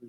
W 0.00 0.04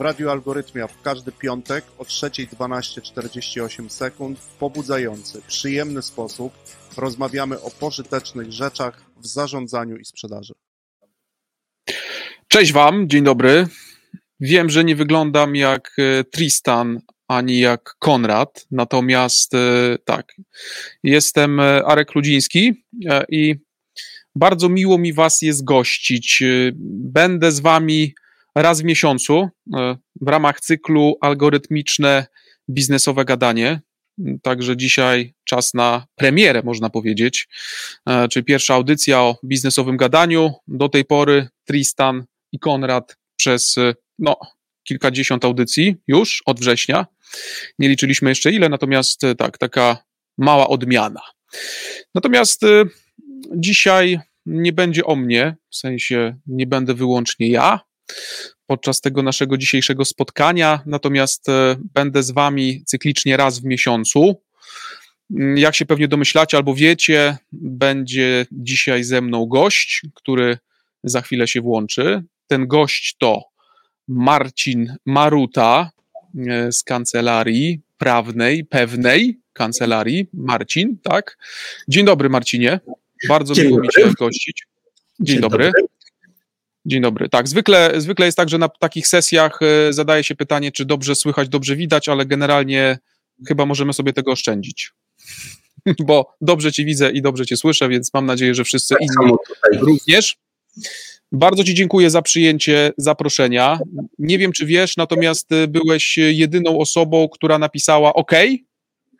Radiu 0.00 0.30
Algorytmia 0.30 0.86
w 0.86 1.02
każdy 1.02 1.32
piątek 1.32 1.84
o 1.98 2.04
3.12.48 2.04 3.88
sekund 3.88 4.38
w 4.38 4.46
pobudzający, 4.46 5.42
przyjemny 5.46 6.02
sposób 6.02 6.52
rozmawiamy 6.96 7.60
o 7.60 7.70
pożytecznych 7.70 8.52
rzeczach 8.52 9.04
w 9.16 9.26
zarządzaniu 9.26 9.96
i 9.96 10.04
sprzedaży. 10.04 10.54
Cześć 12.48 12.72
Wam, 12.72 13.08
dzień 13.08 13.24
dobry. 13.24 13.66
Wiem, 14.40 14.70
że 14.70 14.84
nie 14.84 14.96
wyglądam 14.96 15.56
jak 15.56 15.92
e, 15.98 16.24
Tristan 16.24 17.00
ani 17.30 17.58
jak 17.58 17.94
Konrad, 17.98 18.66
natomiast 18.70 19.54
e, 19.54 19.58
tak, 20.04 20.34
jestem 21.02 21.60
e, 21.60 21.84
Arek 21.84 22.14
Ludziński 22.14 22.84
i 23.28 23.54
bardzo 24.34 24.68
miło 24.68 24.98
mi 24.98 25.12
Was 25.12 25.42
jest 25.42 25.64
gościć. 25.64 26.42
Będę 27.12 27.52
z 27.52 27.60
Wami 27.60 28.14
raz 28.54 28.80
w 28.80 28.84
miesiącu 28.84 29.48
w 30.20 30.28
ramach 30.28 30.60
cyklu 30.60 31.16
algorytmiczne 31.20 32.26
biznesowe 32.70 33.24
gadanie. 33.24 33.80
Także 34.42 34.76
dzisiaj 34.76 35.34
czas 35.44 35.74
na 35.74 36.06
premierę, 36.14 36.62
można 36.64 36.90
powiedzieć, 36.90 37.48
czyli 38.30 38.44
pierwsza 38.44 38.74
audycja 38.74 39.20
o 39.20 39.36
biznesowym 39.44 39.96
gadaniu. 39.96 40.52
Do 40.68 40.88
tej 40.88 41.04
pory 41.04 41.48
Tristan 41.64 42.24
i 42.52 42.58
Konrad 42.58 43.16
przez 43.36 43.76
no, 44.18 44.36
kilkadziesiąt 44.90 45.44
audycji 45.44 45.96
już 46.08 46.42
od 46.46 46.60
września. 46.60 47.06
Nie 47.78 47.88
liczyliśmy 47.88 48.30
jeszcze 48.30 48.50
ile, 48.50 48.68
natomiast 48.68 49.24
e, 49.24 49.34
tak, 49.34 49.58
taka 49.58 50.04
mała 50.38 50.68
odmiana. 50.68 51.20
Natomiast 52.14 52.64
e, 52.64 52.84
dzisiaj 53.56 54.20
nie 54.46 54.72
będzie 54.72 55.04
o 55.04 55.16
mnie, 55.16 55.56
w 55.70 55.76
sensie 55.76 56.36
nie 56.46 56.66
będę 56.66 56.94
wyłącznie 56.94 57.48
ja 57.48 57.80
podczas 58.66 59.00
tego 59.00 59.22
naszego 59.22 59.56
dzisiejszego 59.56 60.04
spotkania, 60.04 60.80
natomiast 60.86 61.48
e, 61.48 61.76
będę 61.94 62.22
z 62.22 62.30
Wami 62.30 62.84
cyklicznie 62.86 63.36
raz 63.36 63.60
w 63.60 63.64
miesiącu. 63.64 64.42
Mm, 65.30 65.58
jak 65.58 65.74
się 65.74 65.86
pewnie 65.86 66.08
domyślacie 66.08 66.56
albo 66.56 66.74
wiecie, 66.74 67.36
będzie 67.52 68.46
dzisiaj 68.52 69.04
ze 69.04 69.20
mną 69.20 69.46
gość, 69.46 70.02
który 70.14 70.58
za 71.04 71.20
chwilę 71.20 71.48
się 71.48 71.60
włączy. 71.60 72.22
Ten 72.46 72.66
gość 72.66 73.16
to 73.18 73.42
Marcin 74.08 74.96
Maruta 75.06 75.90
z 76.70 76.82
kancelarii 76.82 77.80
prawnej, 77.98 78.64
pewnej 78.64 79.40
kancelarii. 79.52 80.26
Marcin, 80.32 80.98
tak? 81.02 81.38
Dzień 81.88 82.04
dobry, 82.06 82.28
Marcinie. 82.28 82.80
Bardzo 83.28 83.54
Dzień 83.54 83.66
miło 83.66 83.76
dobry. 83.76 84.02
mi 84.04 84.10
Cię 84.10 84.14
gościć. 84.18 84.66
Dzień, 85.20 85.26
Dzień 85.26 85.40
dobry. 85.40 85.64
dobry. 85.64 85.82
Dzień 86.86 87.02
dobry. 87.02 87.28
Tak, 87.28 87.48
zwykle, 87.48 88.00
zwykle 88.00 88.26
jest 88.26 88.36
tak, 88.36 88.48
że 88.48 88.58
na 88.58 88.68
takich 88.68 89.08
sesjach 89.08 89.58
e, 89.62 89.92
zadaje 89.92 90.24
się 90.24 90.34
pytanie, 90.34 90.72
czy 90.72 90.84
dobrze 90.84 91.14
słychać, 91.14 91.48
dobrze 91.48 91.76
widać, 91.76 92.08
ale 92.08 92.26
generalnie 92.26 92.98
chyba 93.48 93.66
możemy 93.66 93.92
sobie 93.92 94.12
tego 94.12 94.32
oszczędzić. 94.32 94.92
Bo 96.06 96.36
dobrze 96.40 96.72
Cię 96.72 96.84
widzę 96.84 97.10
i 97.10 97.22
dobrze 97.22 97.46
Cię 97.46 97.56
słyszę, 97.56 97.88
więc 97.88 98.14
mam 98.14 98.26
nadzieję, 98.26 98.54
że 98.54 98.64
wszyscy 98.64 98.94
tak 98.94 99.02
inni 99.02 99.32
również. 99.80 100.36
Bardzo 101.32 101.64
Ci 101.64 101.74
dziękuję 101.74 102.10
za 102.10 102.22
przyjęcie 102.22 102.92
zaproszenia. 102.96 103.78
Nie 104.18 104.38
wiem, 104.38 104.52
czy 104.52 104.66
wiesz, 104.66 104.96
natomiast 104.96 105.52
y, 105.52 105.68
byłeś 105.68 106.18
jedyną 106.18 106.78
osobą, 106.78 107.28
która 107.28 107.58
napisała 107.58 108.14
OK, 108.14 108.32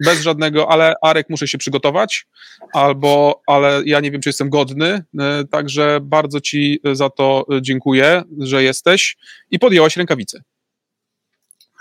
bez 0.05 0.21
żadnego, 0.21 0.73
ale 0.73 0.95
Arek, 1.03 1.27
muszę 1.31 1.49
się 1.49 1.59
przygotować, 1.59 2.27
albo, 2.73 3.43
ale 3.47 3.83
ja 3.87 4.01
nie 4.01 4.11
wiem, 4.11 4.21
czy 4.21 4.29
jestem 4.29 4.51
godny. 4.51 5.05
Y, 5.15 5.49
także 5.51 6.01
bardzo 6.03 6.41
Ci 6.41 6.81
za 6.93 7.11
to 7.11 7.47
dziękuję, 7.61 8.23
że 8.39 8.63
jesteś 8.63 9.17
i 9.51 9.59
podjęłaś 9.59 9.97
rękawice. 9.97 10.43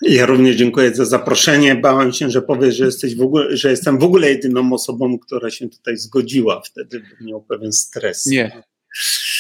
Ja 0.02 0.26
również 0.26 0.56
dziękuję 0.56 0.96
za 0.96 1.06
zaproszenie. 1.06 1.76
Bałem 1.76 2.14
się, 2.14 2.30
że 2.30 2.42
powiesz, 2.42 2.76
że, 2.76 2.86
jesteś 2.86 3.16
w 3.16 3.22
ogóle, 3.22 3.58
że 3.58 3.70
jestem 3.70 4.00
w 4.00 4.04
ogóle 4.04 4.30
jedyną 4.30 4.74
osobą, 4.74 5.20
która 5.20 5.50
się 5.50 5.70
tutaj 5.70 5.98
zgodziła. 5.98 6.62
Wtedy 6.66 7.00
bym 7.00 7.28
miał 7.28 7.42
pewien 7.42 7.74
stres. 7.74 8.26
Nie, 8.26 8.64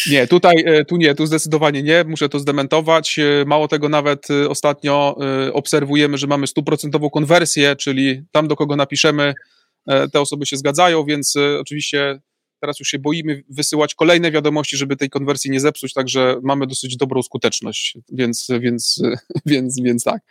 nie, 0.08 0.28
tutaj, 0.28 0.64
e, 0.66 0.86
tu 0.86 0.98
nie, 0.98 1.16
tu 1.16 1.26
zdecydowanie 1.26 1.84
nie, 1.84 2.04
muszę 2.04 2.30
to 2.30 2.40
zdementować. 2.40 3.20
E, 3.20 3.46
mało 3.46 3.68
tego, 3.68 3.90
nawet 3.90 4.32
e, 4.32 4.50
ostatnio 4.50 5.18
obserwujemy, 5.54 6.18
że 6.18 6.28
mamy 6.28 6.48
stuprocentową 6.48 7.10
konwersję, 7.10 7.76
czyli 7.76 8.24
tam, 8.32 8.48
do 8.48 8.56
kogo 8.56 8.76
napiszemy, 8.76 9.34
te 10.14 10.22
osoby 10.22 10.46
się 10.46 10.58
zgadzają, 10.58 11.06
więc 11.06 11.36
oczywiście 11.60 12.20
teraz 12.62 12.80
już 12.80 12.88
się 12.88 13.00
boimy 13.00 13.44
wysyłać 13.50 13.96
kolejne 13.96 14.32
wiadomości, 14.32 14.78
żeby 14.78 14.96
tej 14.96 15.10
konwersji 15.10 15.52
nie 15.52 15.60
zepsuć, 15.60 15.94
także 15.94 16.40
mamy 16.44 16.68
dosyć 16.68 16.98
dobrą 16.98 17.24
skuteczność, 17.24 17.98
więc, 18.12 18.48
więc, 18.60 19.02
więc, 19.46 19.82
więc 19.82 20.04
tak. 20.04 20.22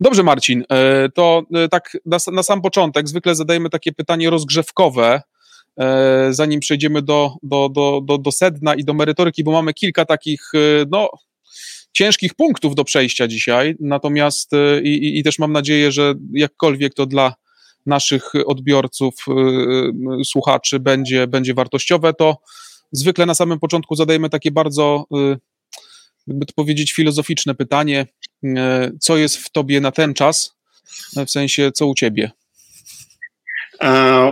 Dobrze, 0.00 0.22
Marcin, 0.22 0.64
to 1.14 1.42
tak 1.70 1.96
na, 2.06 2.18
na 2.32 2.42
sam 2.42 2.62
początek 2.62 3.08
zwykle 3.08 3.34
zadajemy 3.34 3.70
takie 3.70 3.92
pytanie 3.92 4.30
rozgrzewkowe, 4.30 5.22
zanim 6.30 6.60
przejdziemy 6.60 7.02
do, 7.02 7.32
do, 7.42 7.68
do, 7.68 8.00
do, 8.04 8.18
do 8.18 8.32
sedna 8.32 8.74
i 8.74 8.84
do 8.84 8.94
merytoryki, 8.94 9.44
bo 9.44 9.52
mamy 9.52 9.74
kilka 9.74 10.04
takich, 10.04 10.40
e, 10.54 10.84
no, 10.90 11.10
ciężkich 11.92 12.34
punktów 12.34 12.74
do 12.74 12.84
przejścia 12.84 13.28
dzisiaj, 13.28 13.76
natomiast 13.80 14.52
e, 14.52 14.82
i, 14.82 15.18
i 15.18 15.22
też 15.22 15.38
mam 15.38 15.52
nadzieję, 15.52 15.92
że 15.92 16.14
jakkolwiek 16.32 16.94
to 16.94 17.06
dla 17.06 17.34
naszych 17.86 18.32
odbiorców, 18.46 19.14
słuchaczy 20.24 20.80
będzie, 20.80 21.26
będzie 21.26 21.54
wartościowe, 21.54 22.14
to 22.14 22.36
zwykle 22.92 23.26
na 23.26 23.34
samym 23.34 23.58
początku 23.58 23.96
zadajemy 23.96 24.30
takie 24.30 24.50
bardzo, 24.50 25.04
jakby 26.26 26.46
to 26.46 26.52
powiedzieć, 26.56 26.92
filozoficzne 26.92 27.54
pytanie, 27.54 28.06
co 29.00 29.16
jest 29.16 29.36
w 29.36 29.50
tobie 29.50 29.80
na 29.80 29.92
ten 29.92 30.14
czas, 30.14 30.54
w 31.26 31.30
sensie 31.30 31.72
co 31.72 31.86
u 31.86 31.94
ciebie? 31.94 32.30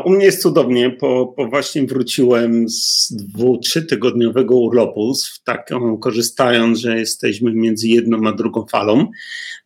U 0.05 0.11
mnie 0.11 0.25
jest 0.25 0.43
cudownie, 0.43 0.91
po, 0.91 1.35
po 1.37 1.47
właśnie 1.47 1.87
wróciłem 1.87 2.69
z 2.69 3.13
dwu, 3.13 3.59
trzy 3.59 3.83
tygodniowego 3.83 4.57
urlopu, 4.57 5.13
tak 5.45 5.71
korzystając, 6.01 6.79
że 6.79 6.99
jesteśmy 6.99 7.53
między 7.53 7.89
jedną 7.89 8.29
a 8.29 8.33
drugą 8.33 8.67
falą, 8.67 9.11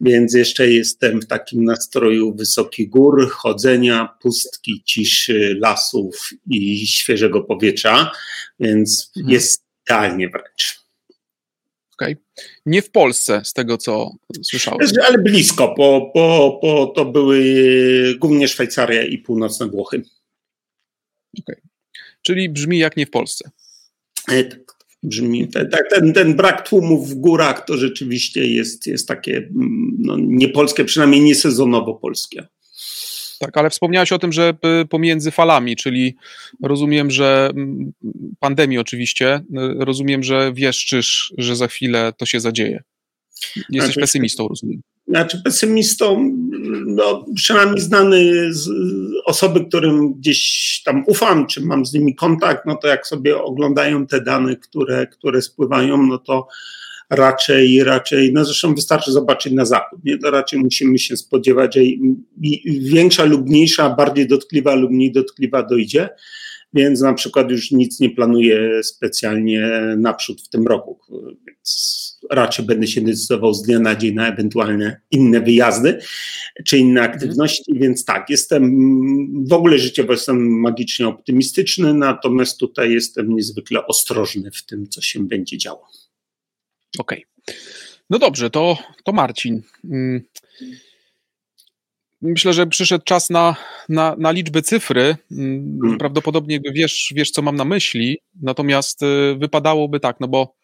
więc 0.00 0.34
jeszcze 0.34 0.70
jestem 0.70 1.20
w 1.20 1.26
takim 1.26 1.64
nastroju 1.64 2.34
wysokich 2.34 2.90
gór, 2.90 3.30
chodzenia, 3.30 4.08
pustki, 4.22 4.82
ciszy, 4.84 5.58
lasów 5.60 6.30
i 6.50 6.86
świeżego 6.86 7.40
powietrza, 7.40 8.10
więc 8.60 9.12
mhm. 9.16 9.32
jest 9.32 9.64
idealnie 9.86 10.28
wręcz. 10.28 10.81
Okay. 11.92 12.16
Nie 12.66 12.82
w 12.82 12.90
Polsce, 12.90 13.42
z 13.44 13.52
tego 13.52 13.78
co 13.78 14.10
słyszałem. 14.42 14.88
Ale 15.08 15.18
blisko, 15.18 15.74
bo, 15.78 16.10
bo, 16.14 16.58
bo 16.62 16.86
to 16.86 17.04
były 17.04 17.44
głównie 18.18 18.48
Szwajcaria 18.48 19.02
i 19.02 19.18
północne 19.18 19.68
Włochy. 19.68 20.02
Okay. 21.40 21.60
Czyli 22.22 22.48
brzmi 22.48 22.78
jak 22.78 22.96
nie 22.96 23.06
w 23.06 23.10
Polsce. 23.10 23.50
E, 24.28 24.44
tak, 24.44 24.74
brzmi. 25.02 25.48
Tak, 25.48 25.88
ten, 25.90 26.12
ten 26.12 26.36
brak 26.36 26.68
tłumów 26.68 27.10
w 27.10 27.14
górach 27.14 27.64
to 27.64 27.76
rzeczywiście 27.76 28.46
jest, 28.46 28.86
jest 28.86 29.08
takie 29.08 29.36
mm, 29.36 29.96
no, 29.98 30.16
niepolskie, 30.18 30.84
przynajmniej 30.84 31.20
nie 31.20 31.34
sezonowo 31.34 31.94
polskie. 31.94 32.46
Tak, 33.42 33.56
ale 33.56 33.70
wspomniałeś 33.70 34.12
o 34.12 34.18
tym, 34.18 34.32
że 34.32 34.54
y, 34.82 34.86
pomiędzy 34.86 35.30
falami, 35.30 35.76
czyli 35.76 36.16
rozumiem, 36.62 37.10
że 37.10 37.50
mm, 37.54 37.92
pandemii 38.40 38.78
oczywiście, 38.78 39.34
y, 39.34 39.40
rozumiem, 39.84 40.22
że 40.22 40.52
wieszczysz, 40.52 41.34
że 41.38 41.56
za 41.56 41.66
chwilę 41.68 42.12
to 42.18 42.26
się 42.26 42.40
zadzieje. 42.40 42.82
Jesteś 43.56 43.84
znaczy, 43.84 44.00
pesymistą, 44.00 44.48
rozumiem. 44.48 44.80
Znaczy 45.08 45.42
pesymistą, 45.44 46.32
no 46.86 47.24
przynajmniej 47.34 47.80
znany 47.80 48.32
z 48.54 48.68
osoby, 49.24 49.64
którym 49.64 50.12
gdzieś 50.12 50.82
tam 50.84 51.04
ufam, 51.06 51.46
czy 51.46 51.60
mam 51.60 51.86
z 51.86 51.92
nimi 51.92 52.14
kontakt, 52.14 52.66
no 52.66 52.76
to 52.76 52.88
jak 52.88 53.06
sobie 53.06 53.42
oglądają 53.42 54.06
te 54.06 54.20
dane, 54.20 54.56
które, 54.56 55.06
które 55.06 55.42
spływają, 55.42 56.06
no 56.06 56.18
to 56.18 56.48
raczej, 57.16 57.84
raczej, 57.84 58.32
no 58.32 58.44
zresztą 58.44 58.74
wystarczy 58.74 59.12
zobaczyć 59.12 59.52
na 59.52 59.64
zachód, 59.64 60.04
nie? 60.04 60.18
To 60.18 60.30
raczej 60.30 60.60
musimy 60.60 60.98
się 60.98 61.16
spodziewać, 61.16 61.74
że 61.74 61.80
większa 62.80 63.24
lub 63.24 63.48
mniejsza, 63.48 63.90
bardziej 63.90 64.26
dotkliwa 64.26 64.74
lub 64.74 64.90
mniej 64.90 65.12
dotkliwa 65.12 65.62
dojdzie, 65.62 66.08
więc 66.74 67.00
na 67.00 67.14
przykład 67.14 67.50
już 67.50 67.70
nic 67.70 68.00
nie 68.00 68.10
planuję 68.10 68.82
specjalnie 68.82 69.70
naprzód 69.96 70.42
w 70.42 70.48
tym 70.48 70.66
roku, 70.66 70.98
więc 71.46 72.18
raczej 72.30 72.66
będę 72.66 72.86
się 72.86 73.00
decydował 73.00 73.54
z 73.54 73.62
dnia 73.62 73.78
na 73.78 73.96
dzień 73.96 74.14
na 74.14 74.28
ewentualne 74.28 75.00
inne 75.10 75.40
wyjazdy 75.40 75.98
czy 76.66 76.78
inne 76.78 77.00
mhm. 77.00 77.10
aktywności, 77.10 77.74
więc 77.74 78.04
tak, 78.04 78.30
jestem 78.30 78.72
w 79.48 79.52
ogóle 79.52 79.78
życiowo 79.78 80.12
jestem 80.12 80.60
magicznie 80.60 81.08
optymistyczny, 81.08 81.94
natomiast 81.94 82.58
tutaj 82.58 82.92
jestem 82.92 83.34
niezwykle 83.34 83.86
ostrożny 83.86 84.50
w 84.50 84.66
tym, 84.66 84.88
co 84.88 85.02
się 85.02 85.26
będzie 85.26 85.58
działo. 85.58 85.86
Okej. 86.98 87.24
Okay. 87.44 87.54
No 88.10 88.18
dobrze, 88.18 88.50
to, 88.50 88.78
to 89.04 89.12
Marcin. 89.12 89.62
Mm. 89.84 90.22
myślę, 92.22 92.52
że 92.52 92.66
przyszedł 92.66 93.04
czas 93.04 93.30
na, 93.30 93.56
na, 93.88 94.16
na 94.18 94.30
liczby 94.30 94.62
cyfry. 94.62 95.16
Hmm. 95.28 95.98
Prawdopodobnie 95.98 96.60
wiesz, 96.74 97.12
wiesz, 97.16 97.30
co 97.30 97.42
mam 97.42 97.56
na 97.56 97.64
myśli, 97.64 98.18
natomiast 98.42 99.02
y, 99.02 99.36
wypadałoby 99.38 100.00
tak, 100.00 100.16
no 100.20 100.28
bo 100.28 100.54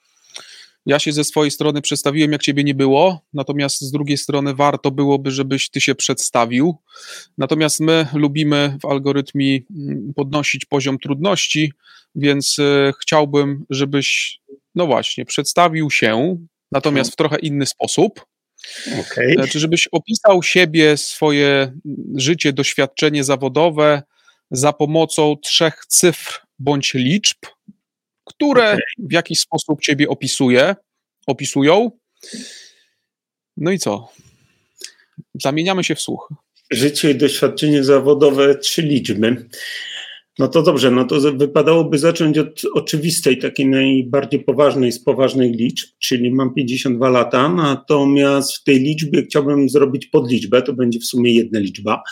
ja 0.88 0.98
się 0.98 1.12
ze 1.12 1.24
swojej 1.24 1.50
strony 1.50 1.82
przedstawiłem, 1.82 2.32
jak 2.32 2.42
ciebie 2.42 2.64
nie 2.64 2.74
było, 2.74 3.20
natomiast 3.32 3.80
z 3.80 3.90
drugiej 3.90 4.16
strony 4.16 4.54
warto 4.54 4.90
byłoby, 4.90 5.30
żebyś 5.30 5.70
ty 5.70 5.80
się 5.80 5.94
przedstawił. 5.94 6.76
Natomiast 7.38 7.80
my 7.80 8.06
lubimy 8.14 8.78
w 8.82 8.84
algorytmie 8.84 9.58
mm, 9.70 10.12
podnosić 10.16 10.64
poziom 10.64 10.98
trudności, 10.98 11.72
więc 12.14 12.58
y, 12.58 12.92
chciałbym, 13.00 13.64
żebyś, 13.70 14.40
no 14.78 14.86
właśnie, 14.86 15.24
przedstawił 15.24 15.90
się, 15.90 16.36
natomiast 16.72 17.12
w 17.12 17.16
trochę 17.16 17.38
inny 17.38 17.66
sposób. 17.66 18.26
Okay. 19.00 19.32
Znaczy, 19.34 19.58
żebyś 19.58 19.86
opisał 19.92 20.42
siebie, 20.42 20.96
swoje 20.96 21.72
życie, 22.16 22.52
doświadczenie 22.52 23.24
zawodowe 23.24 24.02
za 24.50 24.72
pomocą 24.72 25.36
trzech 25.42 25.84
cyfr 25.88 26.40
bądź 26.58 26.94
liczb, 26.94 27.38
które 28.24 28.68
okay. 28.68 28.80
w 28.98 29.12
jakiś 29.12 29.40
sposób 29.40 29.80
ciebie 29.80 30.08
opisuje, 30.08 30.76
opisują. 31.26 31.90
No 33.56 33.70
i 33.70 33.78
co? 33.78 34.08
Zamieniamy 35.42 35.84
się 35.84 35.94
w 35.94 36.00
słuch. 36.00 36.28
Życie 36.70 37.10
i 37.10 37.14
doświadczenie 37.14 37.84
zawodowe, 37.84 38.54
trzy 38.54 38.82
liczby. 38.82 39.48
No 40.38 40.48
to 40.48 40.62
dobrze, 40.62 40.90
no 40.90 41.04
to 41.04 41.20
wypadałoby 41.20 41.98
zacząć 41.98 42.38
od 42.38 42.62
oczywistej, 42.74 43.38
takiej 43.38 43.66
najbardziej 43.66 44.40
poważnej 44.40 44.92
z 44.92 45.04
poważnych 45.04 45.56
liczb, 45.56 45.88
czyli 45.98 46.30
mam 46.30 46.54
52 46.54 47.08
lata, 47.08 47.48
natomiast 47.48 48.56
w 48.56 48.64
tej 48.64 48.80
liczbie 48.80 49.22
chciałbym 49.22 49.68
zrobić 49.68 50.06
podliczbę, 50.06 50.62
to 50.62 50.72
będzie 50.72 51.00
w 51.00 51.04
sumie 51.04 51.34
jedna 51.34 51.60
liczba, 51.60 52.02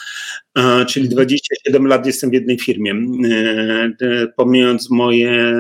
czyli 0.88 1.08
27 1.08 1.86
lat 1.86 2.06
jestem 2.06 2.30
w 2.30 2.32
jednej 2.32 2.58
firmie. 2.58 2.94
E, 4.02 4.26
pomijając 4.36 4.90
moje 4.90 5.54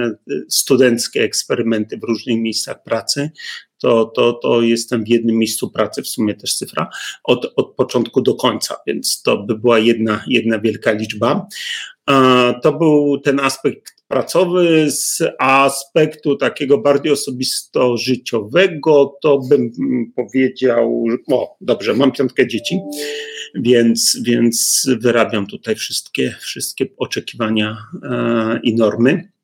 studenckie 0.48 1.22
eksperymenty 1.22 1.98
w 1.98 2.04
różnych 2.04 2.38
miejscach 2.38 2.82
pracy, 2.82 3.30
to, 3.78 4.04
to, 4.04 4.32
to 4.32 4.62
jestem 4.62 5.04
w 5.04 5.08
jednym 5.08 5.36
miejscu 5.36 5.70
pracy, 5.70 6.02
w 6.02 6.08
sumie 6.08 6.34
też 6.34 6.54
cyfra, 6.54 6.88
od, 7.24 7.52
od 7.56 7.74
początku 7.74 8.22
do 8.22 8.34
końca, 8.34 8.76
więc 8.86 9.22
to 9.22 9.42
by 9.42 9.58
była 9.58 9.78
jedna, 9.78 10.24
jedna 10.28 10.58
wielka 10.58 10.92
liczba. 10.92 11.46
To 12.62 12.72
był 12.72 13.20
ten 13.20 13.40
aspekt 13.40 13.96
pracowy, 14.08 14.90
z 14.90 15.22
aspektu 15.38 16.36
takiego 16.36 16.78
bardziej 16.78 17.12
osobisto-życiowego, 17.12 19.18
to 19.22 19.38
bym 19.38 19.72
powiedział, 20.16 21.04
o 21.32 21.56
dobrze, 21.60 21.94
mam 21.94 22.12
piątkę 22.12 22.46
dzieci, 22.46 22.78
więc, 23.54 24.18
więc 24.24 24.86
wyrabiam 25.00 25.46
tutaj 25.46 25.74
wszystkie, 25.74 26.34
wszystkie 26.40 26.86
oczekiwania 26.96 27.76
e, 28.02 28.60
i 28.62 28.74
normy. 28.74 29.35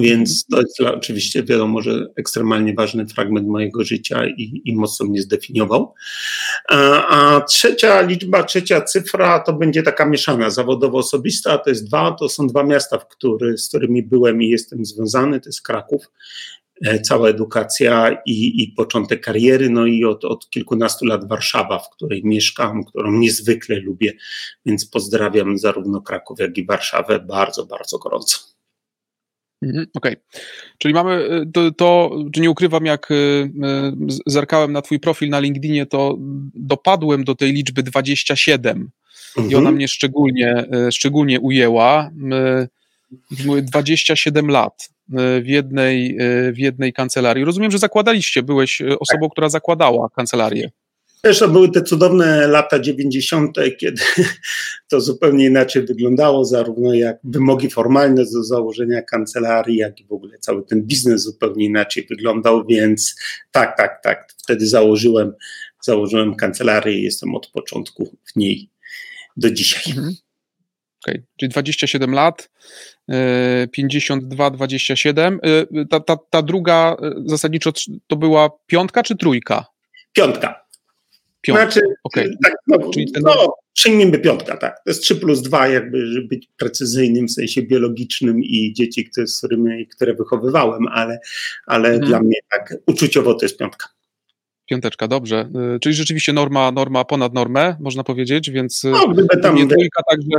Więc 0.00 0.46
to 0.46 0.60
jest 0.60 0.80
oczywiście 0.80 1.42
wiadomo, 1.42 1.82
że 1.82 2.06
ekstremalnie 2.16 2.74
ważny 2.74 3.06
fragment 3.06 3.48
mojego 3.48 3.84
życia 3.84 4.26
i, 4.26 4.62
i 4.64 4.76
mocno 4.76 5.06
mnie 5.06 5.22
zdefiniował. 5.22 5.94
A, 6.68 7.06
a, 7.08 7.40
trzecia 7.40 8.00
liczba, 8.00 8.42
trzecia 8.42 8.80
cyfra 8.80 9.40
to 9.40 9.52
będzie 9.52 9.82
taka 9.82 10.06
mieszana, 10.06 10.48
zawodowo-osobista, 10.48 11.58
to 11.58 11.70
jest 11.70 11.86
dwa, 11.86 12.12
to 12.12 12.28
są 12.28 12.46
dwa 12.46 12.62
miasta, 12.62 12.98
w 12.98 13.08
który, 13.08 13.58
z 13.58 13.68
którymi 13.68 14.02
byłem 14.02 14.42
i 14.42 14.48
jestem 14.48 14.84
związany, 14.84 15.40
to 15.40 15.48
jest 15.48 15.62
Kraków 15.62 16.10
e, 16.84 17.00
cała 17.00 17.28
edukacja 17.28 18.16
i, 18.26 18.62
i 18.62 18.68
początek 18.76 19.20
kariery, 19.20 19.70
no 19.70 19.86
i 19.86 20.04
od, 20.04 20.24
od 20.24 20.50
kilkunastu 20.50 21.04
lat 21.06 21.28
Warszawa, 21.28 21.78
w 21.78 21.90
której 21.90 22.22
mieszkam, 22.24 22.84
którą 22.84 23.12
niezwykle 23.12 23.80
lubię, 23.80 24.12
więc 24.66 24.86
pozdrawiam 24.86 25.58
zarówno 25.58 26.00
Kraków, 26.00 26.38
jak 26.38 26.58
i 26.58 26.66
Warszawę 26.66 27.20
bardzo, 27.20 27.66
bardzo 27.66 27.98
gorąco. 27.98 28.59
Mhm, 29.62 29.86
okej. 29.94 30.12
Okay. 30.12 30.42
Czyli 30.78 30.94
mamy 30.94 31.14
y, 31.14 31.52
to, 31.52 31.70
to, 31.70 32.10
czy 32.32 32.40
nie 32.40 32.50
ukrywam, 32.50 32.86
jak 32.86 33.10
y, 33.10 33.14
y, 33.14 33.50
zerkałem 34.26 34.72
na 34.72 34.82
Twój 34.82 35.00
profil 35.00 35.28
na 35.28 35.40
LinkedInie, 35.40 35.86
to 35.86 36.16
dopadłem 36.54 37.24
do 37.24 37.34
tej 37.34 37.52
liczby 37.52 37.82
27 37.82 38.90
mhm. 39.36 39.52
i 39.52 39.54
ona 39.54 39.72
mnie 39.72 39.88
szczególnie, 39.88 40.64
szczególnie 40.90 41.40
ujęła. 41.40 42.10
27 43.62 44.48
lat 44.48 44.88
w 45.42 45.46
jednej, 45.46 46.16
w 46.52 46.58
jednej 46.58 46.92
kancelarii. 46.92 47.44
Rozumiem, 47.44 47.70
że 47.70 47.78
zakładaliście, 47.78 48.42
byłeś 48.42 48.82
osobą, 49.00 49.26
tak. 49.26 49.32
która 49.32 49.48
zakładała 49.48 50.08
kancelarię. 50.08 50.70
To 51.22 51.48
były 51.48 51.70
te 51.70 51.82
cudowne 51.82 52.46
lata 52.46 52.78
90., 52.78 53.56
kiedy 53.78 54.02
to 54.90 55.00
zupełnie 55.00 55.46
inaczej 55.46 55.86
wyglądało, 55.86 56.44
zarówno 56.44 56.94
jak 56.94 57.18
wymogi 57.24 57.70
formalne 57.70 58.24
do 58.24 58.44
założenia 58.44 59.02
kancelarii, 59.02 59.76
jak 59.76 60.00
i 60.00 60.04
w 60.04 60.12
ogóle 60.12 60.38
cały 60.38 60.62
ten 60.64 60.82
biznes 60.82 61.22
zupełnie 61.22 61.64
inaczej 61.64 62.06
wyglądał, 62.10 62.66
więc 62.66 63.16
tak, 63.50 63.76
tak, 63.76 64.00
tak. 64.02 64.32
Wtedy 64.42 64.66
założyłem, 64.66 65.32
założyłem 65.82 66.34
kancelarię 66.34 66.98
i 66.98 67.02
jestem 67.02 67.34
od 67.34 67.46
początku 67.46 68.16
w 68.32 68.36
niej 68.36 68.70
do 69.36 69.50
dzisiaj. 69.50 69.82
Mhm. 69.88 70.14
Okay. 71.04 71.22
Czyli 71.36 71.48
27 71.48 72.14
lat, 72.14 72.50
52, 73.72 74.50
27. 74.50 75.40
E, 75.42 75.84
ta, 75.90 76.00
ta, 76.00 76.16
ta 76.30 76.42
druga 76.42 76.96
zasadniczo 77.26 77.72
to 78.06 78.16
była 78.16 78.50
piątka 78.66 79.02
czy 79.02 79.16
trójka? 79.16 79.66
Piątka. 80.12 80.69
Piątka. 81.42 81.64
Znaczy, 81.64 81.80
okay. 82.04 82.30
tak, 82.44 82.54
no, 82.66 82.90
Czyli 82.90 83.12
ten... 83.12 83.22
no, 83.22 83.54
przyjmijmy 83.72 84.18
piątka, 84.18 84.56
tak. 84.56 84.76
To 84.84 84.90
jest 84.90 85.02
3 85.02 85.16
plus 85.16 85.42
2, 85.42 85.68
jakby, 85.68 86.06
żeby 86.06 86.28
być 86.28 86.48
precyzyjnym 86.56 87.28
w 87.28 87.32
sensie 87.32 87.62
biologicznym 87.62 88.44
i 88.44 88.72
dzieci, 88.72 89.04
które, 89.04 89.26
z 89.26 89.38
którymi, 89.38 89.86
które 89.86 90.14
wychowywałem, 90.14 90.88
ale, 90.88 91.20
ale 91.66 91.88
mhm. 91.88 92.08
dla 92.08 92.20
mnie 92.20 92.36
tak 92.50 92.74
uczuciowo 92.86 93.34
to 93.34 93.44
jest 93.44 93.58
piątka. 93.58 93.88
Piąteczka, 94.66 95.08
dobrze. 95.08 95.50
Y, 95.76 95.80
czyli 95.80 95.94
rzeczywiście 95.94 96.32
norma, 96.32 96.72
norma 96.72 97.04
ponad 97.04 97.34
normę, 97.34 97.76
można 97.80 98.04
powiedzieć, 98.04 98.50
więc 98.50 98.84
y, 98.84 98.90
no, 98.90 99.08
gdyby 99.08 99.36
tam 99.42 99.54
nie 99.54 99.66
dwójka, 99.66 100.02
także... 100.10 100.38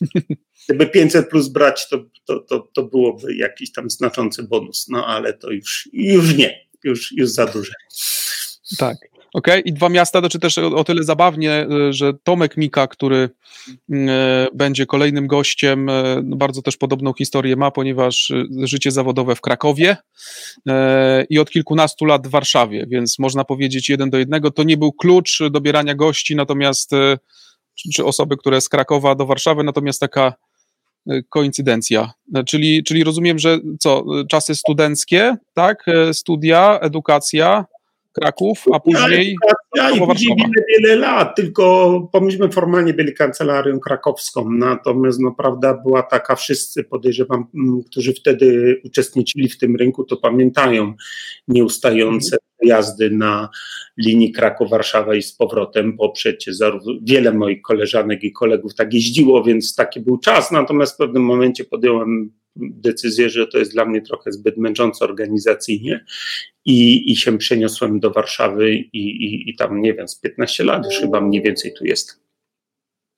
Gdyby 0.68 0.86
500 0.86 1.28
plus 1.28 1.48
brać, 1.48 1.88
to, 1.88 2.04
to, 2.24 2.40
to, 2.40 2.68
to 2.72 2.82
byłoby 2.82 3.34
jakiś 3.34 3.72
tam 3.72 3.90
znaczący 3.90 4.42
bonus, 4.42 4.86
no 4.88 5.06
ale 5.06 5.32
to 5.32 5.50
już, 5.50 5.88
już 5.92 6.36
nie, 6.36 6.66
już, 6.84 7.12
już 7.12 7.28
za 7.28 7.46
duże. 7.46 7.72
Tak. 8.78 8.96
Okay? 9.34 9.60
I 9.60 9.72
dwa 9.72 9.88
miasta, 9.88 10.22
to 10.22 10.28
czy 10.28 10.38
też 10.38 10.58
o, 10.58 10.84
tyle 10.84 11.04
zabawnie, 11.04 11.66
y, 11.88 11.92
że 11.92 12.14
Tomek 12.22 12.56
Mika, 12.56 12.86
który 12.86 13.30
mm, 13.90 14.08
e, 14.08 14.48
będzie 14.54 14.86
kolejnym 14.86 15.26
gościem, 15.26 15.88
e, 15.88 16.22
no 16.24 16.36
bardzo 16.36 16.62
też 16.62 16.76
podobną 16.76 17.12
historię 17.12 17.56
ma, 17.56 17.70
ponieważ 17.70 18.30
y, 18.30 18.46
życie 18.62 18.90
zawodowe 18.90 19.34
w 19.34 19.40
Krakowie 19.40 19.96
e, 20.68 21.24
i 21.30 21.38
od 21.38 21.50
kilkunastu 21.50 22.04
lat 22.04 22.26
w 22.26 22.30
Warszawie, 22.30 22.86
więc 22.88 23.18
można 23.18 23.44
powiedzieć 23.44 23.88
jeden 23.88 24.10
do 24.10 24.18
jednego. 24.18 24.50
To 24.50 24.62
nie 24.62 24.76
był 24.76 24.92
klucz 24.92 25.38
dobierania 25.50 25.94
gości, 25.94 26.36
natomiast 26.36 26.90
czy 27.94 28.04
osoby, 28.04 28.36
które 28.36 28.60
z 28.60 28.68
Krakowa 28.68 29.14
do 29.14 29.26
Warszawy, 29.26 29.64
natomiast 29.64 30.00
taka 30.00 30.34
koincydencja. 31.28 32.12
Czyli, 32.46 32.84
czyli 32.84 33.04
rozumiem, 33.04 33.38
że 33.38 33.58
co, 33.80 34.04
czasy 34.30 34.54
studenckie, 34.54 35.36
tak? 35.54 35.86
Studia, 36.12 36.78
edukacja, 36.80 37.64
Kraków, 38.18 38.64
a 38.72 38.80
później. 38.80 39.36
Ja 39.76 39.90
i 39.90 39.98
później 39.98 40.36
wiele, 40.36 40.64
wiele 40.68 40.96
lat, 40.96 41.36
tylko 41.36 42.08
pomyślmy 42.12 42.48
formalnie 42.48 42.94
byli 42.94 43.14
kancelarią 43.14 43.80
krakowską, 43.80 44.50
natomiast 44.50 45.20
no, 45.20 45.34
prawda 45.38 45.74
była 45.74 46.02
taka, 46.02 46.36
wszyscy 46.36 46.84
podejrzewam, 46.84 47.46
którzy 47.90 48.14
wtedy 48.14 48.80
uczestniczyli 48.84 49.48
w 49.48 49.58
tym 49.58 49.76
rynku, 49.76 50.04
to 50.04 50.16
pamiętają 50.16 50.94
nieustające 51.48 52.36
jazdy 52.62 53.10
na 53.10 53.48
linii 53.96 54.32
Kraków-Warszawa 54.32 55.14
i 55.14 55.22
z 55.22 55.32
powrotem, 55.32 55.96
bo 55.96 56.08
przecież 56.08 56.56
wiele 57.02 57.32
moich 57.32 57.62
koleżanek 57.62 58.24
i 58.24 58.32
kolegów 58.32 58.74
tak 58.74 58.94
jeździło, 58.94 59.44
więc 59.44 59.74
taki 59.74 60.00
był 60.00 60.18
czas, 60.18 60.50
natomiast 60.50 60.94
w 60.94 60.98
pewnym 60.98 61.22
momencie 61.22 61.64
podjąłem 61.64 62.32
decyzję, 62.58 63.30
że 63.30 63.46
to 63.46 63.58
jest 63.58 63.72
dla 63.72 63.84
mnie 63.84 64.02
trochę 64.02 64.32
zbyt 64.32 64.56
męczące 64.56 65.04
organizacyjnie 65.04 66.04
i, 66.64 67.12
i 67.12 67.16
się 67.16 67.38
przeniosłem 67.38 68.00
do 68.00 68.10
Warszawy 68.10 68.74
i, 68.74 68.98
i, 68.98 69.50
i 69.50 69.56
tam, 69.56 69.82
nie 69.82 69.94
wiem, 69.94 70.08
z 70.08 70.20
15 70.20 70.64
lat 70.64 70.84
już 70.84 71.00
chyba 71.00 71.20
mniej 71.20 71.42
więcej 71.42 71.74
tu 71.78 71.84
jest. 71.84 72.20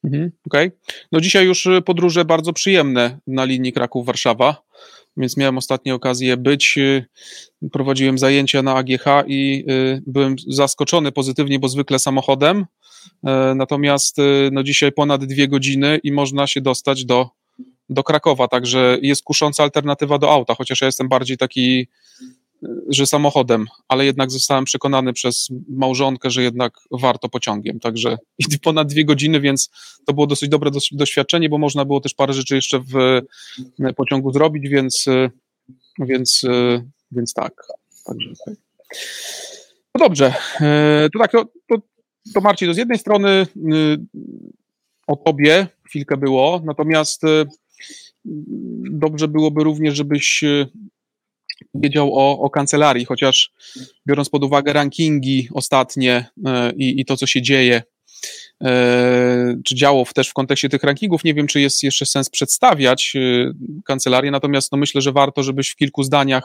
Mhm, 0.04 0.30
Okej. 0.46 0.66
Okay. 0.66 0.80
No 1.12 1.20
dzisiaj 1.20 1.46
już 1.46 1.68
podróże 1.84 2.24
bardzo 2.24 2.52
przyjemne 2.52 3.18
na 3.26 3.44
linii 3.44 3.72
Kraków-Warszawa, 3.72 4.62
więc 5.16 5.36
miałem 5.36 5.58
ostatnio 5.58 5.94
okazję 5.94 6.36
być, 6.36 6.78
prowadziłem 7.72 8.18
zajęcia 8.18 8.62
na 8.62 8.74
AGH 8.74 9.04
i 9.26 9.64
y, 9.70 10.02
byłem 10.06 10.36
zaskoczony 10.48 11.12
pozytywnie, 11.12 11.58
bo 11.58 11.68
zwykle 11.68 11.98
samochodem, 11.98 12.66
e, 13.26 13.54
natomiast 13.54 14.18
y, 14.18 14.48
no 14.52 14.62
dzisiaj 14.62 14.92
ponad 14.92 15.24
dwie 15.24 15.48
godziny 15.48 16.00
i 16.02 16.12
można 16.12 16.46
się 16.46 16.60
dostać 16.60 17.04
do 17.04 17.39
do 17.90 18.04
Krakowa, 18.04 18.48
także 18.48 18.98
jest 19.02 19.22
kusząca 19.22 19.62
alternatywa 19.62 20.18
do 20.18 20.30
auta, 20.30 20.54
chociaż 20.54 20.80
ja 20.80 20.86
jestem 20.86 21.08
bardziej 21.08 21.36
taki 21.36 21.88
że 22.88 23.06
samochodem, 23.06 23.66
ale 23.88 24.04
jednak 24.04 24.30
zostałem 24.30 24.64
przekonany 24.64 25.12
przez 25.12 25.48
małżonkę, 25.68 26.30
że 26.30 26.42
jednak 26.42 26.72
warto 26.90 27.28
pociągiem. 27.28 27.80
Także 27.80 28.18
ponad 28.62 28.88
dwie 28.88 29.04
godziny, 29.04 29.40
więc 29.40 29.70
to 30.06 30.14
było 30.14 30.26
dosyć 30.26 30.48
dobre 30.48 30.70
doświadczenie, 30.92 31.48
bo 31.48 31.58
można 31.58 31.84
było 31.84 32.00
też 32.00 32.14
parę 32.14 32.32
rzeczy 32.32 32.54
jeszcze 32.54 32.80
w 32.80 33.22
pociągu 33.96 34.32
zrobić, 34.32 34.68
więc, 34.68 35.04
więc, 35.98 36.42
więc 37.12 37.34
tak. 37.34 37.52
Także, 38.06 38.30
tak. 38.46 38.54
No 39.94 39.98
dobrze, 39.98 40.34
to 41.12 41.18
tak, 41.18 41.32
to, 41.32 41.44
to, 41.68 41.76
to 42.34 42.40
Marcin, 42.40 42.68
to 42.68 42.74
z 42.74 42.78
jednej 42.78 42.98
strony 42.98 43.46
o 45.06 45.16
tobie 45.16 45.66
chwilkę 45.86 46.16
było, 46.16 46.62
natomiast 46.64 47.22
dobrze 48.90 49.28
byłoby 49.28 49.64
również, 49.64 49.96
żebyś 49.96 50.44
wiedział 51.74 52.14
o, 52.14 52.38
o 52.38 52.50
kancelarii, 52.50 53.04
chociaż 53.04 53.52
biorąc 54.06 54.28
pod 54.28 54.44
uwagę 54.44 54.72
rankingi 54.72 55.48
ostatnie 55.54 56.30
e, 56.46 56.72
i, 56.76 57.00
i 57.00 57.04
to, 57.04 57.16
co 57.16 57.26
się 57.26 57.42
dzieje, 57.42 57.82
e, 58.64 59.56
czy 59.64 59.74
działo 59.74 60.04
też 60.14 60.28
w 60.28 60.32
kontekście 60.32 60.68
tych 60.68 60.82
rankingów, 60.82 61.24
nie 61.24 61.34
wiem, 61.34 61.46
czy 61.46 61.60
jest 61.60 61.82
jeszcze 61.82 62.06
sens 62.06 62.30
przedstawiać 62.30 63.12
e, 63.16 63.52
kancelarię, 63.84 64.30
natomiast 64.30 64.72
no 64.72 64.78
myślę, 64.78 65.00
że 65.00 65.12
warto, 65.12 65.42
żebyś 65.42 65.70
w 65.70 65.76
kilku 65.76 66.02
zdaniach 66.02 66.44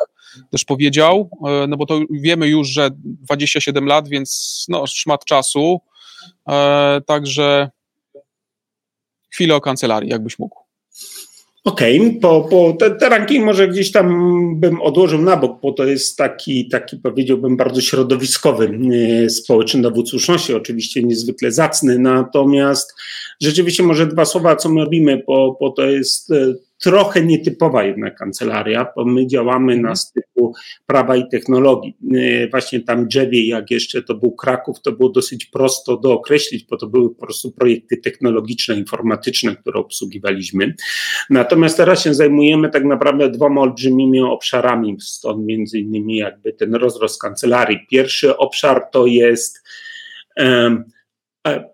też 0.52 0.66
powiedział, 0.66 1.30
no 1.68 1.78
bo 1.78 1.86
to 1.86 2.02
wiemy 2.12 2.48
już, 2.48 2.68
że 2.68 2.90
27 2.94 3.86
lat, 3.86 4.08
więc 4.08 4.66
no 4.70 4.88
szmat 4.88 5.26
czasu, 5.26 5.82
także 7.06 7.70
chwilę 9.30 9.56
o 9.56 9.62
kancelarii, 9.62 10.10
jakbyś 10.10 10.40
mógł. 10.40 10.65
Okej, 11.66 12.00
okay, 12.00 12.20
po, 12.22 12.42
po 12.42 12.74
te, 12.80 12.92
te 12.92 13.10
ranking 13.10 13.46
może 13.46 13.68
gdzieś 13.68 13.92
tam 13.92 14.10
bym 14.60 14.82
odłożył 14.82 15.22
na 15.22 15.38
bok, 15.38 15.62
bo 15.62 15.72
to 15.72 15.86
jest 15.86 16.18
taki, 16.18 16.70
taki 16.70 16.98
powiedziałbym 16.98 17.58
bardzo 17.58 17.82
środowiskowy 17.82 18.80
y, 19.26 19.30
społeczny 19.30 19.82
dowód 19.82 20.10
słuszności, 20.10 20.54
oczywiście 20.54 21.04
niezwykle 21.04 21.52
zacny, 21.52 22.00
natomiast 22.00 22.96
rzeczywiście 23.42 23.84
może 23.84 24.08
dwa 24.08 24.26
słowa, 24.26 24.56
co 24.56 24.70
my 24.70 24.82
robimy, 24.82 25.24
bo, 25.28 25.58
bo 25.60 25.70
to 25.70 25.86
jest 25.90 26.32
y, 26.32 26.56
trochę 26.78 27.26
nietypowa 27.26 27.84
jednak 27.84 28.16
kancelaria, 28.16 28.88
bo 28.96 29.06
my 29.06 29.28
działamy 29.28 29.74
na 29.74 29.78
mhm. 29.78 29.96
styku 29.96 30.54
prawa 30.86 31.16
i 31.16 31.30
technologii. 31.30 31.98
Y, 32.16 32.48
właśnie 32.52 32.82
tam 32.82 33.08
drzewie, 33.08 33.48
jak 33.48 33.72
jeszcze 33.72 34.04
to 34.04 34.16
był 34.16 34.32
Kraków, 34.32 34.82
to 34.82 34.92
było 34.92 35.10
dosyć 35.10 35.46
prosto 35.46 35.98
dookreślić, 35.98 36.66
bo 36.70 36.78
to 36.78 36.88
były 36.88 37.16
po 37.16 37.22
prostu 37.22 37.52
projekty 37.52 37.98
technologiczne, 37.98 38.76
informatyczne, 38.76 39.56
które 39.56 39.80
obsługiwaliśmy. 39.80 40.76
Natomiast 41.30 41.78
teraz 41.78 42.04
się 42.04 42.14
zajmujemy 42.14 42.70
tak 42.70 42.84
naprawdę 42.84 43.30
dwoma 43.30 43.62
olbrzymimi 43.62 44.22
obszarami, 44.22 44.98
stąd 45.00 45.46
między 45.46 45.80
innymi 45.80 46.18
jakby 46.18 46.54
ten 46.54 46.76
rozrost 46.76 47.22
kancelarii. 47.22 47.80
Pierwszy 47.90 48.38
obszar 48.38 48.84
to 48.92 49.06
jest 49.06 49.64
um, 50.38 50.84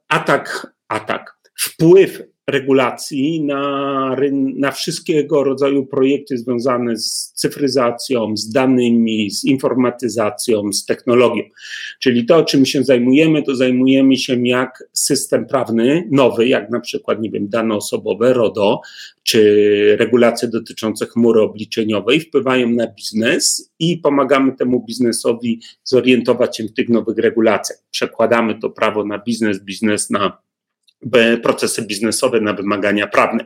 atak, 0.08 0.74
atak, 0.88 1.38
wpływ 1.56 2.31
regulacji 2.48 3.44
na, 3.44 4.16
na 4.56 4.72
wszystkiego 4.72 5.44
rodzaju 5.44 5.86
projekty 5.86 6.38
związane 6.38 6.98
z 6.98 7.34
cyfryzacją, 7.36 8.38
z 8.38 8.52
danymi, 8.52 9.32
z 9.32 9.44
informatyzacją, 9.44 10.74
z 10.74 10.86
technologią. 10.86 11.44
Czyli 12.00 12.26
to, 12.26 12.44
czym 12.44 12.66
się 12.66 12.84
zajmujemy, 12.84 13.44
to 13.44 13.56
zajmujemy 13.56 14.18
się 14.18 14.48
jak 14.48 14.84
system 14.94 15.46
prawny 15.46 16.08
nowy, 16.12 16.48
jak 16.48 16.70
na 16.70 16.80
przykład, 16.80 17.22
nie 17.22 17.30
wiem, 17.30 17.50
dane 17.50 17.76
osobowe, 17.76 18.34
RODO, 18.34 18.82
czy 19.24 19.96
regulacje 20.00 20.48
dotyczące 20.48 21.06
chmury 21.06 21.42
obliczeniowej 21.42 22.20
wpływają 22.20 22.70
na 22.70 22.88
biznes 22.88 23.72
i 23.80 23.98
pomagamy 23.98 24.52
temu 24.52 24.86
biznesowi 24.86 25.62
zorientować 25.84 26.58
się 26.58 26.64
w 26.64 26.74
tych 26.74 26.90
nowych 26.90 27.18
regulacjach. 27.18 27.78
Przekładamy 27.92 28.60
to 28.60 28.70
prawo 28.70 29.06
na 29.06 29.20
biznes, 29.20 29.64
biznes 29.64 30.10
na 30.10 30.38
procesy 31.44 31.82
biznesowe, 31.82 32.42
na 32.42 32.54
wymagania 32.54 33.08
prawne. 33.08 33.46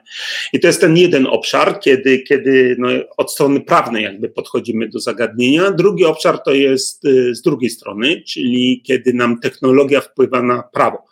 I 0.54 0.60
to 0.60 0.68
jest 0.68 0.82
ten 0.82 0.98
jeden 0.98 1.28
obszar, 1.28 1.80
kiedy, 1.80 2.20
kiedy 2.20 2.76
no, 2.80 2.90
od 3.18 3.32
strony 3.32 3.62
prawnej 3.62 4.04
jakby 4.04 4.30
podchodzimy 4.30 4.90
do 4.90 5.00
zagadnienia. 5.00 5.72
Drugi 5.72 6.06
obszar 6.06 6.44
to 6.44 6.54
jest 6.54 7.06
y, 7.06 7.36
z 7.36 7.42
drugiej 7.42 7.70
strony, 7.70 8.22
czyli 8.28 8.82
kiedy 8.86 9.14
nam 9.14 9.40
technologia 9.40 10.02
wpływa 10.02 10.42
na 10.42 10.64
prawo. 10.64 11.06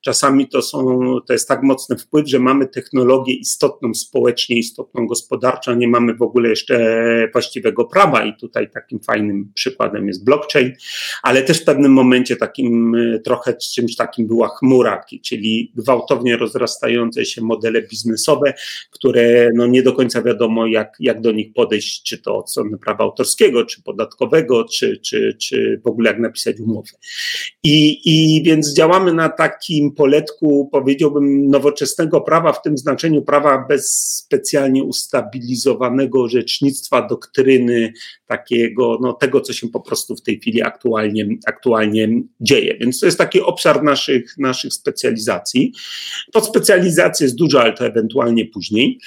Czasami 0.00 0.48
to, 0.48 0.62
są, 0.62 1.00
to 1.26 1.32
jest 1.32 1.48
tak 1.48 1.62
mocny 1.62 1.96
wpływ, 1.96 2.28
że 2.28 2.38
mamy 2.38 2.66
technologię 2.66 3.34
istotną 3.34 3.94
społecznie, 3.94 4.58
istotną 4.58 5.06
gospodarczo, 5.06 5.74
nie 5.74 5.88
mamy 5.88 6.14
w 6.14 6.22
ogóle 6.22 6.48
jeszcze 6.48 6.78
właściwego 7.32 7.84
prawa 7.84 8.24
i 8.24 8.36
tutaj 8.36 8.70
takim 8.70 9.00
fajnym 9.00 9.52
przykładem 9.54 10.08
jest 10.08 10.24
blockchain, 10.24 10.72
ale 11.22 11.42
też 11.42 11.60
w 11.60 11.64
pewnym 11.64 11.92
momencie 11.92 12.36
takim 12.36 12.96
trochę 13.24 13.54
czymś 13.54 13.96
takim 13.96 14.26
była 14.26 14.48
chmura, 14.48 15.04
czyli 15.24 15.72
gwałtownie 15.76 16.36
rozrastające 16.36 17.24
się 17.24 17.42
modele 17.42 17.82
biznesowe, 17.82 18.54
które 18.90 19.50
no 19.54 19.66
nie 19.66 19.82
do 19.82 19.92
końca 19.92 20.22
wiadomo 20.22 20.66
jak, 20.66 20.96
jak 21.00 21.20
do 21.20 21.32
nich 21.32 21.52
podejść, 21.52 22.02
czy 22.02 22.18
to 22.18 22.36
od 22.36 22.50
strony 22.50 22.78
prawa 22.78 23.04
autorskiego, 23.04 23.64
czy 23.64 23.82
podatkowego, 23.82 24.64
czy, 24.64 24.98
czy, 24.98 25.36
czy 25.40 25.80
w 25.84 25.86
ogóle 25.86 26.10
jak 26.10 26.20
napisać 26.20 26.60
umowę. 26.60 26.90
I, 27.62 28.00
I 28.04 28.42
więc 28.42 28.74
działamy 28.74 29.14
na 29.14 29.28
takim 29.48 29.92
poletku, 29.92 30.68
powiedziałbym, 30.72 31.48
nowoczesnego 31.48 32.20
prawa, 32.20 32.52
w 32.52 32.62
tym 32.62 32.78
znaczeniu 32.78 33.22
prawa 33.22 33.66
bez 33.68 33.90
specjalnie 34.24 34.84
ustabilizowanego 34.84 36.22
orzecznictwa, 36.22 37.06
doktryny, 37.08 37.92
takiego, 38.26 38.98
no, 39.00 39.12
tego, 39.12 39.40
co 39.40 39.52
się 39.52 39.68
po 39.68 39.80
prostu 39.80 40.16
w 40.16 40.22
tej 40.22 40.40
chwili 40.40 40.62
aktualnie, 40.62 41.26
aktualnie 41.46 42.08
dzieje. 42.40 42.76
Więc 42.80 43.00
to 43.00 43.06
jest 43.06 43.18
taki 43.18 43.40
obszar 43.40 43.82
naszych, 43.82 44.38
naszych 44.38 44.72
specjalizacji. 44.72 45.72
Podspecjalizacji 46.32 47.24
jest 47.24 47.36
dużo, 47.36 47.60
ale 47.60 47.72
to 47.72 47.86
ewentualnie 47.86 48.46
później. 48.46 48.98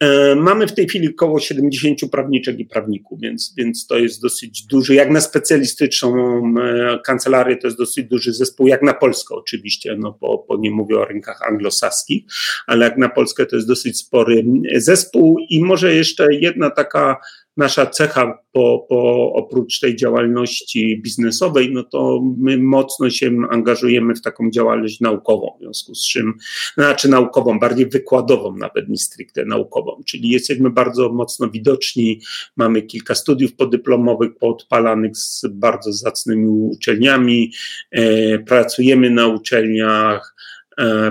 E, 0.00 0.34
mamy 0.34 0.66
w 0.66 0.72
tej 0.72 0.88
chwili 0.88 1.08
około 1.08 1.40
70 1.40 2.00
prawniczek 2.10 2.58
i 2.58 2.64
prawników, 2.64 3.20
więc, 3.20 3.54
więc 3.56 3.86
to 3.86 3.98
jest 3.98 4.22
dosyć 4.22 4.62
duży, 4.62 4.94
jak 4.94 5.10
na 5.10 5.20
specjalistyczną 5.20 6.42
e, 6.60 6.98
kancelarię, 7.04 7.56
to 7.56 7.66
jest 7.66 7.78
dosyć 7.78 8.06
duży 8.06 8.32
zespół, 8.32 8.66
jak 8.66 8.82
na 8.82 8.94
Polskę 8.94 9.34
oczywiście, 9.34 9.87
no 9.96 10.18
bo, 10.20 10.44
bo 10.48 10.56
nie 10.56 10.70
mówię 10.70 10.98
o 10.98 11.04
rynkach 11.04 11.42
anglosaskich, 11.42 12.24
ale 12.66 12.84
jak 12.84 12.96
na 12.96 13.08
Polskę 13.08 13.46
to 13.46 13.56
jest 13.56 13.68
dosyć 13.68 13.98
spory 13.98 14.44
zespół 14.76 15.38
i 15.50 15.64
może 15.64 15.94
jeszcze 15.94 16.34
jedna 16.34 16.70
taka 16.70 17.16
nasza 17.58 17.86
cecha 17.86 18.38
po, 18.52 18.86
po, 18.88 19.32
oprócz 19.32 19.80
tej 19.80 19.96
działalności 19.96 21.00
biznesowej, 21.02 21.72
no 21.72 21.84
to 21.84 22.20
my 22.38 22.58
mocno 22.58 23.10
się 23.10 23.30
angażujemy 23.50 24.14
w 24.14 24.22
taką 24.22 24.50
działalność 24.50 25.00
naukową, 25.00 25.56
w 25.58 25.60
związku 25.62 25.94
z 25.94 26.06
czym, 26.08 26.34
znaczy 26.74 27.08
naukową, 27.08 27.58
bardziej 27.58 27.86
wykładową 27.88 28.56
nawet 28.56 28.88
niż 28.88 29.00
stricte 29.00 29.44
naukową, 29.44 30.02
czyli 30.06 30.28
jesteśmy 30.28 30.70
bardzo 30.70 31.12
mocno 31.12 31.48
widoczni, 31.50 32.20
mamy 32.56 32.82
kilka 32.82 33.14
studiów 33.14 33.54
podyplomowych 33.54 34.36
poodpalanych 34.36 35.16
z 35.16 35.46
bardzo 35.50 35.92
zacnymi 35.92 36.46
uczelniami, 36.48 37.52
e, 37.90 38.38
pracujemy 38.38 39.10
na 39.10 39.26
uczelniach, 39.26 40.34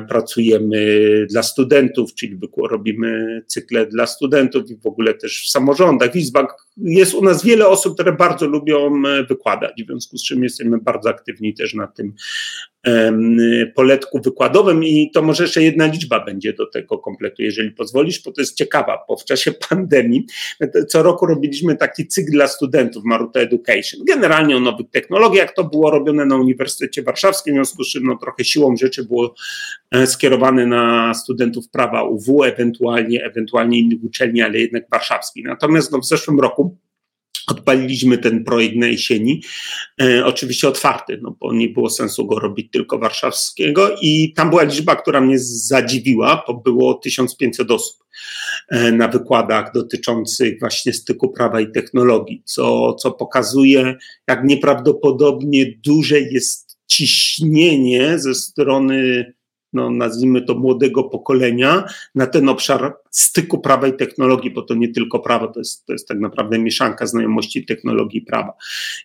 pracujemy 0.09 1.25
dla 1.29 1.43
studentów, 1.43 2.13
czyli 2.13 2.39
robimy 2.69 3.41
cykle 3.47 3.85
dla 3.85 4.07
studentów 4.07 4.71
i 4.71 4.75
w 4.75 4.87
ogóle 4.87 5.13
też 5.13 5.43
w 5.43 5.49
samorządach, 5.49 6.11
w 6.11 6.15
izbach. 6.15 6.67
Jest 6.77 7.13
u 7.13 7.23
nas 7.23 7.43
wiele 7.43 7.67
osób, 7.67 7.93
które 7.93 8.13
bardzo 8.13 8.47
lubią 8.47 9.01
e, 9.07 9.23
wykładać, 9.23 9.83
w 9.83 9.85
związku 9.85 10.17
z 10.17 10.23
czym 10.23 10.43
jesteśmy 10.43 10.77
bardzo 10.77 11.09
aktywni 11.09 11.53
też 11.53 11.73
na 11.73 11.87
tym 11.87 12.13
poletku 13.75 14.21
wykładowym 14.21 14.83
i 14.83 15.11
to 15.13 15.21
może 15.21 15.43
jeszcze 15.43 15.63
jedna 15.63 15.85
liczba 15.85 16.25
będzie 16.25 16.53
do 16.53 16.65
tego 16.65 16.97
kompletu, 16.97 17.41
jeżeli 17.41 17.71
pozwolisz, 17.71 18.23
bo 18.23 18.31
to 18.31 18.41
jest 18.41 18.57
ciekawa, 18.57 19.05
bo 19.07 19.17
w 19.17 19.25
czasie 19.25 19.51
pandemii 19.69 20.25
co 20.87 21.03
roku 21.03 21.25
robiliśmy 21.25 21.75
taki 21.75 22.07
cykl 22.07 22.31
dla 22.31 22.47
studentów 22.47 23.03
Maruta 23.05 23.39
Education, 23.39 24.01
generalnie 24.07 24.57
o 24.57 24.59
nowych 24.59 24.89
technologiach, 24.89 25.53
to 25.53 25.63
było 25.63 25.91
robione 25.91 26.25
na 26.25 26.35
Uniwersytecie 26.35 27.03
Warszawskim, 27.03 27.53
w 27.53 27.55
związku 27.55 27.83
z 27.83 27.87
czym 27.87 28.03
no, 28.03 28.17
trochę 28.17 28.45
siłą 28.45 28.77
rzeczy 28.77 29.03
było 29.03 29.35
e, 29.91 30.07
skierowane 30.07 30.65
na 30.65 31.13
studentów 31.13 31.69
prawa 31.69 32.03
UW, 32.03 32.43
ewentualnie, 32.43 33.25
ewentualnie 33.25 33.79
innych 33.79 34.03
uczelni, 34.03 34.41
ale 34.41 34.59
jednak 34.59 34.83
warszawskich. 34.91 35.45
Natomiast 35.45 35.91
no, 35.91 35.99
w 35.99 36.07
zeszłym 36.07 36.39
roku 36.39 36.77
Odpaliliśmy 37.47 38.17
ten 38.17 38.43
projekt 38.43 38.75
na 38.75 38.87
jesieni, 38.87 39.43
e, 40.01 40.25
oczywiście 40.25 40.67
otwarty, 40.67 41.19
no 41.21 41.37
bo 41.39 41.53
nie 41.53 41.69
było 41.69 41.89
sensu 41.89 42.27
go 42.27 42.39
robić 42.39 42.71
tylko 42.71 42.99
warszawskiego 42.99 43.95
i 44.01 44.33
tam 44.33 44.49
była 44.49 44.63
liczba, 44.63 44.95
która 44.95 45.21
mnie 45.21 45.39
zadziwiła, 45.39 46.43
bo 46.47 46.53
było 46.53 46.93
1500 46.93 47.71
osób 47.71 48.05
e, 48.69 48.91
na 48.91 49.07
wykładach 49.07 49.71
dotyczących 49.73 50.59
właśnie 50.59 50.93
styku 50.93 51.29
prawa 51.29 51.61
i 51.61 51.71
technologii, 51.71 52.41
co, 52.45 52.93
co 52.93 53.11
pokazuje, 53.11 53.95
jak 54.27 54.43
nieprawdopodobnie 54.43 55.65
duże 55.85 56.19
jest 56.19 56.77
ciśnienie 56.87 58.19
ze 58.19 58.35
strony 58.35 59.33
no 59.73 59.89
nazwijmy 59.89 60.41
to 60.41 60.55
młodego 60.55 61.03
pokolenia 61.03 61.83
na 62.15 62.27
ten 62.27 62.49
obszar 62.49 62.97
styku 63.11 63.59
prawa 63.59 63.87
i 63.87 63.93
technologii, 63.93 64.51
bo 64.51 64.61
to 64.61 64.75
nie 64.75 64.89
tylko 64.89 65.19
prawo, 65.19 65.47
to 65.47 65.59
jest, 65.59 65.85
to 65.85 65.93
jest 65.93 66.07
tak 66.07 66.19
naprawdę 66.19 66.59
mieszanka 66.59 67.05
znajomości 67.05 67.65
technologii 67.65 68.19
i 68.19 68.25
prawa. 68.25 68.53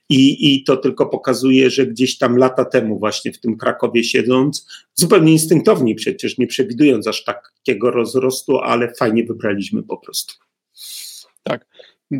I, 0.09 0.55
I 0.55 0.65
to 0.65 0.77
tylko 0.77 1.07
pokazuje, 1.07 1.71
że 1.71 1.87
gdzieś 1.87 2.19
tam 2.19 2.37
lata 2.37 2.65
temu 2.65 2.99
właśnie 2.99 3.33
w 3.33 3.41
tym 3.41 3.57
Krakowie 3.57 4.05
siedząc, 4.05 4.69
zupełnie 4.95 5.33
instynktownie 5.33 5.95
przecież, 5.95 6.39
nie 6.39 6.47
przewidując 6.47 7.07
aż 7.07 7.25
takiego 7.25 7.91
rozrostu, 7.91 8.59
ale 8.59 8.95
fajnie 8.95 9.25
wybraliśmy 9.25 9.83
po 9.83 9.97
prostu. 9.97 10.35
Tak 11.43 11.67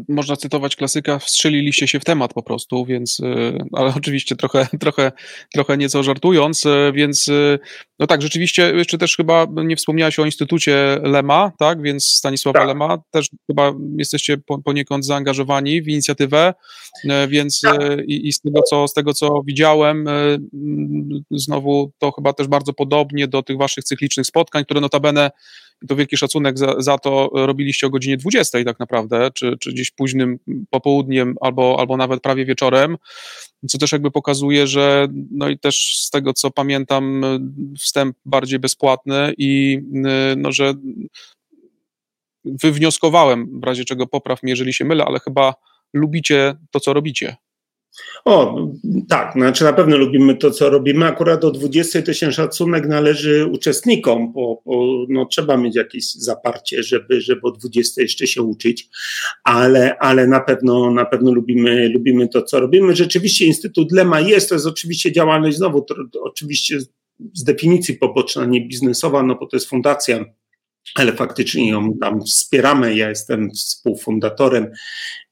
można 0.09 0.37
cytować 0.37 0.77
klasyka, 0.77 1.19
wstrzeliliście 1.19 1.89
się 1.89 2.01
w 2.01 2.05
temat 2.05 2.35
po 2.35 2.43
prostu, 2.43 2.85
więc, 2.85 3.21
e, 3.21 3.65
ale 3.73 3.93
oczywiście 3.99 4.37
trochę, 4.37 4.67
trochę, 4.81 5.13
trochę 5.55 5.77
nieco 5.77 6.03
żartując, 6.03 6.67
e, 6.67 6.93
więc 6.95 7.29
e, 7.29 7.59
no 7.99 8.07
tak, 8.07 8.23
rzeczywiście 8.23 8.73
jeszcze 8.75 8.99
też 8.99 9.17
chyba 9.17 9.47
nie 9.65 9.77
wspomniałeś 9.77 10.19
o 10.19 10.25
Instytucie 10.25 11.01
Lema, 11.03 11.53
tak, 11.59 11.83
więc 11.83 12.09
Stanisława 12.09 12.59
tak. 12.59 12.69
Lema, 12.69 12.99
też 13.11 13.31
chyba 13.47 13.73
jesteście 13.99 14.37
poniekąd 14.65 15.07
zaangażowani 15.07 15.83
w 15.83 15.89
inicjatywę, 15.89 16.55
więc 17.29 17.61
tak. 17.61 17.81
i, 18.07 18.29
i, 18.29 18.33
z, 18.33 18.41
tego, 18.41 18.63
co, 18.63 18.89
z 18.89 18.95
tego, 18.95 19.15
co 19.15 19.43
widziałem, 19.47 20.07
znowu 21.31 21.93
to 21.99 22.13
chyba 22.13 22.33
też 22.33 22.47
bardzo 22.47 22.73
podobnie 22.73 23.29
do 23.29 23.43
tych 23.43 23.57
waszych 23.59 23.85
cyklicznych 23.85 24.27
spotkań, 24.27 24.65
które 24.65 24.81
notabene 24.81 25.31
to 25.89 25.97
wielki 25.97 26.17
szacunek 26.17 26.59
za, 26.59 26.75
za 26.79 26.99
to 26.99 27.31
robiliście 27.35 27.87
o 27.87 27.91
godzinie 27.91 28.17
20 28.17 28.65
tak 28.65 28.79
naprawdę, 28.79 29.31
czy, 29.35 29.57
czy 29.61 29.73
gdzieś 29.73 29.91
późnym 29.91 30.39
popołudniem 30.71 31.35
albo, 31.41 31.77
albo 31.81 31.97
nawet 31.97 32.23
prawie 32.23 32.45
wieczorem, 32.45 32.97
co 33.69 33.79
też 33.79 33.93
jakby 33.93 34.11
pokazuje, 34.11 34.67
że 34.67 35.09
no 35.31 35.49
i 35.49 35.59
też 35.59 35.99
z 35.99 36.11
tego 36.11 36.33
co 36.33 36.51
pamiętam 36.51 37.23
wstęp 37.81 38.17
bardziej 38.25 38.59
bezpłatny 38.59 39.35
i 39.39 39.81
no, 40.37 40.53
że 40.53 40.75
wywnioskowałem, 42.45 43.61
w 43.61 43.65
razie 43.65 43.85
czego 43.85 44.07
popraw 44.07 44.43
mnie, 44.43 44.53
jeżeli 44.53 44.75
się 44.75 44.85
mylę, 44.85 45.05
ale 45.05 45.21
chyba 45.21 45.55
lubicie 45.93 46.55
to, 46.71 46.81
co 46.81 46.93
robicie. 46.93 47.37
O, 48.25 48.57
tak, 49.09 49.33
znaczy 49.33 49.65
na 49.65 49.73
pewno 49.73 49.97
lubimy 49.97 50.37
to, 50.37 50.51
co 50.51 50.71
robimy. 50.71 51.07
Akurat 51.07 51.45
o 51.45 51.51
20 51.51 52.03
to 52.03 52.13
się 52.13 52.33
szacunek 52.33 52.89
należy 52.89 53.47
uczestnikom, 53.47 54.33
bo, 54.33 54.63
bo 54.67 55.07
no, 55.09 55.27
trzeba 55.27 55.57
mieć 55.57 55.77
jakieś 55.77 56.15
zaparcie, 56.15 56.83
żeby, 56.83 57.21
żeby 57.21 57.41
o 57.43 57.51
20 57.51 58.03
jeszcze 58.03 58.27
się 58.27 58.43
uczyć, 58.43 58.89
ale, 59.45 59.99
ale 59.99 60.27
na 60.27 60.41
pewno 60.41 60.91
na 60.91 61.05
pewno 61.05 61.33
lubimy, 61.33 61.89
lubimy 61.89 62.29
to, 62.29 62.43
co 62.43 62.61
robimy. 62.61 62.97
Rzeczywiście 62.97 63.47
Instytut 63.47 63.93
Lema 63.93 64.21
jest, 64.21 64.49
to 64.49 64.55
jest 64.55 64.67
oczywiście 64.67 65.13
działalność 65.13 65.57
znowu, 65.57 65.81
to, 65.81 65.95
to 66.13 66.23
oczywiście 66.23 66.79
z 67.35 67.45
definicji 67.45 67.95
poboczna, 67.95 68.45
nie 68.45 68.61
biznesowa, 68.61 69.23
no 69.23 69.35
bo 69.35 69.47
to 69.47 69.57
jest 69.57 69.69
fundacja 69.69 70.25
ale 70.95 71.13
faktycznie 71.13 71.71
ją 71.71 71.99
tam 72.01 72.23
wspieramy. 72.23 72.97
Ja 72.97 73.09
jestem 73.09 73.51
współfundatorem 73.51 74.67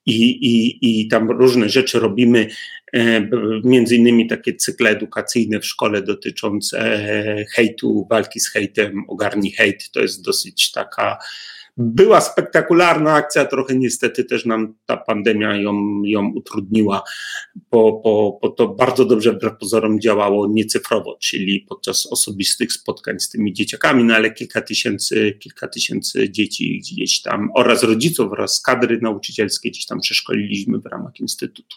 i, 0.06 0.30
i, 0.30 0.78
i 0.82 1.08
tam 1.08 1.30
różne 1.30 1.68
rzeczy 1.68 2.00
robimy, 2.00 2.48
e, 2.92 3.28
między 3.64 3.96
innymi 3.96 4.26
takie 4.26 4.54
cykle 4.54 4.90
edukacyjne 4.90 5.60
w 5.60 5.66
szkole 5.66 6.02
dotyczące 6.02 6.78
e, 6.80 7.44
hejtu, 7.44 8.06
walki 8.10 8.40
z 8.40 8.50
hejtem, 8.50 9.04
ogarni 9.08 9.52
hejt. 9.52 9.90
To 9.90 10.00
jest 10.00 10.24
dosyć 10.24 10.72
taka 10.72 11.18
była 11.76 12.20
spektakularna 12.20 13.12
akcja, 13.12 13.44
trochę 13.44 13.76
niestety 13.76 14.24
też 14.24 14.44
nam 14.44 14.74
ta 14.86 14.96
pandemia 14.96 15.56
ją, 15.56 16.02
ją 16.04 16.32
utrudniła, 16.34 17.02
bo, 17.70 18.00
bo, 18.04 18.38
bo 18.42 18.48
to 18.48 18.68
bardzo 18.68 19.04
dobrze 19.04 19.32
wbrew 19.32 19.58
pozorom 19.58 20.00
działało 20.00 20.48
niecyfrowo, 20.48 21.16
czyli 21.20 21.60
podczas 21.68 22.06
osobistych 22.06 22.72
spotkań 22.72 23.20
z 23.20 23.28
tymi 23.28 23.52
dzieciakami, 23.52 24.04
no 24.04 24.14
ale 24.14 24.30
kilka 24.30 24.60
tysięcy, 24.60 25.36
kilka 25.40 25.68
tysięcy 25.68 26.30
dzieci 26.30 26.78
gdzieś 26.78 27.22
tam 27.22 27.50
oraz 27.54 27.82
rodziców 27.82 28.32
oraz 28.32 28.60
kadry 28.60 28.98
nauczycielskie 29.02 29.70
gdzieś 29.70 29.86
tam 29.86 30.00
przeszkoliliśmy 30.00 30.78
w 30.78 30.86
ramach 30.86 31.20
Instytutu. 31.20 31.76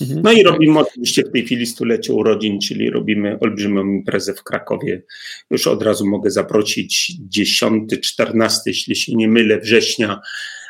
Mhm. 0.00 0.22
No 0.22 0.32
i 0.32 0.42
robimy 0.42 0.78
oczywiście 0.78 1.22
w 1.22 1.32
tej 1.32 1.44
chwili 1.44 1.66
stulecie 1.66 2.12
urodzin, 2.12 2.60
czyli 2.60 2.90
robimy 2.90 3.38
olbrzymią 3.40 3.84
imprezę 3.86 4.34
w 4.34 4.42
Krakowie. 4.42 5.02
Już 5.50 5.66
od 5.66 5.82
razu 5.82 6.06
mogę 6.06 6.30
zaprosić 6.30 7.12
10-14, 7.36 8.50
jeśli 8.66 8.96
się 8.96 9.14
nie 9.14 9.28
mylę, 9.28 9.60
września 9.60 10.20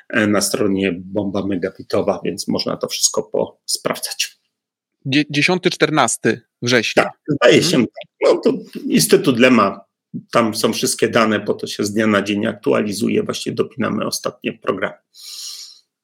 e, 0.09 0.27
na 0.27 0.40
stronie 0.40 0.92
Bomba 0.98 1.46
Megabitowa, 1.46 2.20
więc 2.24 2.48
można 2.48 2.77
to 2.77 2.88
wszystko 2.88 3.22
posprawdzać. 3.22 4.37
10-14 5.07 6.38
września. 6.62 7.03
Tak, 7.03 7.12
zdaje 7.29 7.62
się. 7.62 7.77
Mhm. 7.77 7.87
No 8.24 8.37
to 8.37 8.53
Instytut 8.88 9.38
Lema, 9.38 9.81
tam 10.33 10.55
są 10.55 10.72
wszystkie 10.72 11.09
dane, 11.09 11.40
po 11.40 11.55
to 11.55 11.66
się 11.66 11.85
z 11.85 11.92
dnia 11.92 12.07
na 12.07 12.22
dzień 12.22 12.46
aktualizuje, 12.46 13.22
właśnie 13.22 13.53
dopinamy 13.53 14.07
ostatnie 14.07 14.53
programy. 14.53 14.96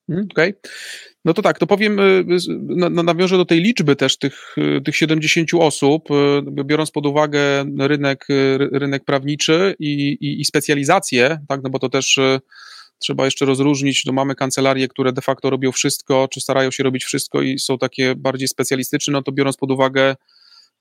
Mhm, 0.09 0.29
okej. 0.31 0.51
Okay. 0.51 0.71
No 1.25 1.35
to 1.35 1.43
tak, 1.43 1.59
to 1.59 1.67
powiem, 1.67 1.99
y, 2.01 2.25
nawiążę 2.91 3.37
do 3.37 3.45
tej 3.45 3.61
liczby 3.61 3.97
też 3.97 4.19
tych, 4.19 4.55
y, 4.59 4.81
tych 4.85 4.97
70 4.97 5.51
osób, 5.61 6.11
y, 6.11 6.65
biorąc 6.65 6.91
pod 6.91 7.07
uwagę 7.07 7.65
rynek, 7.79 8.27
rynek 8.73 9.05
prawniczy 9.05 9.75
i, 9.79 10.17
i, 10.21 10.41
i 10.41 10.45
specjalizację, 10.45 11.39
tak, 11.49 11.61
no 11.65 11.71
bo 11.71 11.79
to 11.79 11.89
też 11.89 12.19
trzeba 12.99 13.25
jeszcze 13.25 13.45
rozróżnić, 13.45 14.05
no 14.07 14.13
mamy 14.13 14.35
kancelarie, 14.35 14.89
które 14.89 15.13
de 15.13 15.23
facto 15.23 15.51
robią 15.51 15.73
wszystko, 15.73 16.29
czy 16.31 16.41
starają 16.41 16.71
się 16.71 16.83
robić 16.83 17.05
wszystko 17.05 17.43
i 17.43 17.59
są 17.59 17.79
takie 17.79 18.15
bardziej 18.15 18.49
specjalistyczne, 18.49 19.13
no 19.13 19.23
to 19.23 19.33
biorąc 19.33 19.57
pod 19.57 19.71
uwagę 19.71 20.17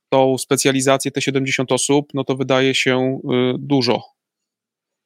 tą 0.09 0.37
specjalizację, 0.37 1.11
te 1.11 1.21
70 1.21 1.71
osób, 1.71 2.07
no 2.13 2.23
to 2.23 2.35
wydaje 2.35 2.75
się 2.75 3.19
dużo, 3.59 4.01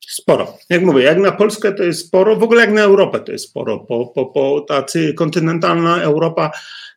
Sporo. 0.07 0.57
Jak 0.69 0.81
mówię, 0.81 1.03
jak 1.03 1.17
na 1.17 1.31
Polskę 1.31 1.71
to 1.71 1.83
jest 1.83 2.07
sporo, 2.07 2.35
w 2.35 2.43
ogóle 2.43 2.61
jak 2.61 2.71
na 2.71 2.81
Europę 2.81 3.19
to 3.19 3.31
jest 3.31 3.49
sporo, 3.49 3.85
bo, 3.89 4.13
bo, 4.15 4.31
bo 4.35 4.61
tacy 4.61 5.13
kontynentalna 5.13 6.01
Europa 6.01 6.51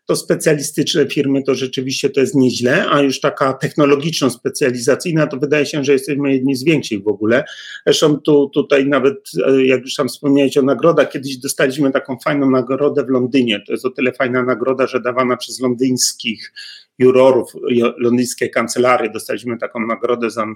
to 0.08 0.16
specjalistyczne 0.16 1.06
firmy 1.06 1.42
to 1.42 1.54
rzeczywiście 1.54 2.10
to 2.10 2.20
jest 2.20 2.34
nieźle, 2.34 2.86
a 2.90 3.00
już 3.00 3.20
taka 3.20 3.52
technologiczno-specjalizacyjna 3.52 5.26
to 5.26 5.36
wydaje 5.36 5.66
się, 5.66 5.84
że 5.84 5.92
jesteśmy 5.92 6.32
jedni 6.32 6.56
z 6.56 6.64
większych 6.64 7.02
w 7.02 7.08
ogóle. 7.08 7.44
Zresztą 7.86 8.16
tu, 8.16 8.50
tutaj 8.54 8.86
nawet, 8.86 9.30
e, 9.46 9.66
jak 9.66 9.80
już 9.80 9.94
tam 9.94 10.08
wspomniałeś 10.08 10.56
o 10.56 10.62
nagrodach, 10.62 11.10
kiedyś 11.10 11.36
dostaliśmy 11.36 11.92
taką 11.92 12.18
fajną 12.24 12.50
nagrodę 12.50 13.04
w 13.04 13.08
Londynie. 13.08 13.62
To 13.66 13.72
jest 13.72 13.84
o 13.84 13.90
tyle 13.90 14.12
fajna 14.12 14.42
nagroda, 14.42 14.86
że 14.86 15.00
dawana 15.00 15.36
przez 15.36 15.60
londyńskich 15.60 16.52
jurorów 16.98 17.52
londyńskiej 17.98 18.50
kancelarii. 18.50 19.12
Dostaliśmy 19.12 19.58
taką 19.58 19.86
nagrodę 19.86 20.30
za 20.30 20.46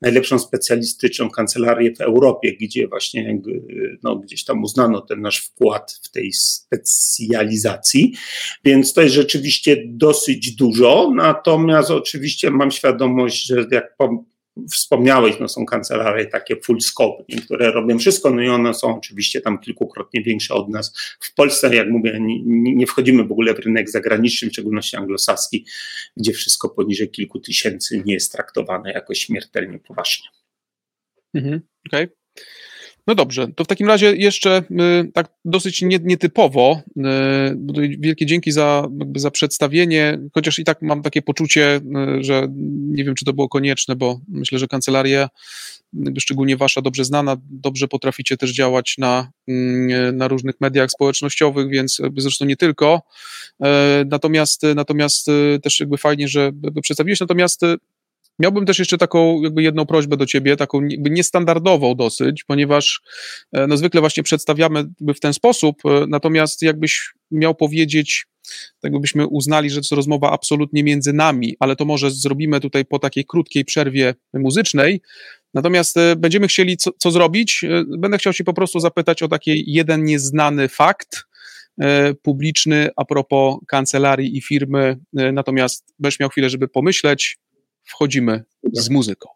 najlepszą 0.00 0.38
specjalistyczną 0.38 1.30
kancelarię 1.30 1.94
w 1.94 2.00
Europie, 2.00 2.56
gdzie 2.60 2.88
właśnie 2.88 3.38
no, 4.02 4.16
gdzieś 4.16 4.44
tam 4.44 4.62
uznano 4.62 5.00
ten 5.00 5.20
nasz 5.20 5.38
wkład 5.38 6.00
w 6.02 6.10
tej 6.10 6.32
specjalizacji. 6.32 8.12
Więc 8.64 8.92
to 8.92 9.01
jest 9.02 9.14
rzeczywiście 9.14 9.82
dosyć 9.86 10.56
dużo. 10.56 11.12
Natomiast 11.14 11.90
oczywiście 11.90 12.50
mam 12.50 12.70
świadomość, 12.70 13.46
że 13.46 13.66
jak 13.70 13.96
wspomniałeś, 14.72 15.40
no 15.40 15.48
są 15.48 15.66
kancelarie 15.66 16.26
takie 16.26 16.56
full 16.56 16.80
scope, 16.80 17.24
które 17.44 17.70
robią 17.70 17.98
wszystko, 17.98 18.30
no 18.30 18.42
i 18.42 18.48
one 18.48 18.74
są 18.74 18.96
oczywiście 18.96 19.40
tam 19.40 19.58
kilkukrotnie 19.58 20.22
większe 20.22 20.54
od 20.54 20.68
nas. 20.68 20.94
W 21.20 21.34
Polsce, 21.34 21.76
jak 21.76 21.88
mówię, 21.88 22.18
nie, 22.20 22.74
nie 22.74 22.86
wchodzimy 22.86 23.24
w 23.24 23.32
ogóle 23.32 23.54
w 23.54 23.58
rynek 23.58 23.90
zagraniczny, 23.90 24.48
w 24.48 24.52
szczególności 24.52 24.96
anglosaski, 24.96 25.66
gdzie 26.16 26.32
wszystko 26.32 26.68
poniżej 26.68 27.10
kilku 27.10 27.40
tysięcy 27.40 28.02
nie 28.04 28.14
jest 28.14 28.32
traktowane 28.32 28.92
jako 28.92 29.14
śmiertelnie 29.14 29.78
poważnie. 29.78 30.28
Mhm, 31.34 31.60
Okej. 31.88 32.04
Okay. 32.04 32.16
No 33.06 33.14
dobrze, 33.14 33.48
to 33.56 33.64
w 33.64 33.66
takim 33.66 33.88
razie 33.88 34.16
jeszcze 34.16 34.62
y, 34.70 35.12
tak 35.12 35.28
dosyć 35.44 35.82
nietypowo, 35.82 36.82
y, 36.96 37.02
wielkie 37.98 38.26
dzięki 38.26 38.52
za, 38.52 38.88
za 39.16 39.30
przedstawienie, 39.30 40.18
chociaż 40.34 40.58
i 40.58 40.64
tak 40.64 40.82
mam 40.82 41.02
takie 41.02 41.22
poczucie, 41.22 41.80
y, 42.18 42.24
że 42.24 42.48
nie 42.68 43.04
wiem, 43.04 43.14
czy 43.14 43.24
to 43.24 43.32
było 43.32 43.48
konieczne, 43.48 43.96
bo 43.96 44.20
myślę, 44.28 44.58
że 44.58 44.66
kancelaria, 44.66 45.28
szczególnie 46.18 46.56
wasza, 46.56 46.82
dobrze 46.82 47.04
znana, 47.04 47.36
dobrze 47.50 47.88
potraficie 47.88 48.36
też 48.36 48.50
działać 48.50 48.94
na, 48.98 49.30
mm, 49.48 50.16
na 50.16 50.28
różnych 50.28 50.60
mediach 50.60 50.90
społecznościowych, 50.90 51.68
więc 51.68 52.00
zresztą 52.16 52.44
nie 52.44 52.56
tylko. 52.56 53.02
Natomiast, 54.06 54.62
natomiast 54.74 55.26
też 55.62 55.80
jakby 55.80 55.96
fajnie, 55.96 56.28
że 56.28 56.52
przedstawiłeś, 56.82 57.20
natomiast 57.20 57.60
Miałbym 58.38 58.66
też 58.66 58.78
jeszcze 58.78 58.98
taką 58.98 59.42
jakby 59.42 59.62
jedną 59.62 59.86
prośbę 59.86 60.16
do 60.16 60.26
ciebie, 60.26 60.56
taką 60.56 60.84
jakby 60.84 61.10
niestandardową 61.10 61.94
dosyć, 61.94 62.44
ponieważ 62.44 63.02
e, 63.52 63.66
no 63.66 63.76
zwykle 63.76 64.00
właśnie 64.00 64.22
przedstawiamy 64.22 64.84
w 65.14 65.20
ten 65.20 65.32
sposób, 65.32 65.76
e, 65.84 66.06
natomiast 66.08 66.62
jakbyś 66.62 67.12
miał 67.30 67.54
powiedzieć, 67.54 68.26
tak 68.80 69.00
byśmy 69.00 69.26
uznali, 69.26 69.70
że 69.70 69.80
to 69.80 69.96
rozmowa 69.96 70.30
absolutnie 70.30 70.84
między 70.84 71.12
nami, 71.12 71.56
ale 71.60 71.76
to 71.76 71.84
może 71.84 72.10
zrobimy 72.10 72.60
tutaj 72.60 72.84
po 72.84 72.98
takiej 72.98 73.24
krótkiej 73.24 73.64
przerwie 73.64 74.14
muzycznej. 74.34 75.00
Natomiast 75.54 75.96
e, 75.96 76.16
będziemy 76.16 76.48
chcieli 76.48 76.76
co, 76.76 76.90
co 76.98 77.10
zrobić? 77.10 77.64
Będę 77.98 78.18
chciał 78.18 78.32
się 78.32 78.44
po 78.44 78.52
prostu 78.52 78.80
zapytać 78.80 79.22
o 79.22 79.28
taki 79.28 79.64
jeden 79.66 80.04
nieznany 80.04 80.68
fakt, 80.68 81.22
publiczny 82.22 82.90
a 82.96 83.04
propos 83.04 83.56
kancelarii 83.68 84.36
i 84.36 84.42
firmy. 84.42 84.98
Natomiast 85.12 85.94
będziesz 85.98 86.20
miał 86.20 86.28
chwilę, 86.28 86.50
żeby 86.50 86.68
pomyśleć, 86.68 87.38
wchodzimy 87.92 88.44
z 88.72 88.90
muzyką. 88.90 89.28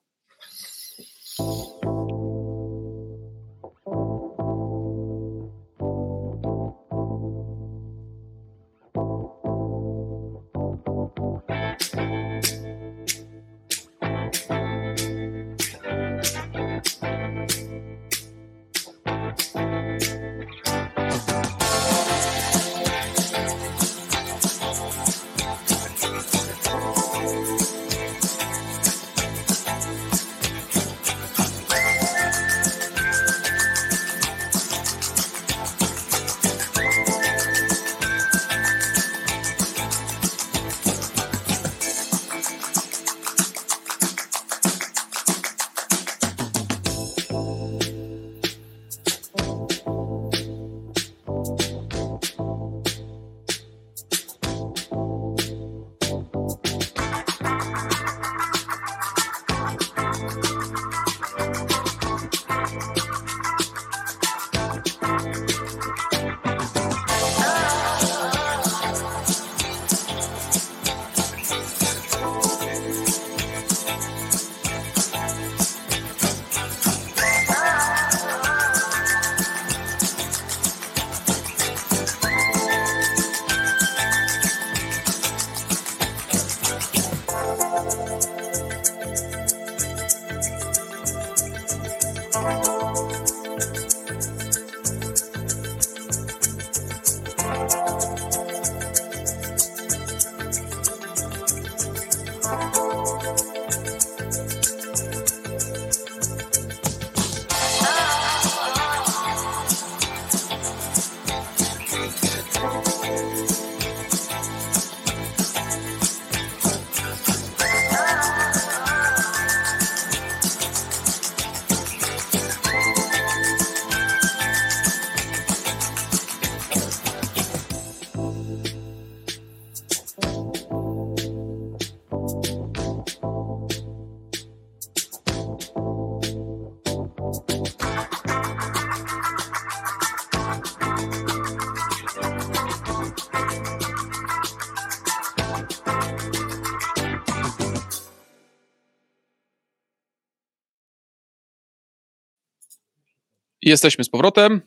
Jesteśmy 153.66 154.04
z 154.04 154.08
powrotem. 154.08 154.60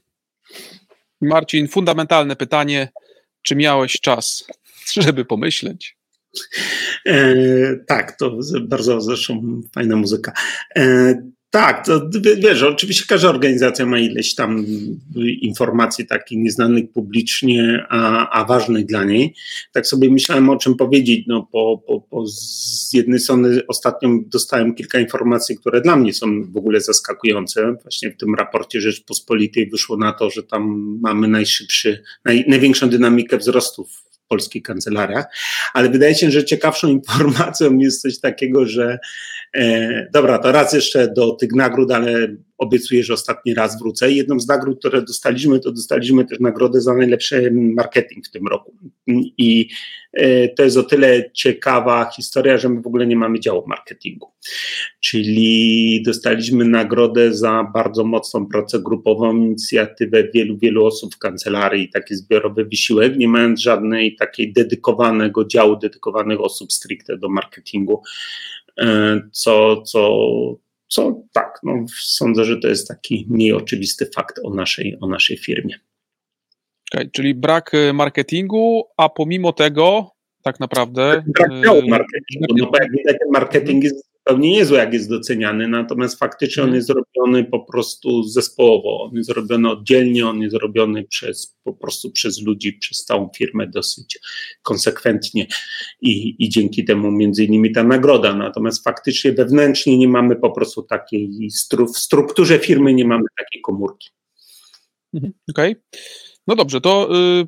Marcin, 1.21 1.67
fundamentalne 1.67 2.35
pytanie. 2.35 2.89
Czy 3.41 3.55
miałeś 3.55 3.93
czas, 4.01 4.45
żeby 4.97 5.25
pomyśleć? 5.25 5.97
E, 7.05 7.33
tak, 7.87 8.17
to 8.17 8.37
bardzo 8.61 9.01
zresztą 9.01 9.61
fajna 9.73 9.95
muzyka. 9.95 10.33
E, 10.75 11.13
tak, 11.51 11.85
to 11.85 12.09
wiesz, 12.37 12.63
oczywiście 12.63 13.05
każda 13.07 13.29
organizacja 13.29 13.85
ma 13.85 13.99
ileś 13.99 14.35
tam 14.35 14.65
informacji 15.41 16.07
takich 16.07 16.37
nieznanych 16.37 16.91
publicznie, 16.91 17.85
a, 17.89 18.29
a 18.29 18.45
ważnych 18.45 18.85
dla 18.85 19.03
niej. 19.03 19.33
Tak 19.73 19.87
sobie 19.87 20.09
myślałem 20.09 20.49
o 20.49 20.57
czym 20.57 20.75
powiedzieć, 20.75 21.23
no 21.27 21.47
po, 21.51 21.83
po, 21.87 22.01
po 22.01 22.27
z 22.27 22.93
jednej 22.93 23.19
strony 23.19 23.61
ostatnio 23.67 24.09
dostałem 24.25 24.75
kilka 24.75 24.99
informacji, 24.99 25.57
które 25.57 25.81
dla 25.81 25.95
mnie 25.95 26.13
są 26.13 26.51
w 26.51 26.57
ogóle 26.57 26.81
zaskakujące. 26.81 27.75
Właśnie 27.81 28.11
w 28.11 28.17
tym 28.17 28.35
raporcie 28.35 28.81
Rzeczpospolitej 28.81 29.69
wyszło 29.69 29.97
na 29.97 30.13
to, 30.13 30.29
że 30.29 30.43
tam 30.43 30.97
mamy 31.01 31.27
najszybszy, 31.27 32.03
naj, 32.25 32.45
największą 32.47 32.89
dynamikę 32.89 33.37
wzrostów 33.37 34.08
polskich 34.29 34.63
kancelariach, 34.63 35.25
ale 35.73 35.89
wydaje 35.89 36.15
się, 36.15 36.31
że 36.31 36.45
ciekawszą 36.45 36.87
informacją 36.99 37.77
jest 37.77 38.01
coś 38.01 38.19
takiego, 38.19 38.65
że 38.65 38.99
e, 39.55 40.07
dobra, 40.13 40.39
to 40.39 40.51
raz 40.51 40.73
jeszcze 40.73 41.07
do 41.07 41.31
tych 41.31 41.51
nagród, 41.51 41.91
ale 41.91 42.27
obiecuję, 42.59 43.03
że 43.03 43.13
ostatni 43.13 43.53
raz 43.53 43.79
wrócę. 43.79 44.11
Jedną 44.11 44.39
z 44.39 44.47
nagród, 44.47 44.79
które 44.79 45.01
dostaliśmy, 45.01 45.59
to 45.59 45.71
dostaliśmy 45.71 46.25
też 46.25 46.39
nagrodę 46.39 46.81
za 46.81 46.93
najlepszy 46.93 47.51
marketing 47.53 48.27
w 48.27 48.31
tym 48.31 48.47
roku. 48.47 48.75
I 49.37 49.69
e, 50.13 50.49
to 50.49 50.63
jest 50.63 50.77
o 50.77 50.83
tyle 50.83 51.31
ciekawa 51.33 52.11
historia, 52.15 52.57
że 52.57 52.69
my 52.69 52.81
w 52.81 52.87
ogóle 52.87 53.07
nie 53.07 53.15
mamy 53.15 53.39
działu 53.39 53.63
marketingu. 53.67 54.31
Czyli 54.99 56.03
dostaliśmy 56.05 56.65
nagrodę 56.65 57.33
za 57.33 57.71
bardzo 57.73 58.03
mocną 58.03 58.47
pracę 58.47 58.79
grupową, 58.79 59.37
inicjatywę 59.37 60.23
wielu, 60.33 60.57
wielu 60.57 60.85
osób 60.85 61.15
w 61.15 61.17
kancelarii, 61.17 61.89
taki 61.89 62.15
zbiorowy 62.15 62.65
wysiłek, 62.65 63.17
nie 63.17 63.27
mając 63.27 63.61
żadnej 63.61 64.15
takiej 64.15 64.53
dedykowanego 64.53 65.45
działu, 65.45 65.75
dedykowanych 65.75 66.41
osób 66.41 66.73
stricte 66.73 67.17
do 67.17 67.29
marketingu, 67.29 68.01
e, 68.77 69.21
co, 69.31 69.81
co, 69.81 70.19
co 70.89 71.21
tak, 71.33 71.59
no, 71.63 71.85
sądzę, 71.99 72.45
że 72.45 72.57
to 72.57 72.67
jest 72.67 72.87
taki 72.87 73.27
mniej 73.29 73.53
oczywisty 73.53 74.09
fakt 74.15 74.39
o 74.43 74.53
naszej, 74.53 74.97
o 75.01 75.07
naszej 75.07 75.37
firmie. 75.37 75.79
Okay, 76.93 77.09
czyli 77.11 77.35
brak 77.35 77.73
e, 77.73 77.93
marketingu, 77.93 78.83
a 78.97 79.09
pomimo 79.09 79.53
tego 79.53 80.11
tak 80.43 80.59
naprawdę. 80.59 81.23
Brak 81.27 81.51
marketingu, 81.87 82.55
no 82.57 82.65
bo 82.71 82.77
jak 82.81 82.91
widać, 82.91 83.17
marketing 83.31 83.83
jest 83.83 84.08
zupełnie 84.29 84.51
niezły, 84.51 84.77
jak 84.77 84.93
jest 84.93 85.09
doceniany, 85.09 85.67
natomiast 85.67 86.19
faktycznie 86.19 86.63
on 86.63 86.69
mhm. 86.69 86.75
jest 86.75 86.87
zrobiony 86.87 87.43
po 87.43 87.59
prostu 87.59 88.23
zespołowo, 88.23 89.03
on 89.03 89.15
jest 89.15 89.29
zrobiony 89.29 89.69
oddzielnie, 89.69 90.27
on 90.27 90.41
jest 90.41 90.55
robiony 90.55 91.03
przez, 91.03 91.57
po 91.63 91.73
prostu 91.73 92.11
przez 92.11 92.41
ludzi, 92.41 92.73
przez 92.73 93.05
całą 93.05 93.29
firmę 93.37 93.67
dosyć 93.67 94.19
konsekwentnie 94.63 95.47
i, 96.01 96.35
i 96.39 96.49
dzięki 96.49 96.85
temu 96.85 97.11
między 97.11 97.43
innymi 97.43 97.71
ta 97.71 97.83
nagroda, 97.83 98.35
natomiast 98.35 98.83
faktycznie 98.83 99.31
wewnętrznie 99.31 99.97
nie 99.97 100.07
mamy 100.07 100.35
po 100.35 100.51
prostu 100.51 100.83
takiej, 100.83 101.51
stru, 101.51 101.87
w 101.87 101.97
strukturze 101.97 102.59
firmy 102.59 102.93
nie 102.93 103.05
mamy 103.05 103.25
takiej 103.37 103.61
komórki. 103.61 104.09
Mhm, 105.13 105.33
okej. 105.49 105.71
Okay. 105.71 106.28
No 106.49 106.55
dobrze, 106.55 106.81
to 106.81 107.09
y, 107.41 107.47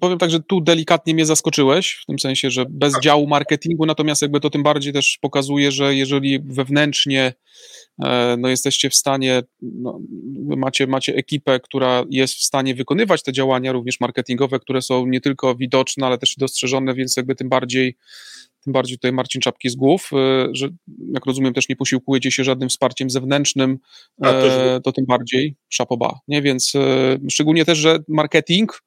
powiem 0.00 0.18
tak, 0.18 0.30
że 0.30 0.40
tu 0.40 0.60
delikatnie 0.60 1.14
mnie 1.14 1.26
zaskoczyłeś, 1.26 1.98
w 2.02 2.06
tym 2.06 2.18
sensie, 2.18 2.50
że 2.50 2.66
bez 2.70 3.00
działu 3.00 3.26
marketingu, 3.26 3.86
natomiast 3.86 4.22
jakby 4.22 4.40
to 4.40 4.50
tym 4.50 4.62
bardziej 4.62 4.92
też 4.92 5.18
pokazuje, 5.20 5.72
że 5.72 5.94
jeżeli 5.94 6.40
wewnętrznie 6.40 7.32
e, 8.04 8.36
no, 8.38 8.48
jesteście 8.48 8.90
w 8.90 8.94
stanie, 8.94 9.42
no, 9.62 10.00
macie, 10.56 10.86
macie 10.86 11.14
ekipę, 11.14 11.60
która 11.60 12.04
jest 12.10 12.34
w 12.34 12.42
stanie 12.42 12.74
wykonywać 12.74 13.22
te 13.22 13.32
działania 13.32 13.72
również 13.72 14.00
marketingowe, 14.00 14.58
które 14.60 14.82
są 14.82 15.06
nie 15.06 15.20
tylko 15.20 15.54
widoczne, 15.54 16.06
ale 16.06 16.18
też 16.18 16.34
dostrzeżone, 16.38 16.94
więc 16.94 17.16
jakby 17.16 17.34
tym 17.34 17.48
bardziej 17.48 17.96
tym 18.64 18.72
bardziej 18.72 18.98
tutaj 18.98 19.12
Marcin 19.12 19.40
Czapki 19.40 19.70
z 19.70 19.76
głów, 19.76 20.10
e, 20.12 20.48
że 20.52 20.68
jak 21.14 21.26
rozumiem 21.26 21.54
też 21.54 21.68
nie 21.68 21.76
posiłkujecie 21.76 22.30
się 22.30 22.44
żadnym 22.44 22.68
wsparciem 22.68 23.10
zewnętrznym, 23.10 23.78
e, 24.24 24.80
to 24.84 24.92
tym 24.92 25.06
bardziej. 25.06 25.56
Szapoba, 25.68 26.20
nie? 26.28 26.42
Więc 26.42 26.72
e, 26.74 27.18
szczególnie 27.30 27.64
też, 27.64 27.78
że 27.78 27.98
marketing, 28.08 28.82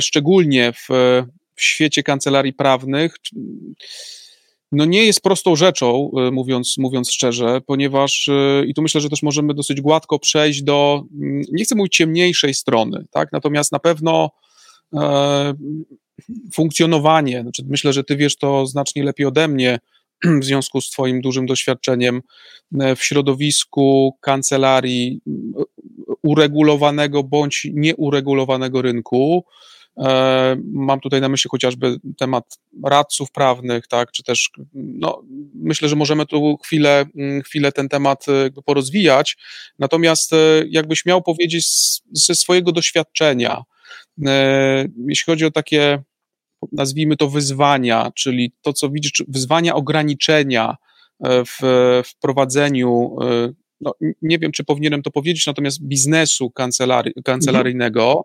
szczególnie 0.00 0.72
w, 0.72 0.88
w 1.56 1.62
świecie 1.62 2.02
kancelarii 2.02 2.52
prawnych, 2.52 3.16
no 4.72 4.84
nie 4.84 5.04
jest 5.04 5.20
prostą 5.20 5.56
rzeczą, 5.56 6.10
mówiąc, 6.32 6.74
mówiąc 6.78 7.12
szczerze, 7.12 7.60
ponieważ 7.66 8.30
i 8.66 8.74
tu 8.74 8.82
myślę, 8.82 9.00
że 9.00 9.08
też 9.08 9.22
możemy 9.22 9.54
dosyć 9.54 9.80
gładko 9.80 10.18
przejść 10.18 10.62
do, 10.62 11.04
mm, 11.14 11.42
nie 11.52 11.64
chcę 11.64 11.74
mówić 11.74 11.96
ciemniejszej 11.96 12.54
strony, 12.54 13.04
tak, 13.10 13.32
natomiast 13.32 13.72
na 13.72 13.78
pewno 13.78 14.30
e, 14.94 15.54
funkcjonowanie, 16.54 17.42
znaczy 17.42 17.62
myślę, 17.68 17.92
że 17.92 18.04
ty 18.04 18.16
wiesz 18.16 18.36
to 18.36 18.66
znacznie 18.66 19.04
lepiej 19.04 19.26
ode 19.26 19.48
mnie, 19.48 19.78
w 20.40 20.44
związku 20.44 20.80
z 20.80 20.90
Twoim 20.90 21.20
dużym 21.20 21.46
doświadczeniem 21.46 22.22
e, 22.80 22.96
w 22.96 23.04
środowisku 23.04 24.16
kancelarii 24.20 25.20
uregulowanego 26.22 27.22
bądź 27.22 27.66
nieuregulowanego 27.72 28.82
rynku. 28.82 29.44
E, 29.98 30.56
mam 30.72 31.00
tutaj 31.00 31.20
na 31.20 31.28
myśli 31.28 31.48
chociażby 31.50 31.96
temat 32.18 32.58
radców 32.84 33.30
prawnych, 33.30 33.86
tak, 33.86 34.12
czy 34.12 34.22
też 34.22 34.50
no, 34.74 35.22
myślę, 35.54 35.88
że 35.88 35.96
możemy 35.96 36.26
tu 36.26 36.58
chwilę, 36.64 37.04
mm, 37.16 37.42
chwilę 37.42 37.72
ten 37.72 37.88
temat 37.88 38.26
e, 38.28 38.62
porozwijać. 38.64 39.36
Natomiast 39.78 40.30
jakbyś 40.68 41.06
miał 41.06 41.22
powiedzieć 41.22 41.66
ze 42.12 42.34
swojego 42.34 42.72
doświadczenia, 42.72 43.62
jeśli 45.06 45.24
chodzi 45.26 45.44
o 45.44 45.50
takie 45.50 46.02
nazwijmy 46.72 47.16
to 47.16 47.28
wyzwania, 47.28 48.12
czyli 48.14 48.52
to, 48.62 48.72
co 48.72 48.90
widzisz, 48.90 49.12
wyzwania, 49.28 49.74
ograniczenia 49.74 50.76
e, 51.24 51.44
w, 51.44 51.58
wprowadzeniu, 52.04 53.16
e, 53.22 53.52
no, 53.80 53.94
nie 54.22 54.38
wiem, 54.38 54.52
czy 54.52 54.64
powinienem 54.64 55.02
to 55.02 55.10
powiedzieć, 55.10 55.46
natomiast 55.46 55.82
biznesu 55.82 56.50
kancelary, 56.50 57.12
kancelaryjnego, 57.24 58.08
mhm. 58.08 58.24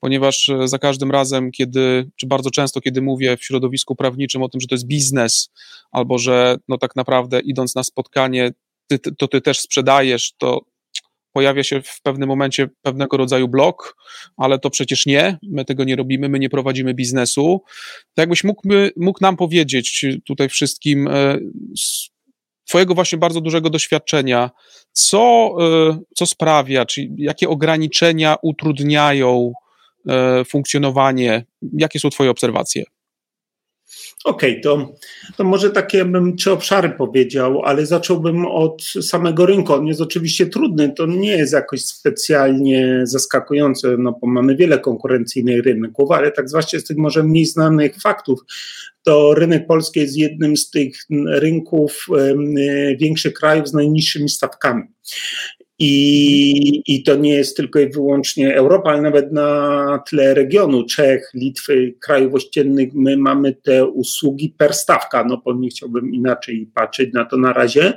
ponieważ 0.00 0.48
e, 0.48 0.68
za 0.68 0.78
każdym 0.78 1.10
razem, 1.10 1.50
kiedy, 1.50 2.10
czy 2.16 2.26
bardzo 2.26 2.50
często, 2.50 2.80
kiedy 2.80 3.02
mówię 3.02 3.36
w 3.36 3.44
środowisku 3.44 3.96
prawniczym 3.96 4.42
o 4.42 4.48
tym, 4.48 4.60
że 4.60 4.66
to 4.66 4.74
jest 4.74 4.86
biznes, 4.86 5.50
albo 5.90 6.18
że 6.18 6.56
no 6.68 6.78
tak 6.78 6.96
naprawdę 6.96 7.40
idąc 7.40 7.74
na 7.74 7.82
spotkanie, 7.82 8.50
ty, 8.86 8.98
to 8.98 9.28
ty 9.28 9.40
też 9.40 9.60
sprzedajesz, 9.60 10.32
to 10.38 10.60
pojawia 11.36 11.64
się 11.64 11.82
w 11.82 12.02
pewnym 12.02 12.28
momencie 12.28 12.68
pewnego 12.82 13.16
rodzaju 13.16 13.48
blok, 13.48 13.96
ale 14.36 14.58
to 14.58 14.70
przecież 14.70 15.06
nie, 15.06 15.38
my 15.42 15.64
tego 15.64 15.84
nie 15.84 15.96
robimy, 15.96 16.28
my 16.28 16.38
nie 16.38 16.50
prowadzimy 16.50 16.94
biznesu. 16.94 17.62
To 18.14 18.22
jakbyś 18.22 18.44
mógł, 18.44 18.62
mógł 18.96 19.18
nam 19.20 19.36
powiedzieć 19.36 20.06
tutaj 20.26 20.48
wszystkim 20.48 21.08
e, 21.08 21.38
z 21.78 22.08
Twojego 22.64 22.94
właśnie 22.94 23.18
bardzo 23.18 23.40
dużego 23.40 23.70
doświadczenia, 23.70 24.50
co, 24.92 25.54
e, 25.60 25.98
co 26.14 26.26
sprawia, 26.26 26.86
czy 26.86 27.08
jakie 27.16 27.48
ograniczenia 27.48 28.36
utrudniają 28.42 29.52
e, 30.08 30.44
funkcjonowanie, 30.44 31.44
jakie 31.72 32.00
są 32.00 32.10
Twoje 32.10 32.30
obserwacje? 32.30 32.84
Okej, 34.24 34.50
okay, 34.50 34.62
to, 34.62 34.94
to 35.36 35.44
może 35.44 35.70
takie 35.70 36.04
bym 36.04 36.36
trzy 36.36 36.52
obszary 36.52 36.90
powiedział, 36.90 37.62
ale 37.64 37.86
zacząłbym 37.86 38.46
od 38.46 38.82
samego 38.82 39.46
rynku. 39.46 39.72
On 39.72 39.86
jest 39.86 40.00
oczywiście 40.00 40.46
trudny, 40.46 40.92
to 40.96 41.06
nie 41.06 41.30
jest 41.30 41.52
jakoś 41.52 41.84
specjalnie 41.84 43.00
zaskakujące, 43.04 43.96
no 43.98 44.18
bo 44.20 44.26
mamy 44.26 44.56
wiele 44.56 44.78
konkurencyjnych 44.78 45.64
rynków, 45.64 46.10
ale 46.10 46.32
tak 46.32 46.48
zwłaszcza 46.48 46.78
z 46.78 46.84
tych 46.84 46.96
może 46.96 47.22
mniej 47.22 47.46
znanych 47.46 47.96
faktów, 48.00 48.40
to 49.02 49.34
rynek 49.34 49.66
polski 49.66 50.00
jest 50.00 50.16
jednym 50.16 50.56
z 50.56 50.70
tych 50.70 51.06
rynków 51.26 52.06
większych 53.00 53.32
krajów 53.32 53.68
z 53.68 53.72
najniższymi 53.72 54.28
stawkami. 54.28 54.82
I, 55.78 56.82
I 56.86 57.02
to 57.02 57.16
nie 57.16 57.34
jest 57.34 57.56
tylko 57.56 57.80
i 57.80 57.90
wyłącznie 57.90 58.56
Europa, 58.56 58.90
ale 58.90 59.02
nawet 59.02 59.32
na 59.32 60.02
tle 60.08 60.34
regionu 60.34 60.84
Czech, 60.84 61.30
Litwy, 61.34 61.94
krajów 62.00 62.34
ościennych, 62.34 62.94
my 62.94 63.16
mamy 63.16 63.52
te 63.52 63.86
usługi 63.86 64.54
per 64.58 64.74
stawka. 64.74 65.24
No, 65.24 65.42
bo 65.44 65.54
nie 65.54 65.68
chciałbym 65.68 66.14
inaczej 66.14 66.70
patrzeć 66.74 67.12
na 67.12 67.24
to 67.24 67.36
na 67.36 67.52
razie. 67.52 67.94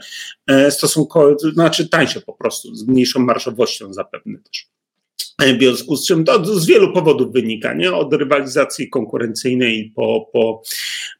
E, 0.48 0.72
stosunkowo, 0.72 1.36
znaczy 1.54 1.90
tańsze 1.90 2.22
po 2.22 2.34
prostu, 2.34 2.76
z 2.76 2.88
mniejszą 2.88 3.20
marżowością 3.20 3.94
zapewne 3.94 4.40
też. 4.40 4.70
W 5.40 5.60
związku 5.60 5.96
z 5.96 6.08
czym 6.08 6.26
to 6.26 6.46
z 6.60 6.66
wielu 6.66 6.94
powodów 6.94 7.34
wynika, 7.34 7.74
nie? 7.74 7.94
od 7.94 8.14
rywalizacji 8.14 8.90
konkurencyjnej 8.90 9.92
po, 9.96 10.30
po, 10.34 10.62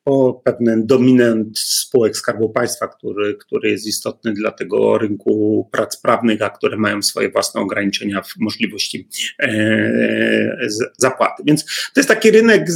po 0.10 0.42
pewien 0.44 0.88
dominant 0.88 1.60
spółek 1.60 2.18
Skarbu 2.18 2.50
Państwa, 2.50 2.88
który, 2.88 3.36
który 3.36 3.70
jest 3.70 3.88
istotny 3.88 4.34
dla 4.34 4.52
tego 4.52 4.98
rynku 4.98 5.68
prac 5.72 5.98
prawnych, 6.02 6.42
a 6.42 6.50
które 6.50 6.78
mają 6.78 7.02
swoje 7.02 7.32
własne 7.32 7.62
ograniczenia 7.62 8.22
w 8.22 8.34
możliwości 8.40 9.08
e, 9.40 10.68
zapłaty. 10.98 11.44
Więc 11.46 11.66
to 11.66 12.00
jest 12.00 12.10
taki 12.10 12.32
rynek 12.32 12.68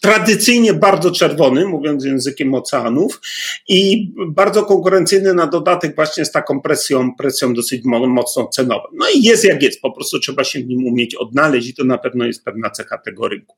tradycyjnie 0.00 0.74
bardzo 0.74 1.10
czerwony, 1.10 1.66
mówiąc 1.66 2.04
językiem 2.04 2.54
oceanów, 2.54 3.20
i 3.68 4.10
bardzo 4.28 4.62
konkurencyjny 4.62 5.34
na 5.34 5.46
dodatek 5.46 5.96
właśnie 5.96 6.24
z 6.24 6.32
taką 6.32 6.60
presją, 6.60 7.14
presją 7.14 7.54
dosyć 7.54 7.82
mocno 7.84 8.48
cenową. 8.48 8.84
No 8.94 9.06
i 9.14 9.22
jest 9.22 9.44
jak 9.44 9.62
jest, 9.62 9.80
po 9.80 9.92
prostu 9.92 10.18
trzeba 10.18 10.44
się 10.44 10.60
w 10.60 10.66
nim 10.66 10.86
umieć 10.86 11.14
odnaleźć 11.14 11.68
i 11.68 11.74
to 11.74 11.84
na 11.84 11.98
pewno 11.98 12.24
jest 12.24 12.44
pewna 12.44 12.70
cecha 12.70 12.98
tego 12.98 13.28
rynku. 13.28 13.56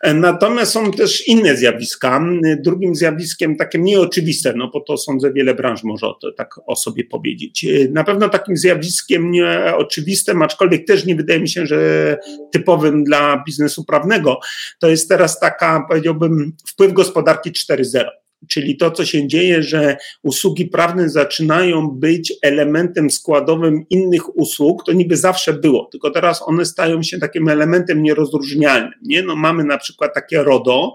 E, 0.00 0.14
natomiast 0.14 0.72
są 0.72 0.92
też 0.92 1.28
inne 1.28 1.56
zjawiska. 1.56 2.19
Drugim 2.64 2.94
zjawiskiem, 2.94 3.56
takie 3.56 3.78
nieoczywiste, 3.78 4.52
no 4.56 4.70
bo 4.72 4.80
to 4.80 4.96
sądzę 4.96 5.32
wiele 5.32 5.54
branż 5.54 5.82
może 5.84 6.06
o 6.06 6.14
to, 6.14 6.32
tak 6.32 6.60
o 6.66 6.76
sobie 6.76 7.04
powiedzieć. 7.04 7.64
E, 7.64 7.88
na 7.88 8.04
pewno 8.04 8.28
takim 8.28 8.56
zjawiskiem 8.56 9.30
nieoczywistym, 9.30 10.42
aczkolwiek 10.42 10.86
też 10.86 11.06
nie 11.06 11.14
wydaje 11.14 11.40
mi 11.40 11.48
się, 11.48 11.66
że 11.66 12.18
typowym 12.52 13.04
dla 13.04 13.42
biznesu 13.46 13.84
prawnego, 13.84 14.40
to 14.78 14.88
jest 14.88 15.08
teraz 15.08 15.40
taka, 15.40 15.86
powiedziałbym, 15.88 16.52
wpływ 16.66 16.92
gospodarki 16.92 17.50
4.0 17.50 18.19
czyli 18.48 18.76
to, 18.76 18.90
co 18.90 19.04
się 19.04 19.28
dzieje, 19.28 19.62
że 19.62 19.96
usługi 20.22 20.66
prawne 20.66 21.08
zaczynają 21.08 21.90
być 21.90 22.32
elementem 22.42 23.10
składowym 23.10 23.84
innych 23.90 24.36
usług, 24.36 24.84
to 24.84 24.92
niby 24.92 25.16
zawsze 25.16 25.52
było, 25.52 25.88
tylko 25.92 26.10
teraz 26.10 26.42
one 26.46 26.64
stają 26.64 27.02
się 27.02 27.18
takim 27.18 27.48
elementem 27.48 28.02
nierozróżnialnym. 28.02 28.92
Nie? 29.02 29.22
No, 29.22 29.36
mamy 29.36 29.64
na 29.64 29.78
przykład 29.78 30.14
takie 30.14 30.42
RODO, 30.42 30.94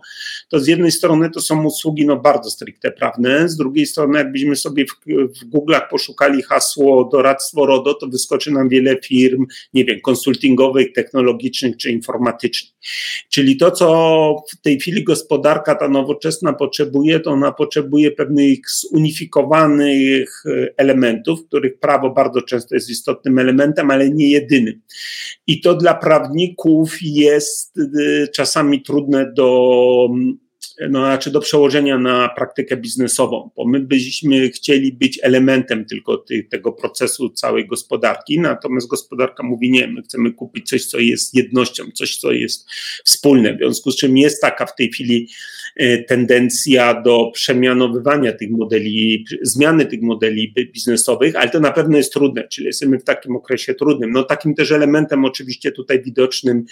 to 0.50 0.60
z 0.60 0.68
jednej 0.68 0.92
strony 0.92 1.30
to 1.30 1.42
są 1.42 1.66
usługi 1.66 2.06
no, 2.06 2.16
bardzo 2.16 2.50
stricte 2.50 2.92
prawne, 2.92 3.50
z 3.50 3.58
drugiej 3.58 3.86
strony 3.86 4.18
jakbyśmy 4.18 4.56
sobie 4.56 4.86
w, 4.86 4.92
w 5.40 5.50
Google'ach 5.50 5.90
poszukali 5.90 6.44
hasło 6.44 7.10
doradztwo 7.12 7.66
RODO, 7.66 7.94
to 7.94 8.08
wyskoczy 8.08 8.52
nam 8.52 8.70
wiele 8.70 8.98
firm, 9.02 9.46
nie 9.74 9.86
wiem, 9.86 10.02
konsultingowych, 10.02 10.94
technologicznych 10.94 11.78
czy 11.78 11.92
informatycznych. 11.92 12.74
Czyli 13.30 13.58
to, 13.58 13.72
co 13.72 14.36
w 14.52 14.62
tej 14.62 14.80
chwili 14.80 15.04
gospodarka 15.04 15.76
ta 15.76 15.88
nowoczesna 15.88 16.54
potrzebuje, 16.54 17.20
to 17.20 17.35
ona 17.36 17.52
potrzebuje 17.52 18.12
pewnych 18.12 18.60
zunifikowanych 18.71 20.43
e, 20.45 20.74
elementów, 20.78 21.45
których 21.48 21.80
prawo 21.80 22.10
bardzo 22.10 22.41
często 22.41 22.76
jest 22.76 22.89
istotnym 22.89 23.39
elementem, 23.39 23.91
ale 23.91 24.10
nie 24.10 24.30
jedynym. 24.32 24.82
I 25.48 25.62
to 25.62 25.76
dla 25.76 25.93
prawników 25.93 26.98
jest 27.02 27.78
e, 27.78 28.28
czasami 28.28 28.82
trudne 28.82 29.34
do 29.34 30.10
no, 30.89 31.00
znaczy 31.00 31.32
do 31.32 31.39
przełożenia 31.39 31.98
na 31.98 32.30
praktykę 32.30 32.78
biznesową, 32.78 33.50
bo 33.56 33.67
my 33.67 33.80
byśmy 33.80 34.50
chcieli 34.50 34.93
być 34.93 35.19
elementem 35.24 35.86
tylko 35.86 36.17
ty, 36.17 36.48
tego 36.52 36.71
procesu 36.71 37.30
całej 37.30 37.67
gospodarki, 37.67 38.39
natomiast 38.39 38.88
gospodarka 38.88 39.43
mówi 39.43 39.71
nie, 39.71 39.88
my 39.88 40.02
chcemy 40.02 40.34
kupić 40.34 40.69
coś, 40.69 40.86
co 40.86 41.00
jest 41.00 41.34
jednością, 41.34 41.84
coś, 41.93 42.17
co 42.17 42.32
jest 42.32 42.69
wspólne, 43.04 43.54
w 43.54 43.58
związku 43.58 43.91
z 43.91 43.98
czym 43.98 44.17
jest 44.17 44.41
taka 44.41 44.65
w 44.65 44.76
tej 44.76 44.91
chwili 44.91 45.30
tendencja 46.08 47.02
do 47.02 47.32
przemianowywania 47.34 48.34
tych 48.34 48.52
modeli, 48.52 49.26
zmiany 49.42 49.86
tych 49.86 50.02
modeli 50.02 50.54
biznesowych, 50.74 51.36
ale 51.36 51.50
to 51.50 51.60
na 51.60 51.72
pewno 51.72 51.98
jest 51.98 52.14
trudne, 52.14 52.48
czyli 52.48 52.68
jesteśmy 52.68 53.00
w 53.00 53.04
takim 53.04 53.36
okresie 53.36 53.74
trudnym. 53.74 54.12
No 54.12 54.24
takim 54.24 54.56
też 54.56 54.72
elementem 54.72 55.26
oczywiście 55.26 55.72
tutaj 55.72 56.04
widocznym 56.04 56.66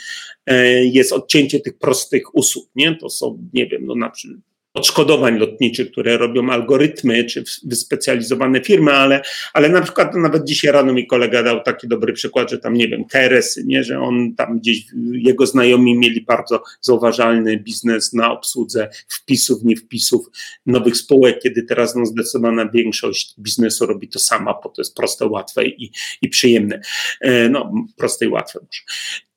e, 0.46 0.86
jest 0.86 1.12
odcięcie 1.14 1.60
tych 1.60 1.78
prostych 1.78 2.36
usług, 2.36 2.70
nie? 2.76 2.96
To 2.96 3.10
są, 3.10 3.50
nie 3.54 3.68
wiem, 3.68 3.86
no, 3.86 3.96
na 3.96 4.10
przykład 4.10 4.53
odszkodowań 4.74 5.38
lotniczych, 5.38 5.92
które 5.92 6.18
robią 6.18 6.50
algorytmy 6.50 7.24
czy 7.24 7.44
wyspecjalizowane 7.64 8.62
firmy, 8.62 8.94
ale, 8.94 9.22
ale 9.54 9.70
na 9.70 9.82
przykład 9.82 10.16
nawet 10.16 10.44
dzisiaj 10.44 10.72
rano 10.72 10.94
mi 10.94 11.08
kolega 11.08 11.44
dał 11.44 11.64
taki 11.64 11.88
dobry 11.88 12.14
przykład, 12.14 12.50
że 12.50 12.58
tam 12.58 12.74
nie 12.74 12.88
wiem, 12.88 13.06
KRS, 13.06 13.60
nie, 13.66 13.84
że 13.84 14.00
on 14.00 14.36
tam 14.36 14.60
gdzieś, 14.60 14.86
jego 15.12 15.46
znajomi 15.46 15.98
mieli 15.98 16.22
bardzo 16.22 16.64
zauważalny 16.82 17.58
biznes 17.58 18.14
na 18.14 18.32
obsłudze 18.32 18.90
wpisów, 19.08 19.64
nie 19.64 19.76
wpisów 19.76 20.26
nowych 20.66 20.98
spółek, 20.98 21.40
kiedy 21.44 21.64
teraz 21.64 21.96
no, 21.96 22.06
zdecydowana 22.06 22.70
większość 22.70 23.36
biznesu 23.40 23.86
robi 23.86 24.08
to 24.08 24.20
sama, 24.20 24.54
bo 24.64 24.70
to 24.70 24.82
jest 24.82 24.96
proste, 24.96 25.28
łatwe 25.28 25.66
i, 25.66 25.92
i 26.22 26.30
przyjemne. 26.30 26.82
E, 27.22 27.50
no, 27.50 27.74
proste 27.98 28.26
i 28.26 28.28
łatwe 28.28 28.60
może. 28.60 28.82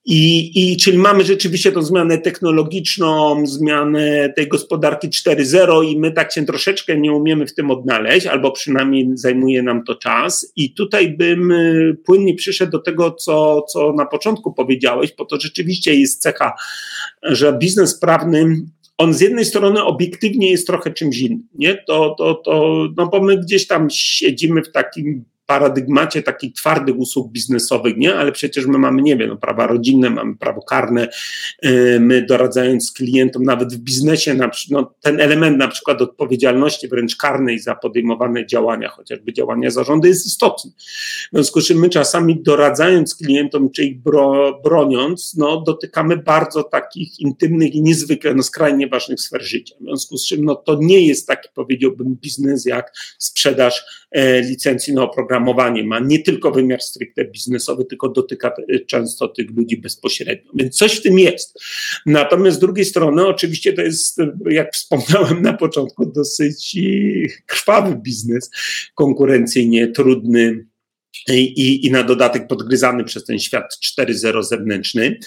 I, 0.09 0.51
I 0.55 0.77
czyli 0.77 0.97
mamy 0.97 1.23
rzeczywiście 1.23 1.71
tą 1.71 1.81
zmianę 1.81 2.17
technologiczną, 2.17 3.45
zmianę 3.47 4.33
tej 4.35 4.47
gospodarki 4.47 5.09
4.0 5.09 5.85
i 5.85 5.99
my 5.99 6.11
tak 6.11 6.33
się 6.33 6.45
troszeczkę 6.45 6.97
nie 6.97 7.11
umiemy 7.11 7.47
w 7.47 7.53
tym 7.53 7.71
odnaleźć, 7.71 8.25
albo 8.25 8.51
przynajmniej 8.51 9.09
zajmuje 9.13 9.63
nam 9.63 9.83
to 9.83 9.95
czas. 9.95 10.51
I 10.55 10.73
tutaj 10.73 11.17
bym 11.17 11.51
y, 11.51 11.97
płynnie 12.05 12.35
przyszedł 12.35 12.71
do 12.71 12.79
tego, 12.79 13.11
co, 13.11 13.61
co 13.61 13.93
na 13.93 14.05
początku 14.05 14.53
powiedziałeś, 14.53 15.13
bo 15.17 15.25
to 15.25 15.39
rzeczywiście 15.39 15.95
jest 15.95 16.21
cecha, 16.21 16.53
że 17.23 17.53
biznes 17.53 17.99
prawny 17.99 18.55
on 18.97 19.13
z 19.13 19.21
jednej 19.21 19.45
strony 19.45 19.83
obiektywnie 19.83 20.51
jest 20.51 20.67
trochę 20.67 20.93
czymś 20.93 21.19
innym, 21.19 21.47
nie? 21.55 21.75
To, 21.87 22.15
to, 22.17 22.33
to, 22.33 22.85
no 22.97 23.07
bo 23.07 23.23
my 23.23 23.37
gdzieś 23.37 23.67
tam 23.67 23.87
siedzimy 23.91 24.63
w 24.63 24.71
takim 24.71 25.25
paradygmacie 25.47 26.23
takich 26.23 26.53
twardych 26.53 26.97
usług 26.97 27.31
biznesowych, 27.31 27.97
nie? 27.97 28.15
Ale 28.15 28.31
przecież 28.31 28.65
my 28.65 28.77
mamy, 28.77 29.01
nie 29.01 29.17
wiem, 29.17 29.29
no, 29.29 29.37
prawa 29.37 29.67
rodzinne, 29.67 30.09
mamy 30.09 30.35
prawo 30.35 30.61
karne, 30.61 31.07
yy, 31.63 31.99
my 31.99 32.21
doradzając 32.21 32.91
klientom 32.91 33.43
nawet 33.43 33.73
w 33.73 33.77
biznesie, 33.77 34.33
na, 34.33 34.51
no, 34.71 34.93
ten 35.01 35.21
element 35.21 35.57
na 35.57 35.67
przykład 35.67 36.01
odpowiedzialności 36.01 36.87
wręcz 36.87 37.15
karnej 37.15 37.59
za 37.59 37.75
podejmowane 37.75 38.45
działania, 38.45 38.89
chociażby 38.89 39.33
działania 39.33 39.69
zarządu 39.69 40.07
jest 40.07 40.25
istotny. 40.25 40.71
W 41.31 41.35
związku 41.35 41.61
z 41.61 41.67
czym 41.67 41.79
my 41.79 41.89
czasami 41.89 42.43
doradzając 42.43 43.15
klientom, 43.15 43.69
czy 43.69 43.83
ich 43.83 44.01
bro, 44.01 44.59
broniąc, 44.63 45.35
no, 45.37 45.61
dotykamy 45.61 46.17
bardzo 46.17 46.63
takich 46.63 47.19
intymnych 47.19 47.75
i 47.75 47.81
niezwykle, 47.81 48.33
no, 48.33 48.43
skrajnie 48.43 48.87
ważnych 48.87 49.21
sfer 49.21 49.43
życia. 49.43 49.75
W 49.79 49.83
związku 49.83 50.17
z 50.17 50.27
czym 50.27 50.45
no, 50.45 50.55
to 50.55 50.77
nie 50.81 51.07
jest 51.07 51.27
taki, 51.27 51.49
powiedziałbym, 51.53 52.15
biznes 52.21 52.65
jak 52.65 52.93
sprzedaż 53.17 53.85
e, 54.11 54.41
licencji 54.41 54.93
na 54.93 55.03
oprogramowanie 55.03 55.36
oprogramowanie 55.37 55.83
ma 55.83 55.99
nie 55.99 56.19
tylko 56.19 56.51
wymiar 56.51 56.81
stricte 56.81 57.25
biznesowy, 57.25 57.85
tylko 57.85 58.09
dotyka 58.09 58.53
często 58.87 59.27
tych 59.27 59.51
ludzi 59.51 59.77
bezpośrednio. 59.77 60.51
Więc 60.55 60.75
coś 60.75 60.95
w 60.95 61.01
tym 61.01 61.19
jest. 61.19 61.59
Natomiast 62.05 62.57
z 62.57 62.59
drugiej 62.59 62.85
strony, 62.85 63.27
oczywiście 63.27 63.73
to 63.73 63.81
jest, 63.81 64.17
jak 64.49 64.73
wspomniałem 64.73 65.41
na 65.41 65.53
początku, 65.53 66.05
dosyć 66.05 66.77
krwawy 67.45 67.95
biznes, 67.95 68.49
konkurencyjnie 68.95 69.87
trudny 69.87 70.65
i, 71.29 71.85
i 71.85 71.91
na 71.91 72.03
dodatek 72.03 72.47
podgryzany 72.47 73.03
przez 73.03 73.23
ten 73.23 73.39
świat 73.39 73.77
4.0 73.99 74.43
zewnętrzny, 74.43 75.19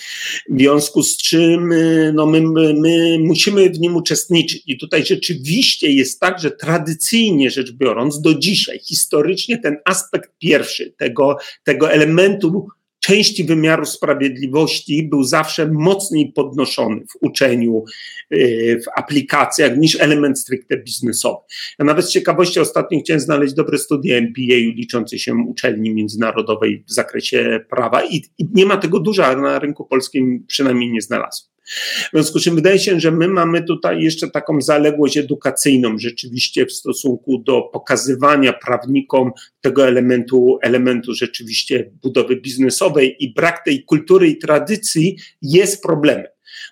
w 0.50 0.58
związku 0.58 1.02
z 1.02 1.16
czym 1.16 1.72
y, 1.72 2.12
no 2.14 2.26
my, 2.26 2.40
my, 2.40 2.74
my 2.74 3.18
musimy 3.18 3.70
w 3.70 3.80
nim 3.80 3.96
uczestniczyć. 3.96 4.62
I 4.66 4.78
tutaj 4.78 5.06
rzeczywiście 5.06 5.90
jest 5.90 6.20
tak, 6.20 6.40
że 6.40 6.50
tradycyjnie 6.50 7.50
rzecz 7.50 7.72
biorąc, 7.72 8.20
do 8.20 8.34
dzisiaj, 8.34 8.78
historycznie 8.78 9.58
ten 9.58 9.76
aspekt 9.84 10.30
pierwszy 10.38 10.94
tego, 10.98 11.36
tego 11.64 11.92
elementu 11.92 12.68
części 13.10 13.44
wymiaru 13.44 13.84
sprawiedliwości 13.84 15.02
był 15.02 15.24
zawsze 15.24 15.66
mocniej 15.72 16.32
podnoszony 16.32 17.00
w 17.00 17.16
uczeniu, 17.20 17.84
y, 18.32 18.80
w 18.84 18.98
aplikacjach 18.98 19.76
niż 19.76 20.00
element 20.00 20.40
stricte 20.40 20.76
biznesowy. 20.76 21.40
Ja 21.78 21.84
nawet 21.84 22.06
z 22.06 22.10
ciekawości 22.10 22.60
ostatnio 22.60 23.00
chciałem 23.00 23.20
znaleźć 23.20 23.54
dobre 23.54 23.78
studia 23.78 24.16
MPA 24.16 24.56
liczące 24.76 25.18
się 25.18 25.34
uczelni 25.34 25.94
międzynarodowej 25.94 26.84
w 26.88 26.92
zakresie 26.92 27.60
prawa 27.70 28.04
i, 28.04 28.16
i 28.38 28.48
nie 28.54 28.66
ma 28.66 28.76
tego 28.76 29.00
dużo, 29.00 29.26
ale 29.26 29.40
na 29.40 29.58
rynku 29.58 29.84
polskim 29.84 30.44
przynajmniej 30.46 30.90
nie 30.90 31.02
znalazłem. 31.02 31.50
W 31.70 32.10
związku 32.12 32.38
z 32.38 32.42
czym 32.42 32.54
wydaje 32.54 32.78
się, 32.78 33.00
że 33.00 33.10
my 33.10 33.28
mamy 33.28 33.62
tutaj 33.62 34.02
jeszcze 34.02 34.30
taką 34.30 34.60
zaległość 34.60 35.16
edukacyjną 35.16 35.98
rzeczywiście 35.98 36.66
w 36.66 36.72
stosunku 36.72 37.38
do 37.38 37.62
pokazywania 37.62 38.52
prawnikom 38.52 39.30
tego 39.60 39.86
elementu, 39.88 40.58
elementu 40.62 41.14
rzeczywiście 41.14 41.90
budowy 42.02 42.36
biznesowej 42.36 43.16
i 43.24 43.34
brak 43.34 43.64
tej 43.64 43.84
kultury 43.84 44.28
i 44.28 44.38
tradycji 44.38 45.16
jest 45.42 45.82
problemem. 45.82 46.26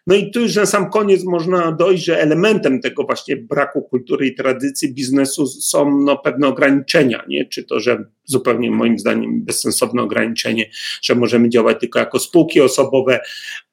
No 0.06 0.14
i 0.14 0.30
tu 0.30 0.40
już 0.40 0.56
na 0.56 0.66
sam 0.66 0.90
koniec 0.90 1.24
można 1.24 1.72
dojść, 1.72 2.04
że 2.04 2.20
elementem 2.20 2.80
tego 2.80 3.04
właśnie 3.04 3.36
braku 3.36 3.82
kultury 3.82 4.26
i 4.26 4.34
tradycji 4.34 4.94
biznesu 4.94 5.46
są 5.46 5.98
no, 5.98 6.16
pewne 6.16 6.48
ograniczenia, 6.48 7.24
nie? 7.28 7.46
czy 7.46 7.64
to, 7.64 7.80
że 7.80 8.04
zupełnie 8.24 8.70
moim 8.70 8.98
zdaniem 8.98 9.44
bezsensowne 9.44 10.02
ograniczenie, 10.02 10.70
że 11.02 11.14
możemy 11.14 11.48
działać 11.48 11.80
tylko 11.80 11.98
jako 11.98 12.18
spółki 12.18 12.60
osobowe, 12.60 13.20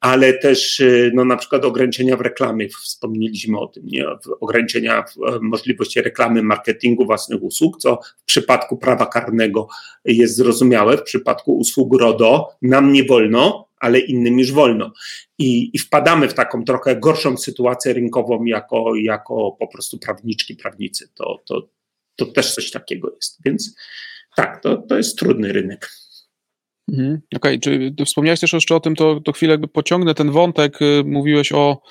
ale 0.00 0.32
też 0.32 0.80
y, 0.80 1.10
no, 1.14 1.24
na 1.24 1.36
przykład 1.36 1.64
ograniczenia 1.64 2.16
w 2.16 2.20
reklamie, 2.20 2.68
wspomnieliśmy 2.68 3.58
o 3.58 3.66
tym, 3.66 3.86
nie? 3.86 4.06
ograniczenia 4.40 4.98
e, 4.98 5.38
możliwości 5.40 6.02
reklamy, 6.02 6.42
marketingu 6.42 7.06
własnych 7.06 7.42
usług, 7.42 7.78
co 7.78 7.98
w 8.18 8.24
przypadku 8.24 8.76
prawa 8.76 9.06
karnego 9.06 9.68
jest 10.04 10.36
zrozumiałe, 10.36 10.96
w 10.96 11.02
przypadku 11.02 11.58
usług 11.58 12.00
RODO 12.00 12.48
nam 12.62 12.92
nie 12.92 13.04
wolno, 13.04 13.65
ale 13.80 13.98
innym 13.98 14.38
już 14.38 14.52
wolno. 14.52 14.92
I, 15.38 15.70
I, 15.72 15.78
wpadamy 15.78 16.28
w 16.28 16.34
taką 16.34 16.64
trochę 16.64 16.96
gorszą 16.96 17.36
sytuację 17.36 17.92
rynkową 17.92 18.44
jako, 18.44 18.94
jako 18.96 19.56
po 19.58 19.66
prostu 19.68 19.98
prawniczki, 19.98 20.56
prawnicy. 20.56 21.08
To, 21.14 21.42
to, 21.46 21.68
to 22.16 22.26
też 22.26 22.54
coś 22.54 22.70
takiego 22.70 23.12
jest. 23.14 23.38
Więc 23.44 23.76
tak, 24.36 24.62
to, 24.62 24.76
to 24.76 24.96
jest 24.96 25.18
trudny 25.18 25.52
rynek. 25.52 25.90
Mhm. 26.92 27.20
Okej, 27.36 27.56
okay. 27.56 27.92
czy 27.96 28.04
wspomniałeś 28.04 28.40
też 28.40 28.52
jeszcze 28.52 28.74
o 28.74 28.80
tym, 28.80 28.96
to, 28.96 29.20
to 29.20 29.32
chwilę 29.32 29.58
pociągnę 29.58 30.14
ten 30.14 30.30
wątek. 30.30 30.82
Y, 30.82 31.02
mówiłeś 31.06 31.52
o 31.52 31.82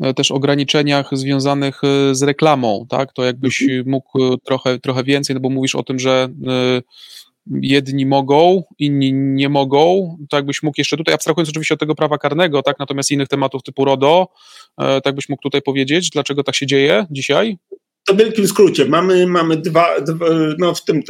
e, 0.00 0.14
też 0.14 0.30
ograniczeniach 0.30 1.08
związanych 1.12 1.80
y, 1.84 2.14
z 2.14 2.22
reklamą, 2.22 2.86
tak? 2.88 3.12
To 3.12 3.24
jakbyś 3.24 3.62
mhm. 3.62 3.88
mógł 3.88 4.36
trochę, 4.36 4.78
trochę 4.78 5.04
więcej, 5.04 5.34
no 5.34 5.40
bo 5.40 5.50
mówisz 5.50 5.74
o 5.74 5.82
tym, 5.82 5.98
że 5.98 6.28
y, 6.78 6.82
jedni 7.50 8.06
mogą, 8.06 8.62
inni 8.78 9.12
nie 9.12 9.48
mogą, 9.48 10.16
to 10.30 10.36
jakbyś 10.36 10.62
mógł 10.62 10.74
jeszcze 10.78 10.96
tutaj, 10.96 11.14
abstrahując 11.14 11.48
oczywiście 11.48 11.74
od 11.74 11.80
tego 11.80 11.94
prawa 11.94 12.18
karnego, 12.18 12.62
tak, 12.62 12.78
natomiast 12.78 13.10
innych 13.10 13.28
tematów 13.28 13.62
typu 13.62 13.84
RODO, 13.84 14.28
e, 14.78 15.00
tak 15.00 15.14
byś 15.14 15.28
mógł 15.28 15.42
tutaj 15.42 15.62
powiedzieć, 15.62 16.10
dlaczego 16.10 16.44
tak 16.44 16.54
się 16.54 16.66
dzieje 16.66 17.06
dzisiaj? 17.10 17.58
To 18.04 18.14
w 18.14 18.16
wielkim 18.16 18.48
skrócie. 18.48 18.84
Mamy, 18.84 19.26
mamy 19.26 19.56
dwa, 19.56 20.00
dwa, 20.00 20.26
no 20.58 20.74
w 20.74 20.84
tym, 20.84 21.02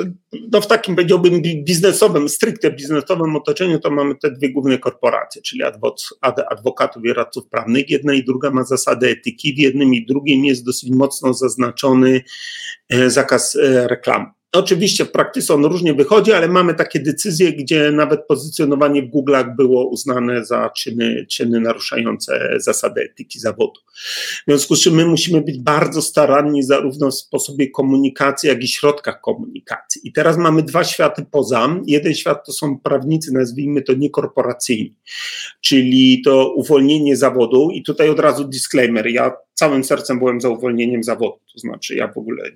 no 0.53 0.61
w 0.61 0.67
takim 0.67 0.95
powiedziałbym 0.95 1.43
biznesowym, 1.43 2.29
stricte 2.29 2.71
biznesowym 2.71 3.37
otoczeniu, 3.37 3.79
to 3.79 3.91
mamy 3.91 4.15
te 4.15 4.31
dwie 4.31 4.53
główne 4.53 4.79
korporacje, 4.79 5.43
czyli 5.43 5.63
adwokatów 6.51 7.05
i 7.05 7.13
radców 7.13 7.49
prawnych. 7.49 7.91
Jedna 7.91 8.15
i 8.15 8.25
druga 8.25 8.51
ma 8.51 8.65
zasady 8.65 9.09
etyki. 9.09 9.55
W 9.55 9.59
jednym 9.59 9.95
i 9.95 10.07
drugim 10.07 10.45
jest 10.45 10.65
dosyć 10.65 10.91
mocno 10.91 11.35
zaznaczony 11.35 12.23
e, 12.89 13.11
zakaz 13.11 13.57
e, 13.57 13.89
reklamy. 13.89 14.27
Oczywiście 14.53 15.05
w 15.05 15.11
praktyce 15.11 15.55
on 15.55 15.65
różnie 15.65 15.95
wychodzi, 15.95 16.33
ale 16.33 16.49
mamy 16.49 16.75
takie 16.75 17.01
decyzje, 17.01 17.53
gdzie 17.53 17.91
nawet 17.93 18.27
pozycjonowanie 18.27 19.03
w 19.03 19.11
Google'ach 19.11 19.57
było 19.57 19.89
uznane 19.89 20.45
za 20.45 20.71
czyny, 20.71 21.27
czyny 21.27 21.61
naruszające 21.61 22.55
zasady 22.57 23.01
etyki 23.01 23.39
zawodu. 23.39 23.81
W 24.41 24.45
związku 24.47 24.77
z 24.77 24.83
czym 24.83 24.95
my 24.95 25.07
musimy 25.07 25.41
być 25.41 25.59
bardzo 25.59 26.03
staranni 26.03 26.63
zarówno 26.63 27.11
w 27.11 27.15
sposobie 27.15 27.71
komunikacji, 27.71 28.49
jak 28.49 28.63
i 28.63 28.69
środkach 28.69 29.21
komunikacji. 29.21 30.01
I 30.05 30.13
teraz 30.13 30.37
mamy 30.37 30.63
dwa 30.63 30.85
światy 30.85 31.25
poza. 31.31 31.81
Jeden 31.87 32.15
świat 32.15 32.47
to 32.47 32.53
są 32.53 32.79
prawnicy, 32.79 33.33
nazwijmy 33.33 33.83
to 33.83 33.93
niekorporacyjni, 33.93 34.95
czyli 35.61 36.23
to 36.25 36.55
uwolnienie 36.55 37.17
zawodu. 37.17 37.71
I 37.71 37.83
tutaj 37.83 38.09
od 38.09 38.21
razu 38.21 38.45
disclaimer. 38.45 39.07
Ja 39.07 39.33
całym 39.55 39.85
sercem 39.85 40.19
byłem 40.19 40.41
za 40.41 40.49
uwolnieniem 40.49 41.03
zawodu. 41.03 41.39
To 41.53 41.59
znaczy, 41.59 41.95
ja 41.95 42.09
w 42.09 42.19
ogóle 42.19 42.51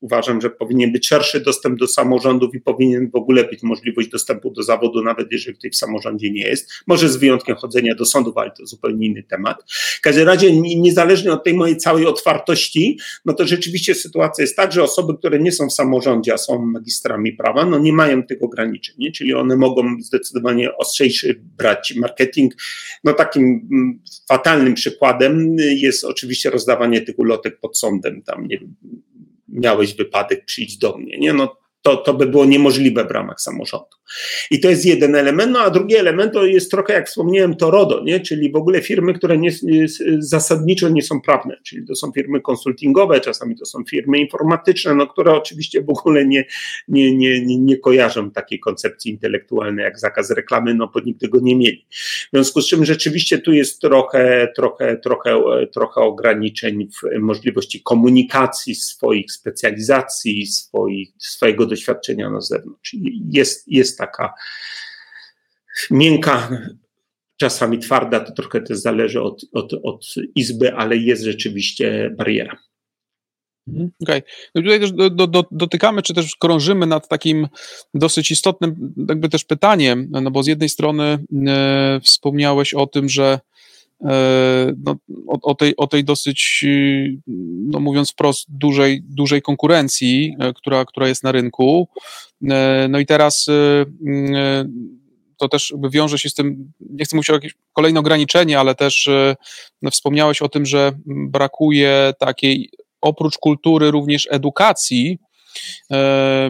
uważam, 0.00 0.40
że 0.40 0.50
powinien 0.50 0.92
być 0.92 1.08
szerszy 1.08 1.40
dostęp 1.40 1.78
do 1.78 1.86
samorządów 1.86 2.54
i 2.54 2.60
powinien 2.60 3.10
w 3.10 3.14
ogóle 3.14 3.44
być 3.44 3.62
możliwość 3.62 4.08
dostępu 4.08 4.50
do 4.50 4.62
zawodu, 4.62 5.02
nawet 5.02 5.32
jeżeli 5.32 5.58
ktoś 5.58 5.72
w 5.72 5.76
samorządzie 5.76 6.30
nie 6.30 6.42
jest. 6.42 6.70
Może 6.86 7.08
z 7.08 7.16
wyjątkiem 7.16 7.56
chodzenia 7.56 7.94
do 7.94 8.04
sądów, 8.04 8.36
ale 8.36 8.50
to 8.50 8.66
zupełnie 8.66 9.06
inny 9.06 9.22
temat. 9.22 9.64
W 9.72 10.00
każdym 10.00 10.26
razie, 10.26 10.60
niezależnie 10.60 11.32
od 11.32 11.44
tej 11.44 11.54
mojej 11.54 11.76
całej 11.76 12.06
otwartości, 12.06 12.98
no 13.24 13.32
to 13.32 13.46
rzeczywiście 13.46 13.94
sytuacja 13.94 14.42
jest 14.42 14.56
tak, 14.56 14.72
że 14.72 14.82
osoby, 14.82 15.18
które 15.18 15.38
nie 15.38 15.52
są 15.52 15.68
w 15.68 15.72
samorządzie, 15.72 16.34
a 16.34 16.38
są 16.38 16.66
magistrami 16.66 17.32
prawa, 17.32 17.66
no 17.66 17.78
nie 17.78 17.92
mają 17.92 18.22
tych 18.22 18.42
ograniczeń, 18.42 18.94
nie? 18.98 19.12
czyli 19.12 19.34
one 19.34 19.56
mogą 19.56 19.96
zdecydowanie 20.00 20.76
ostrzejszy 20.76 21.40
brać 21.58 21.94
marketing. 21.96 22.54
No 23.04 23.12
takim 23.12 23.44
mm, 23.44 24.00
fatalnym 24.28 24.74
przykładem 24.74 25.56
jest 25.58 26.04
oczywiście 26.04 26.50
rozdawanie 26.50 27.00
tych 27.00 27.18
ulotek 27.18 27.60
pod 27.60 27.78
sądem, 27.78 28.22
tam 28.22 28.46
nie 28.46 28.58
wiem, 28.58 28.74
miałeś 29.52 29.94
wypadek, 29.94 30.44
przyjdź 30.44 30.78
do 30.78 30.96
mnie. 30.96 31.18
Nie? 31.18 31.32
No, 31.32 31.59
to, 31.82 31.96
to 31.96 32.14
by 32.14 32.26
było 32.26 32.44
niemożliwe 32.44 33.04
w 33.04 33.10
ramach 33.10 33.40
samorządu. 33.40 34.00
I 34.50 34.60
to 34.60 34.70
jest 34.70 34.86
jeden 34.86 35.14
element, 35.14 35.52
no 35.52 35.60
a 35.60 35.70
drugi 35.70 35.96
element 35.96 36.32
to 36.32 36.46
jest 36.46 36.70
trochę, 36.70 36.92
jak 36.92 37.08
wspomniałem, 37.08 37.56
to 37.56 37.70
RODO, 37.70 38.02
nie? 38.04 38.20
czyli 38.20 38.52
w 38.52 38.56
ogóle 38.56 38.82
firmy, 38.82 39.14
które 39.14 39.38
nie, 39.38 39.50
zasadniczo 40.18 40.88
nie 40.88 41.02
są 41.02 41.20
prawne, 41.20 41.56
czyli 41.64 41.86
to 41.86 41.94
są 41.94 42.12
firmy 42.12 42.40
konsultingowe, 42.40 43.20
czasami 43.20 43.56
to 43.56 43.66
są 43.66 43.84
firmy 43.90 44.18
informatyczne, 44.18 44.94
no, 44.94 45.06
które 45.06 45.32
oczywiście 45.32 45.82
w 45.82 45.90
ogóle 45.90 46.26
nie, 46.26 46.44
nie, 46.88 47.16
nie, 47.16 47.46
nie, 47.46 47.58
nie 47.58 47.76
kojarzą 47.76 48.30
takiej 48.30 48.60
koncepcji 48.60 49.12
intelektualnej 49.12 49.84
jak 49.84 49.98
zakaz 49.98 50.30
reklamy, 50.30 50.74
no 50.74 50.90
bo 50.94 51.00
nigdy 51.00 51.28
go 51.28 51.38
nie 51.42 51.56
mieli. 51.56 51.86
W 51.90 52.28
związku 52.32 52.62
z 52.62 52.68
czym 52.68 52.84
rzeczywiście 52.84 53.38
tu 53.38 53.52
jest 53.52 53.80
trochę, 53.80 54.52
trochę, 54.56 54.96
trochę, 54.96 55.40
trochę 55.74 56.00
ograniczeń 56.00 56.88
w 56.88 57.18
możliwości 57.20 57.82
komunikacji 57.82 58.74
swoich 58.74 59.32
specjalizacji, 59.32 60.46
swoich, 60.46 61.08
swojego 61.18 61.66
doświadczenia 61.70 62.30
na 62.30 62.40
zewnątrz. 62.40 62.96
Jest, 63.30 63.68
jest 63.68 63.98
taka 63.98 64.34
miękka, 65.90 66.50
czasami 67.36 67.78
twarda, 67.78 68.20
to 68.20 68.32
trochę 68.32 68.60
też 68.60 68.78
zależy 68.78 69.22
od, 69.22 69.44
od, 69.52 69.72
od 69.82 70.06
izby, 70.34 70.74
ale 70.74 70.96
jest 70.96 71.22
rzeczywiście 71.22 72.14
bariera. 72.18 72.56
Mhm, 73.68 73.90
okej. 74.02 74.18
Okay. 74.18 74.32
No 74.54 74.62
tutaj 74.62 74.80
też 74.80 74.92
do, 74.92 75.26
do, 75.26 75.44
dotykamy, 75.50 76.02
czy 76.02 76.14
też 76.14 76.36
krążymy 76.36 76.86
nad 76.86 77.08
takim 77.08 77.48
dosyć 77.94 78.30
istotnym 78.30 78.94
jakby 79.08 79.28
też 79.28 79.44
pytaniem, 79.44 80.08
no 80.10 80.30
bo 80.30 80.42
z 80.42 80.46
jednej 80.46 80.68
strony 80.68 81.24
e, 81.46 82.00
wspomniałeś 82.04 82.74
o 82.74 82.86
tym, 82.86 83.08
że 83.08 83.40
no, 84.84 84.96
o, 85.28 85.38
o, 85.42 85.54
tej, 85.54 85.76
o 85.76 85.86
tej 85.86 86.04
dosyć, 86.04 86.64
no 87.66 87.80
mówiąc 87.80 88.10
wprost, 88.10 88.46
dużej, 88.48 89.02
dużej 89.02 89.42
konkurencji, 89.42 90.36
która, 90.54 90.84
która 90.84 91.08
jest 91.08 91.24
na 91.24 91.32
rynku. 91.32 91.88
No 92.88 92.98
i 92.98 93.06
teraz 93.06 93.46
to 95.36 95.48
też 95.48 95.74
wiąże 95.90 96.18
się 96.18 96.28
z 96.30 96.34
tym, 96.34 96.72
nie 96.80 97.04
chcę 97.04 97.16
mówić 97.16 97.30
o 97.30 97.34
jakieś 97.34 97.54
kolejne 97.72 98.00
ograniczenie, 98.00 98.60
ale 98.60 98.74
też 98.74 99.08
no, 99.82 99.90
wspomniałeś 99.90 100.42
o 100.42 100.48
tym, 100.48 100.66
że 100.66 100.92
brakuje 101.06 102.12
takiej 102.18 102.70
oprócz 103.00 103.38
kultury 103.38 103.90
również 103.90 104.28
edukacji 104.30 105.18
e, 105.22 105.29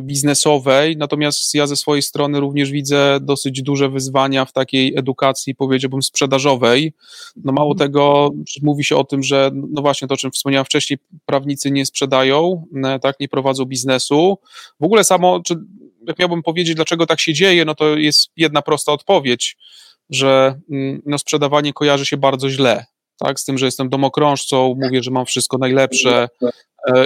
biznesowej, 0.01 0.97
natomiast 0.97 1.55
ja 1.55 1.67
ze 1.67 1.77
swojej 1.77 2.03
strony 2.03 2.41
również 2.41 2.71
widzę 2.71 3.19
dosyć 3.23 3.63
duże 3.63 3.89
wyzwania 3.89 4.45
w 4.45 4.53
takiej 4.53 4.99
edukacji, 4.99 5.55
powiedziałbym, 5.55 6.03
sprzedażowej. 6.03 6.93
No 7.37 7.53
mało 7.53 7.73
mhm. 7.73 7.89
tego, 7.89 8.31
mówi 8.63 8.85
się 8.85 8.97
o 8.97 9.05
tym, 9.05 9.23
że 9.23 9.51
no 9.55 9.83
właśnie 9.83 10.09
to, 10.09 10.15
o 10.15 10.17
czym 10.17 10.31
wspomniałem 10.31 10.65
wcześniej, 10.65 10.99
prawnicy 11.27 11.71
nie 11.71 11.87
sprzedają, 11.87 12.67
e, 12.85 12.99
tak, 12.99 13.21
nie 13.21 13.29
prowadzą 13.29 13.65
biznesu. 13.65 14.39
W 14.81 14.85
ogóle 14.85 15.05
samo, 15.05 15.41
czy 15.41 15.55
jak 16.07 16.19
miałbym 16.19 16.43
powiedzieć, 16.43 16.75
dlaczego 16.75 17.07
tak 17.07 17.21
się 17.21 17.35
dzieje, 17.35 17.65
no 17.65 17.75
to 17.75 17.97
jest 17.97 18.31
jedna 18.37 18.63
prosta 18.63 18.93
odpowiedź, 18.93 19.57
że 20.11 20.61
mm, 20.71 21.03
no, 21.07 21.19
sprzedawanie 21.19 21.73
kojarzy 21.73 22.07
się 22.07 22.17
bardzo 22.17 22.51
źle 22.51 22.87
tak, 23.21 23.41
z 23.41 23.45
tym, 23.45 23.59
że 23.59 23.67
jestem 23.67 23.89
domokrążcą, 23.89 24.75
mówię, 24.83 25.03
że 25.03 25.11
mam 25.11 25.27
wszystko 25.27 25.59
najlepsze 25.59 26.29
e, 26.43 26.51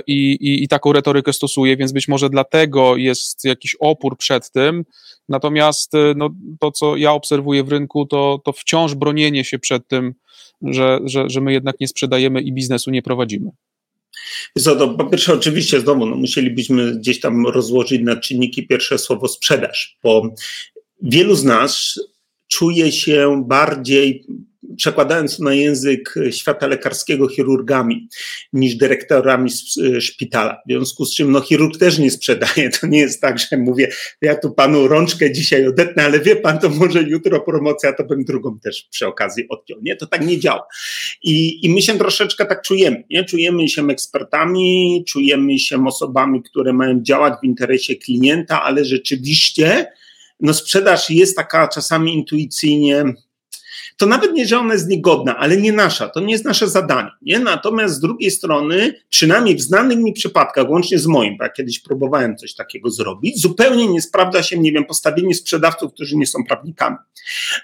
i, 0.07 0.33
i, 0.33 0.65
i 0.65 0.69
taką 0.69 0.93
retorykę 0.93 1.33
stosuję, 1.33 1.77
więc 1.77 1.93
być 1.93 2.09
może 2.09 2.31
dlatego 2.31 2.97
jest 2.97 3.45
jakiś 3.45 3.77
opór 3.81 4.17
przed 4.17 4.51
tym. 4.51 4.85
Natomiast 5.29 5.95
e, 5.95 6.15
no, 6.17 6.31
to, 6.61 6.73
co 6.73 6.97
ja 6.97 7.13
obserwuję 7.13 7.65
w 7.65 7.69
rynku, 7.69 8.07
to, 8.07 8.41
to 8.45 8.53
wciąż 8.53 8.95
bronienie 8.95 9.45
się 9.45 9.59
przed 9.59 9.89
tym, 9.89 10.15
że, 10.63 11.01
że, 11.05 11.31
że 11.31 11.41
my 11.41 11.53
jednak 11.53 11.81
nie 11.81 11.89
sprzedajemy 11.89 12.43
i 12.43 12.53
biznesu 12.53 12.91
nie 12.91 13.03
prowadzimy. 13.03 13.51
Co, 14.59 14.77
to 14.77 14.89
po 14.89 15.05
pierwsze, 15.05 15.33
oczywiście 15.33 15.81
znowu 15.81 16.07
no, 16.07 16.17
musielibyśmy 16.17 16.97
gdzieś 16.97 17.21
tam 17.21 17.47
rozłożyć 17.47 18.03
na 18.03 18.17
czynniki 18.17 18.67
pierwsze 18.67 18.99
słowo 18.99 19.29
sprzedaż, 19.29 19.99
bo 20.03 20.35
wielu 21.03 21.35
z 21.35 21.45
nas 21.45 22.01
czuje 22.55 22.93
się 22.93 23.45
bardziej 23.47 24.27
przekładając 24.77 25.39
na 25.39 25.55
język 25.55 26.15
świata 26.31 26.67
lekarskiego, 26.67 27.29
chirurgami 27.29 28.09
niż 28.53 28.75
dyrektorami 28.75 29.51
szpitala. 30.01 30.63
W 30.67 30.73
związku 30.73 31.05
z 31.05 31.15
czym 31.15 31.33
no, 31.33 31.41
chirurg 31.41 31.79
też 31.79 31.99
nie 31.99 32.11
sprzedaje. 32.11 32.71
To 32.81 32.87
nie 32.87 32.99
jest 32.99 33.21
tak, 33.21 33.39
że 33.39 33.57
mówię, 33.57 33.89
ja 34.23 34.35
tu 34.37 34.51
panu 34.51 34.89
rączkę 34.89 35.33
dzisiaj 35.33 35.67
odetnę, 35.67 36.05
ale 36.05 36.21
wie 36.21 36.37
pan, 36.37 36.59
to 36.59 36.69
może 36.69 37.03
jutro 37.03 37.41
promocja, 37.41 37.93
to 37.93 38.05
bym 38.05 38.25
drugą 38.25 38.59
też 38.59 38.89
przy 38.91 39.07
okazji 39.07 39.49
odciął. 39.49 39.79
Nie, 39.83 39.97
to 39.97 40.07
tak 40.07 40.27
nie 40.27 40.39
działa. 40.39 40.67
I, 41.23 41.67
i 41.67 41.71
my 41.71 41.83
się 41.83 41.99
troszeczkę 41.99 42.47
tak 42.47 42.63
czujemy. 42.63 43.05
Nie? 43.11 43.25
Czujemy 43.25 43.69
się 43.69 43.89
ekspertami, 43.89 45.05
czujemy 45.09 45.59
się 45.59 45.87
osobami, 45.87 46.43
które 46.43 46.73
mają 46.73 47.03
działać 47.03 47.35
w 47.43 47.45
interesie 47.45 47.97
klienta, 47.97 48.63
ale 48.63 48.85
rzeczywiście 48.85 49.87
no 50.45 50.55
sprzedaż 50.55 51.11
jest 51.11 51.37
taka 51.37 51.69
czasami 51.69 52.15
intuicyjnie 52.15 53.05
to 53.97 54.07
nawet 54.07 54.33
nie, 54.33 54.47
że 54.47 54.59
ona 54.59 54.75
jest 54.75 54.89
niegodna, 54.89 55.37
ale 55.37 55.57
nie 55.57 55.73
nasza, 55.73 56.09
to 56.09 56.21
nie 56.21 56.33
jest 56.33 56.45
nasze 56.45 56.69
zadanie. 56.69 57.11
Nie? 57.23 57.39
Natomiast 57.39 57.95
z 57.95 58.01
drugiej 58.01 58.31
strony, 58.31 58.95
przynajmniej 59.09 59.57
w 59.57 59.61
znanych 59.61 59.99
mi 59.99 60.13
przypadkach, 60.13 60.71
łącznie 60.71 60.99
z 60.99 61.07
moim, 61.07 61.37
bo 61.39 61.45
ja 61.45 61.51
kiedyś 61.51 61.79
próbowałem 61.79 62.37
coś 62.37 62.55
takiego 62.55 62.91
zrobić, 62.91 63.41
zupełnie 63.41 63.89
nie 63.89 64.03
sprawdza 64.03 64.43
się, 64.43 64.59
nie 64.59 64.73
wiem, 64.73 64.85
postawienie 64.85 65.35
sprzedawców, 65.35 65.93
którzy 65.93 66.17
nie 66.17 66.27
są 66.27 66.45
prawnikami. 66.45 66.97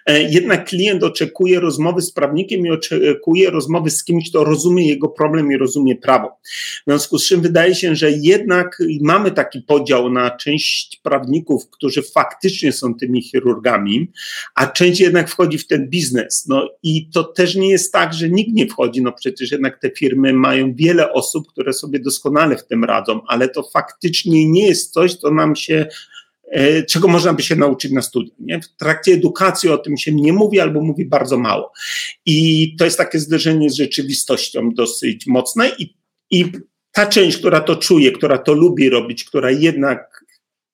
E, 0.07 0.22
jednak 0.22 0.68
klient 0.68 1.03
oczekuje 1.03 1.61
rozmowy 1.61 2.03
z 2.03 2.12
prawnikiem 2.12 2.66
i 2.66 2.70
oczekuje 2.70 3.51
rozmowy 3.51 3.91
z 3.91 4.05
kimś, 4.05 4.31
kto 4.31 4.45
rozumie 4.45 4.89
jego 4.89 5.09
problem 5.09 5.53
i 5.53 5.57
rozumie 5.57 5.97
prawo. 5.97 6.39
W 6.81 6.85
związku 6.87 7.18
z 7.18 7.26
czym 7.26 7.41
wydaje 7.41 7.74
się, 7.74 7.97
że 7.97 8.11
jednak 8.11 8.83
mamy 9.01 9.31
taki 9.31 9.61
podział 9.61 10.11
na 10.11 10.31
część 10.31 11.01
prawników, 11.03 11.70
którzy 11.70 12.03
faktycznie 12.03 12.72
są 12.72 12.95
tymi 12.95 13.22
chirurgami, 13.22 14.12
a 14.55 14.66
część 14.66 15.01
jednak 15.01 15.31
wchodzi 15.31 15.59
w 15.59 15.66
ten 15.66 15.89
biznes 15.89 16.19
biznes. 16.20 16.46
No 16.48 16.68
i 16.82 17.10
to 17.10 17.24
też 17.24 17.54
nie 17.54 17.70
jest 17.70 17.92
tak, 17.92 18.14
że 18.14 18.28
nikt 18.28 18.52
nie 18.52 18.66
wchodzi, 18.66 19.02
no 19.02 19.12
przecież 19.12 19.52
jednak 19.52 19.80
te 19.80 19.90
firmy 19.90 20.32
mają 20.32 20.74
wiele 20.74 21.12
osób, 21.12 21.48
które 21.48 21.72
sobie 21.72 21.98
doskonale 21.98 22.56
w 22.56 22.66
tym 22.66 22.84
radzą, 22.84 23.20
ale 23.26 23.48
to 23.48 23.62
faktycznie 23.62 24.48
nie 24.50 24.66
jest 24.66 24.92
coś, 24.92 25.14
co 25.14 25.30
nam 25.30 25.56
się 25.56 25.86
e, 26.50 26.82
czego 26.82 27.08
można 27.08 27.32
by 27.32 27.42
się 27.42 27.56
nauczyć 27.56 27.92
na 27.92 28.02
studiach. 28.02 28.38
Nie? 28.38 28.60
W 28.60 28.68
trakcie 28.68 29.12
edukacji 29.12 29.68
o 29.68 29.78
tym 29.78 29.96
się 29.96 30.14
nie 30.14 30.32
mówi 30.32 30.60
albo 30.60 30.80
mówi 30.80 31.04
bardzo 31.04 31.38
mało. 31.38 31.72
I 32.26 32.76
to 32.78 32.84
jest 32.84 32.98
takie 32.98 33.18
zderzenie 33.18 33.70
z 33.70 33.74
rzeczywistością 33.74 34.70
dosyć 34.70 35.26
mocne 35.26 35.70
i, 35.78 35.96
i 36.30 36.52
ta 36.92 37.06
część, 37.06 37.38
która 37.38 37.60
to 37.60 37.76
czuje, 37.76 38.12
która 38.12 38.38
to 38.38 38.52
lubi 38.52 38.90
robić, 38.90 39.24
która 39.24 39.50
jednak 39.50 40.24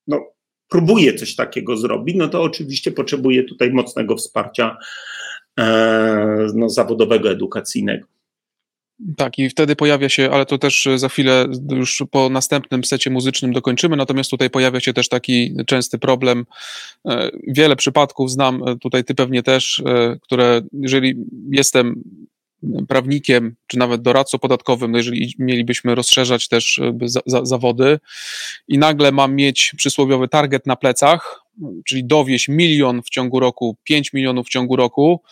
no, 0.06 0.36
próbuje 0.68 1.14
coś 1.14 1.34
takiego 1.34 1.76
zrobić, 1.76 2.16
no 2.16 2.28
to 2.28 2.42
oczywiście 2.42 2.92
potrzebuje 2.92 3.44
tutaj 3.44 3.70
mocnego 3.70 4.16
wsparcia 4.16 4.76
no, 6.54 6.68
zawodowego, 6.68 7.30
edukacyjnego. 7.30 8.06
Tak, 9.16 9.38
i 9.38 9.50
wtedy 9.50 9.76
pojawia 9.76 10.08
się, 10.08 10.30
ale 10.30 10.46
to 10.46 10.58
też 10.58 10.88
za 10.96 11.08
chwilę 11.08 11.46
już 11.72 12.02
po 12.10 12.28
następnym 12.28 12.84
secie 12.84 13.10
muzycznym 13.10 13.52
dokończymy, 13.52 13.96
natomiast 13.96 14.30
tutaj 14.30 14.50
pojawia 14.50 14.80
się 14.80 14.92
też 14.92 15.08
taki 15.08 15.56
częsty 15.66 15.98
problem. 15.98 16.46
E, 17.08 17.30
wiele 17.46 17.76
przypadków 17.76 18.30
znam, 18.30 18.68
e, 18.68 18.76
tutaj 18.76 19.04
ty 19.04 19.14
pewnie 19.14 19.42
też, 19.42 19.82
które 20.22 20.62
jeżeli 20.72 21.14
jestem 21.50 22.02
prawnikiem, 22.88 23.54
czy 23.66 23.78
nawet 23.78 24.02
doradcą 24.02 24.38
podatkowym, 24.38 24.90
no 24.92 24.98
jeżeli 24.98 25.34
mielibyśmy 25.38 25.94
rozszerzać 25.94 26.48
też 26.48 26.80
za, 27.04 27.20
za, 27.26 27.44
zawody 27.44 27.98
i 28.68 28.78
nagle 28.78 29.12
mam 29.12 29.34
mieć 29.34 29.74
przysłowiowy 29.76 30.28
target 30.28 30.66
na 30.66 30.76
plecach, 30.76 31.45
czyli 31.86 32.04
dowieść 32.04 32.48
milion 32.48 33.02
w 33.02 33.10
ciągu 33.10 33.40
roku, 33.40 33.76
5 33.84 34.12
milionów 34.12 34.46
w 34.46 34.50
ciągu 34.50 34.76
roku, 34.76 35.22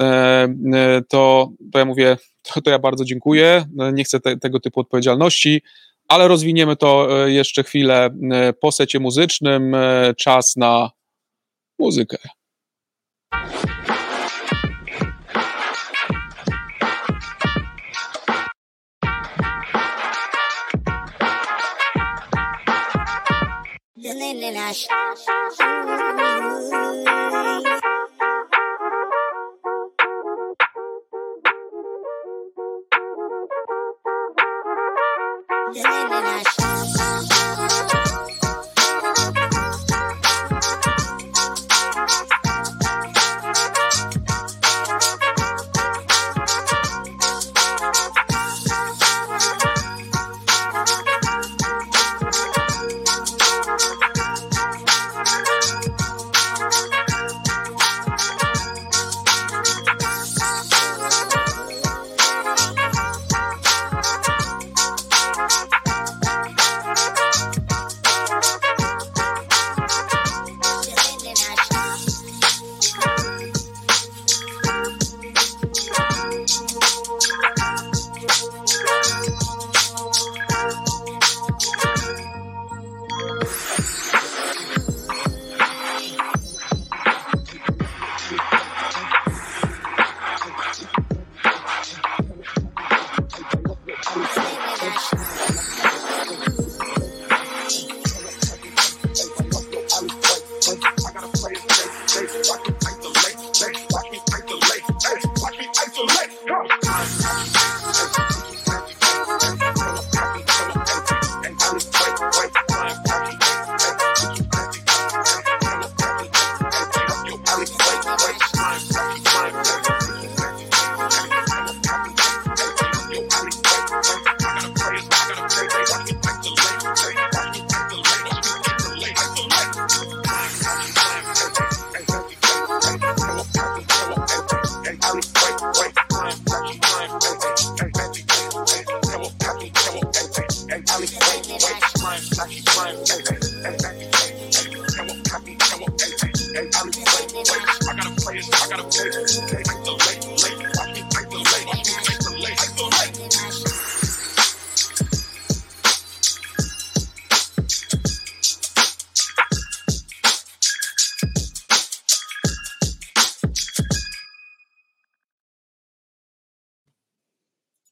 e, 0.00 0.04
e, 0.04 1.02
to, 1.08 1.50
to 1.72 1.78
ja 1.78 1.84
mówię, 1.84 2.16
to, 2.54 2.62
to 2.62 2.70
ja 2.70 2.78
bardzo 2.78 3.04
dziękuję, 3.04 3.64
e, 3.80 3.92
nie 3.92 4.04
chcę 4.04 4.20
te, 4.20 4.36
tego 4.36 4.60
typu 4.60 4.80
odpowiedzialności, 4.80 5.62
ale 6.08 6.28
rozwiniemy 6.28 6.76
to 6.76 7.08
jeszcze 7.26 7.62
chwilę 7.62 8.10
po 8.60 8.72
secie 8.72 9.00
muzycznym. 9.00 9.76
Czas 10.16 10.56
na 10.56 10.90
muzykę. 11.78 12.18
Linash. 24.44 24.86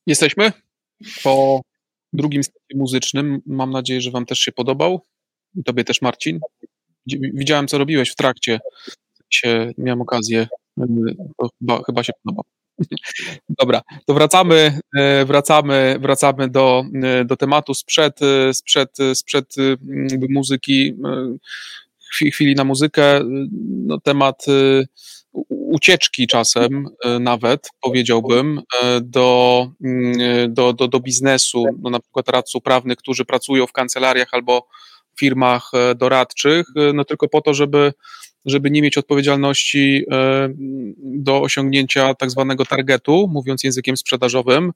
Jesteśmy? 0.07 0.53
Po 1.23 1.61
drugim 2.13 2.45
secie 2.45 2.59
muzycznym. 2.75 3.41
Mam 3.47 3.71
nadzieję, 3.71 4.01
że 4.01 4.11
Wam 4.11 4.27
też 4.27 4.39
się 4.39 4.53
podobał. 4.53 5.07
I 5.55 5.65
Tobie 5.65 5.85
też, 5.85 6.03
Marcin. 6.03 6.41
Widziałem, 7.07 7.69
co 7.69 7.79
robiłeś 7.79 8.11
w 8.11 8.17
trakcie. 8.17 8.61
Się, 9.31 9.73
miałem 9.79 10.01
okazję. 10.01 10.47
To 11.39 11.49
chyba, 11.61 11.83
chyba 11.83 12.03
się 12.03 12.13
podobał. 12.25 12.45
Dobra, 13.61 13.83
to 14.07 14.15
wracamy, 14.15 14.81
e, 14.99 15.25
wracamy, 15.25 15.97
wracamy 16.01 16.49
do, 16.49 16.85
e, 17.03 17.25
do 17.25 17.37
tematu 17.37 17.75
sprzed, 17.75 18.23
e, 18.23 18.55
sprzed, 18.55 18.97
sprzed 19.15 19.55
muzyki, 20.29 20.95
chwili 22.33 22.55
na 22.55 22.65
muzykę. 22.65 23.21
No, 23.63 24.01
temat 24.01 24.47
ucieczki 25.73 26.27
czasem 26.27 26.89
e, 27.05 27.19
nawet, 27.19 27.69
powiedziałbym, 27.81 28.63
e, 28.83 29.01
do, 29.01 29.71
mm, 29.85 30.15
do, 30.55 30.73
do, 30.73 30.89
do 30.89 31.01
biznesu, 31.01 31.65
no 31.83 31.91
na 31.91 32.01
przykład 32.01 32.29
radców 32.29 32.63
prawnych, 32.63 32.99
którzy 32.99 33.25
pracują 33.25 33.67
w 33.67 33.73
kancelariach 33.73 34.29
albo 34.33 34.67
firmach 35.19 35.71
e, 35.75 35.95
doradczych, 35.95 36.67
no 36.95 37.05
tylko 37.05 37.29
po 37.29 37.41
to, 37.41 37.55
żeby, 37.55 37.93
żeby 38.45 38.71
nie 38.71 38.83
mieć 38.83 38.99
odpowiedzialności 38.99 40.05
do 40.99 41.43
osiągnięcia 41.43 42.15
tak 42.15 42.31
zwanego 42.31 42.65
targetu, 42.65 43.29
mówiąc 43.33 43.65
językiem 43.65 43.97
sprzedażowym. 43.97 44.73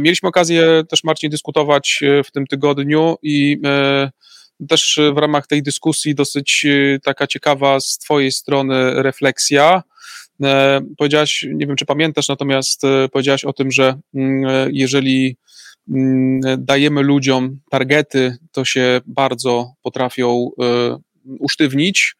Mieliśmy 0.00 0.28
okazję 0.28 0.82
też, 0.88 1.04
Marcin, 1.04 1.30
dyskutować 1.30 2.00
w 2.24 2.30
tym 2.30 2.46
tygodniu 2.46 3.16
i 3.22 3.58
też 4.68 5.00
w 5.14 5.18
ramach 5.18 5.46
tej 5.46 5.62
dyskusji 5.62 6.14
dosyć 6.14 6.64
e, 6.64 6.98
taka 7.00 7.26
ciekawa 7.26 7.80
z 7.80 7.98
Twojej 7.98 8.32
strony 8.32 9.02
refleksja. 9.02 9.82
E, 10.42 10.80
powiedziałaś, 10.98 11.46
nie 11.54 11.66
wiem 11.66 11.76
czy 11.76 11.86
pamiętasz, 11.86 12.28
natomiast 12.28 12.84
e, 12.84 13.08
powiedziałaś 13.08 13.44
o 13.44 13.52
tym, 13.52 13.72
że 13.72 13.98
mm, 14.14 14.70
jeżeli 14.72 15.36
mm, 15.88 16.40
dajemy 16.58 17.02
ludziom 17.02 17.60
targety, 17.70 18.36
to 18.52 18.64
się 18.64 19.00
bardzo 19.06 19.72
potrafią 19.82 20.50
usztywnić 21.38 22.14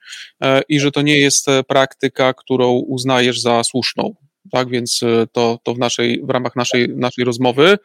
i 0.68 0.81
że 0.81 0.93
to 0.93 1.03
nie 1.03 1.18
jest 1.18 1.47
praktyka, 1.68 2.35
którą 2.35 2.70
uznajesz 2.73 3.41
za 3.41 3.64
słuszną. 3.64 4.14
Tak, 4.51 4.68
więc 4.68 5.01
to, 5.33 5.59
to 5.62 5.75
w, 5.75 5.79
naszej, 5.79 6.23
w 6.25 6.31
ramach 6.31 6.57
naszej, 6.57 6.89
naszej 6.89 7.25
rozmowy. 7.25 7.79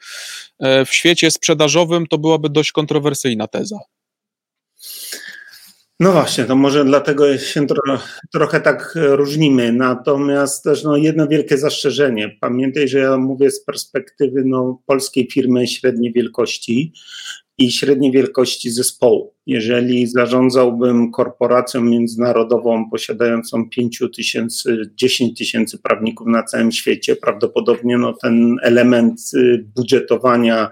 W 0.59 0.89
świecie 0.91 1.31
sprzedażowym 1.31 2.07
to 2.07 2.17
byłaby 2.17 2.49
dość 2.49 2.71
kontrowersyjna 2.71 3.47
teza. 3.47 3.77
No 5.99 6.11
właśnie, 6.11 6.45
to 6.45 6.55
może 6.55 6.85
dlatego 6.85 7.37
się 7.37 7.67
tro, 7.67 7.81
trochę 8.33 8.61
tak 8.61 8.93
różnimy. 8.95 9.73
Natomiast 9.73 10.63
też 10.63 10.83
no, 10.83 10.97
jedno 10.97 11.27
wielkie 11.27 11.57
zastrzeżenie. 11.57 12.37
Pamiętaj, 12.41 12.87
że 12.87 12.99
ja 12.99 13.17
mówię 13.17 13.51
z 13.51 13.65
perspektywy 13.65 14.43
no, 14.45 14.81
polskiej 14.85 15.27
firmy 15.31 15.67
średniej 15.67 16.13
wielkości 16.13 16.93
i 17.57 17.71
średniej 17.71 18.11
wielkości 18.11 18.71
zespołu. 18.71 19.33
Jeżeli 19.45 20.07
zarządzałbym 20.07 21.11
korporacją 21.11 21.81
międzynarodową 21.81 22.89
posiadającą 22.89 23.69
5 23.69 24.03
tysięcy, 24.15 24.91
10 24.95 25.37
tysięcy 25.37 25.77
prawników 25.77 26.27
na 26.27 26.43
całym 26.43 26.71
świecie, 26.71 27.15
prawdopodobnie 27.15 27.97
no, 27.97 28.13
ten 28.13 28.55
element 28.63 29.19
y, 29.33 29.65
budżetowania 29.75 30.69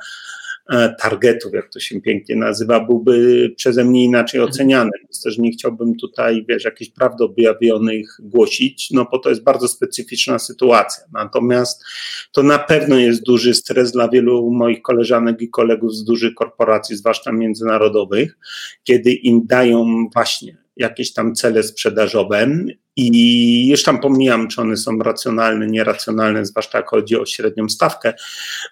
targetów, 1.02 1.54
jak 1.54 1.70
to 1.70 1.80
się 1.80 2.02
pięknie 2.02 2.36
nazywa, 2.36 2.80
byłby 2.80 3.50
przeze 3.56 3.84
mnie 3.84 4.04
inaczej 4.04 4.40
mhm. 4.40 4.52
oceniany. 4.52 4.92
Więc 5.02 5.22
też 5.22 5.38
nie 5.38 5.52
chciałbym 5.52 5.96
tutaj, 5.96 6.46
wiesz, 6.50 6.66
jakichś 6.66 6.92
prawd 6.92 7.22
objawionych 7.22 8.18
głosić, 8.20 8.92
no 8.92 9.08
bo 9.12 9.20
to 9.20 9.30
jest 9.30 9.44
bardzo 9.44 9.68
specyficzna 9.68 10.40
sytuacja. 10.40 11.04
Natomiast 11.14 11.84
to 12.32 12.44
na 12.44 12.60
pewno 12.60 12.96
jest 12.96 13.24
duży 13.24 13.54
stres 13.54 13.92
dla 13.92 14.10
wielu 14.10 14.52
moich 14.52 14.82
koleżanek 14.82 15.42
i 15.42 15.50
kolegów 15.50 15.96
z 15.96 16.04
dużych 16.04 16.34
korporacji, 16.34 16.98
zwłaszcza 16.98 17.32
międzynarodowych, 17.32 18.38
kiedy 18.84 19.12
im 19.12 19.42
dają 19.46 20.10
właśnie 20.14 20.58
jakieś 20.78 21.14
tam 21.14 21.36
cele 21.36 21.64
sprzedażowe 21.64 22.48
i 22.96 23.68
już 23.68 23.84
tam 23.84 24.00
pomijam, 24.00 24.48
czy 24.48 24.62
one 24.62 24.78
są 24.78 25.00
racjonalne, 25.00 25.68
nieracjonalne, 25.68 26.46
zwłaszcza 26.46 26.78
jak 26.78 26.90
chodzi 26.90 27.20
o 27.20 27.26
średnią 27.26 27.70
stawkę. 27.70 28.14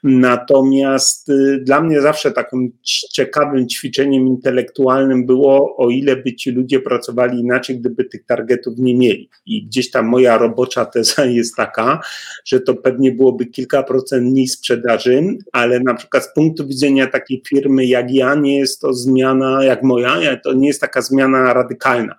Natomiast 0.03 1.29
y, 1.29 1.59
dla 1.63 1.81
mnie 1.81 2.01
zawsze 2.01 2.31
takim 2.31 2.71
ciekawym 3.13 3.69
ćwiczeniem 3.69 4.27
intelektualnym 4.27 5.25
było, 5.25 5.77
o 5.77 5.89
ile 5.89 6.15
by 6.15 6.35
ci 6.35 6.51
ludzie 6.51 6.79
pracowali 6.79 7.39
inaczej, 7.39 7.79
gdyby 7.79 8.05
tych 8.05 8.25
targetów 8.25 8.73
nie 8.77 8.95
mieli. 8.95 9.29
I 9.45 9.65
gdzieś 9.65 9.91
tam 9.91 10.05
moja 10.05 10.37
robocza 10.37 10.85
teza 10.85 11.25
jest 11.39 11.55
taka, 11.55 11.99
że 12.45 12.59
to 12.59 12.73
pewnie 12.73 13.11
byłoby 13.11 13.45
kilka 13.45 13.83
procent 13.83 14.31
mniej 14.31 14.47
sprzedaży, 14.47 15.23
ale 15.51 15.79
na 15.79 15.93
przykład 15.93 16.23
z 16.23 16.33
punktu 16.33 16.67
widzenia 16.67 17.07
takiej 17.07 17.43
firmy 17.47 17.85
jak 17.85 18.11
ja, 18.11 18.35
nie 18.35 18.59
jest 18.59 18.81
to 18.81 18.93
zmiana 18.93 19.63
jak 19.63 19.83
moja, 19.83 20.37
to 20.37 20.53
nie 20.53 20.67
jest 20.67 20.81
taka 20.81 21.01
zmiana 21.01 21.53
radykalna 21.53 22.15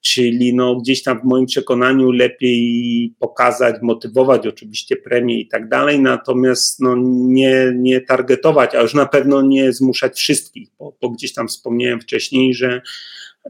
czyli 0.00 0.54
no 0.54 0.76
gdzieś 0.76 1.02
tam 1.02 1.20
w 1.20 1.24
moim 1.24 1.46
przekonaniu 1.46 2.10
lepiej 2.10 3.14
pokazać, 3.18 3.76
motywować 3.82 4.46
oczywiście 4.46 4.96
premie 4.96 5.40
i 5.40 5.48
tak 5.48 5.68
dalej, 5.68 6.00
natomiast 6.00 6.80
no 6.80 6.96
nie, 7.06 7.72
nie 7.76 8.00
targetować, 8.00 8.74
a 8.74 8.82
już 8.82 8.94
na 8.94 9.06
pewno 9.06 9.42
nie 9.42 9.72
zmuszać 9.72 10.18
wszystkich, 10.18 10.68
bo, 10.78 10.96
bo 11.00 11.10
gdzieś 11.10 11.34
tam 11.34 11.48
wspomniałem 11.48 12.00
wcześniej, 12.00 12.54
że 12.54 12.80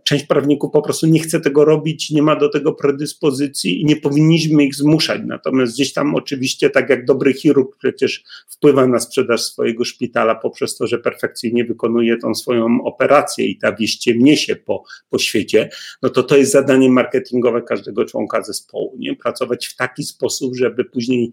Część 0.05 0.27
prawników 0.27 0.71
po 0.73 0.83
prostu 0.83 1.07
nie 1.07 1.21
chce 1.21 1.41
tego 1.41 1.65
robić, 1.65 2.11
nie 2.11 2.23
ma 2.23 2.37
do 2.37 2.49
tego 2.49 2.73
predyspozycji 2.73 3.81
i 3.81 3.85
nie 3.85 3.97
powinniśmy 3.97 4.65
ich 4.65 4.75
zmuszać. 4.75 5.23
Natomiast 5.27 5.75
gdzieś 5.75 5.93
tam 5.93 6.15
oczywiście, 6.15 6.71
tak 6.71 6.91
jak 6.91 7.05
dobry 7.05 7.35
chirurg 7.35 7.77
przecież 7.77 8.25
wpływa 8.49 8.87
na 8.87 8.99
sprzedaż 8.99 9.43
swojego 9.43 9.85
szpitala 9.85 10.35
poprzez 10.35 10.77
to, 10.77 10.87
że 10.87 10.99
perfekcyjnie 10.99 11.65
wykonuje 11.65 12.17
tą 12.17 12.35
swoją 12.35 12.85
operację 12.85 13.47
i 13.47 13.59
ta 13.59 13.73
wieść 13.73 13.99
ciemnie 13.99 14.37
się 14.37 14.57
po, 14.57 14.83
po 15.09 15.19
świecie, 15.19 15.69
no 16.03 16.11
to 16.11 16.23
to 16.23 16.37
jest 16.37 16.53
zadanie 16.53 16.91
marketingowe 16.91 17.63
każdego 17.63 18.05
członka 18.05 18.43
zespołu. 18.43 18.97
Nie? 18.99 19.17
Pracować 19.17 19.67
w 19.67 19.77
taki 19.77 20.05
sposób, 20.05 20.57
żeby 20.57 20.85
później 20.85 21.33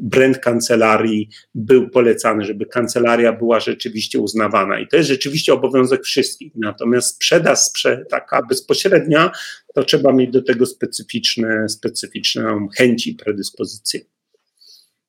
brand 0.00 0.38
kancelarii 0.38 1.28
był 1.54 1.90
polecany, 1.90 2.44
żeby 2.44 2.66
kancelaria 2.66 3.32
była 3.32 3.60
rzeczywiście 3.60 4.20
uznawana. 4.20 4.80
I 4.80 4.88
to 4.88 4.96
jest 4.96 5.08
rzeczywiście 5.08 5.52
obowiązek 5.52 6.02
wszystkich. 6.04 6.52
Natomiast 6.54 7.14
sprzedaż 7.14 7.58
sprze 7.58 8.04
taka 8.10 8.42
bezpośrednia, 8.42 9.30
to 9.74 9.84
trzeba 9.84 10.12
mieć 10.12 10.30
do 10.30 10.42
tego 10.42 10.66
specyficzne, 10.66 11.68
specyficzną 11.68 12.68
chęć 12.76 13.06
i 13.06 13.14
predyspozycję 13.14 14.00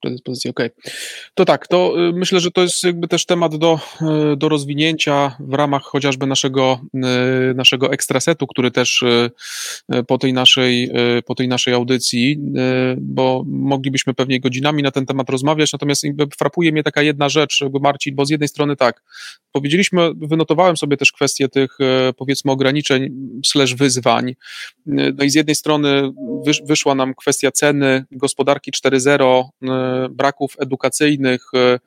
predyspozycji, 0.02 0.50
okej. 0.50 0.70
Okay. 0.80 0.94
To 1.34 1.46
tak, 1.46 1.68
to 1.68 1.94
y, 2.10 2.14
myślę, 2.14 2.40
że 2.40 2.52
to 2.52 2.62
jest 2.62 2.84
jakby 2.84 3.08
też 3.08 3.26
temat 3.26 3.56
do, 3.56 3.80
y, 4.34 4.38
do 4.38 4.50
rozwinięcia 4.50 5.36
w 5.40 5.54
ramach 5.54 5.84
chociażby 5.84 6.28
naszego, 6.28 6.80
y, 7.52 7.54
naszego 7.56 7.92
ekstrasetu, 7.92 8.48
który 8.48 8.72
też 8.72 9.04
po 10.08 10.18
tej 10.18 10.34
naszej, 10.34 10.92
po 11.26 11.36
tej 11.36 11.48
naszej 11.48 11.74
audycji, 11.74 12.40
bo 12.98 13.44
moglibyśmy 13.48 14.14
pewnie 14.14 14.40
godzinami 14.40 14.84
na 14.84 14.92
ten 14.92 15.06
temat 15.06 15.30
rozmawiać, 15.30 15.74
natomiast 15.74 16.04
frapuje 16.38 16.72
mnie 16.72 16.84
taka 16.84 17.02
jedna 17.02 17.30
rzecz, 17.30 17.62
jakby 17.62 17.80
Marcin, 17.80 18.16
bo 18.16 18.26
z 18.26 18.30
jednej 18.30 18.48
strony 18.48 18.76
tak, 18.76 19.04
powiedzieliśmy, 19.52 20.12
wynotowałem 20.16 20.78
sobie 20.78 20.98
też 20.98 21.12
kwestię 21.12 21.50
tych 21.50 21.78
powiedzmy 22.18 22.52
ograniczeń 22.52 23.10
slash 23.46 23.76
wyzwań, 23.76 24.36
no 24.86 25.24
i 25.24 25.30
z 25.30 25.36
jednej 25.36 25.56
strony 25.56 26.12
wyszła 26.68 26.96
nam 26.96 27.14
kwestia 27.16 27.52
ceny 27.52 28.06
gospodarki 28.12 28.72
4.0 28.72 29.44
braków 30.10 30.56
edukacyjnych, 30.60 31.42
e, 31.54 31.80